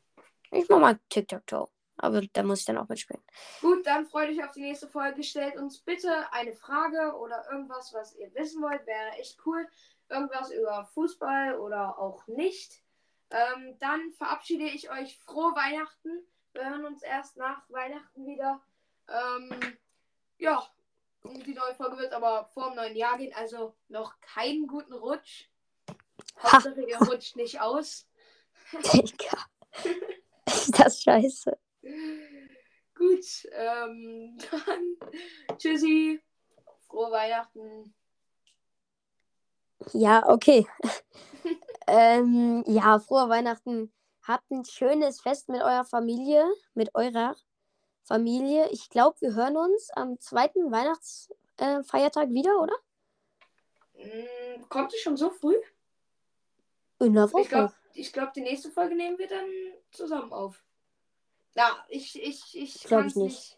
Ich 0.52 0.68
mach 0.68 0.80
mal 0.80 1.00
Tic-Tac-Toe. 1.08 1.70
Aber 1.96 2.22
da 2.22 2.44
muss 2.44 2.60
ich 2.60 2.66
dann 2.66 2.80
auch 2.80 2.90
mitspielen. 2.90 3.24
Gut, 3.62 3.88
dann 3.88 4.08
freut 4.08 4.30
euch 4.30 4.44
auf 4.44 4.52
die 4.52 4.62
nächste 4.62 4.90
Folge. 4.90 5.24
Stellt 5.24 5.56
uns 5.56 5.80
bitte 5.80 6.34
eine 6.34 6.52
Frage 6.52 7.16
oder 7.18 7.50
irgendwas, 7.50 7.94
was 7.94 8.14
ihr 8.18 8.34
wissen 8.36 8.62
wollt. 8.62 8.86
Wäre 8.86 9.12
echt 9.12 9.40
cool. 9.46 9.66
Irgendwas 10.10 10.52
über 10.52 10.84
Fußball 10.94 11.58
oder 11.58 11.98
auch 11.98 12.28
nicht. 12.28 12.84
Ähm, 13.32 13.78
dann 13.80 14.12
verabschiede 14.14 14.66
ich 14.66 14.90
euch 14.90 15.18
frohe 15.20 15.56
Weihnachten. 15.56 16.26
Wir 16.54 16.70
hören 16.70 16.86
uns 16.86 17.04
erst 17.04 17.38
nach 17.38 17.70
Weihnachten 17.70 18.26
wieder. 18.26 18.62
Ähm, 19.08 19.78
ja, 20.38 20.68
die 21.24 21.54
neue 21.54 21.76
Folge 21.76 21.98
wird 21.98 22.14
aber 22.14 22.46
vor 22.54 22.70
dem 22.70 22.76
neuen 22.76 22.96
Jahr 22.96 23.18
gehen. 23.18 23.34
Also 23.36 23.76
noch 23.88 24.20
keinen 24.22 24.68
guten 24.68 24.94
Rutsch. 24.94 25.48
Ha. 26.42 26.54
Hauptsache, 26.54 26.82
ihr 26.82 26.98
rutscht 26.98 27.36
nicht 27.36 27.62
aus. 27.62 28.08
Digga. 28.72 29.46
ist 30.46 30.80
das 30.80 31.02
scheiße. 31.02 31.58
Gut, 32.96 33.48
ähm, 33.52 34.38
dann 34.52 34.98
tschüssi. 35.58 36.22
Frohe 36.88 37.12
Weihnachten. 37.12 37.94
Ja, 39.94 40.28
okay. 40.28 40.68
ähm, 41.90 42.64
ja, 42.68 43.00
frohe 43.00 43.30
Weihnachten. 43.30 43.92
Habt 44.24 44.50
ein 44.52 44.66
schönes 44.66 45.22
Fest 45.22 45.50
mit 45.50 45.62
eurer 45.62 45.86
Familie, 45.86 46.46
mit 46.74 46.94
eurer 46.96 47.36
Familie. 48.04 48.70
Ich 48.70 48.90
glaube, 48.90 49.20
wir 49.22 49.34
hören 49.34 49.58
uns 49.58 49.90
am 49.92 50.20
zweiten 50.20 50.72
Weihnachtsfeiertag 50.72 52.30
äh, 52.30 52.34
wieder, 52.34 52.60
oder? 52.62 52.76
Mm, 53.96 54.68
Kommt 54.70 54.94
es 54.94 55.02
schon 55.02 55.18
so 55.18 55.30
früh? 55.30 55.56
In 57.00 57.14
der 57.14 57.26
Ich 57.26 57.34
Woche. 57.34 57.48
glaube, 57.48 57.74
ich 57.94 58.14
glaub, 58.14 58.34
die 58.34 58.42
nächste 58.42 58.72
Folge 58.72 58.96
nehmen 58.96 59.18
wir 59.18 59.28
dann 59.28 59.46
zusammen 59.92 60.32
auf. 60.34 60.64
Ja, 61.56 61.86
ich, 61.90 62.22
ich, 62.22 62.58
ich 62.58 62.84
kann 62.84 63.08
es 63.08 63.16
ich 63.16 63.22
nicht. 63.24 63.36
nicht. 63.36 63.58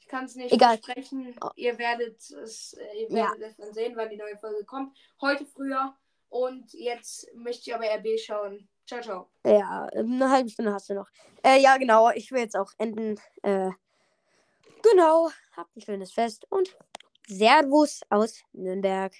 Ich 0.00 0.08
kann 0.08 0.24
es 0.26 0.34
nicht 0.36 0.52
Egal. 0.52 0.78
versprechen. 0.78 1.34
Ihr 1.56 1.78
werdet 1.78 2.20
es, 2.20 2.74
äh, 2.74 3.02
ihr 3.02 3.10
Ja. 3.10 3.30
werdet 3.30 3.42
es 3.50 3.56
dann 3.56 3.72
sehen, 3.72 3.96
wann 3.96 4.10
die 4.10 4.16
neue 4.16 4.36
Folge 4.38 4.64
kommt. 4.64 4.96
Heute 5.20 5.46
früher. 5.46 5.94
Und 6.34 6.72
jetzt 6.72 7.32
möchte 7.36 7.70
ich 7.70 7.74
aber 7.76 7.84
RB 7.84 8.18
schauen. 8.18 8.68
Ciao, 8.88 9.00
ciao. 9.00 9.30
Ja, 9.46 9.86
eine 9.94 10.28
halbe 10.28 10.50
Stunde 10.50 10.72
hast 10.72 10.90
du 10.90 10.94
noch. 10.94 11.06
Äh, 11.44 11.60
ja, 11.60 11.76
genau. 11.76 12.10
Ich 12.10 12.32
will 12.32 12.40
jetzt 12.40 12.56
auch 12.56 12.72
enden. 12.76 13.20
Äh, 13.44 13.70
genau. 14.82 15.30
Habt 15.56 15.76
ein 15.76 15.80
schönes 15.80 16.12
Fest 16.12 16.44
und 16.50 16.76
Servus 17.28 18.00
aus 18.10 18.42
Nürnberg. 18.52 19.14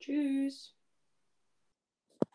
Tschüss. 0.00 0.74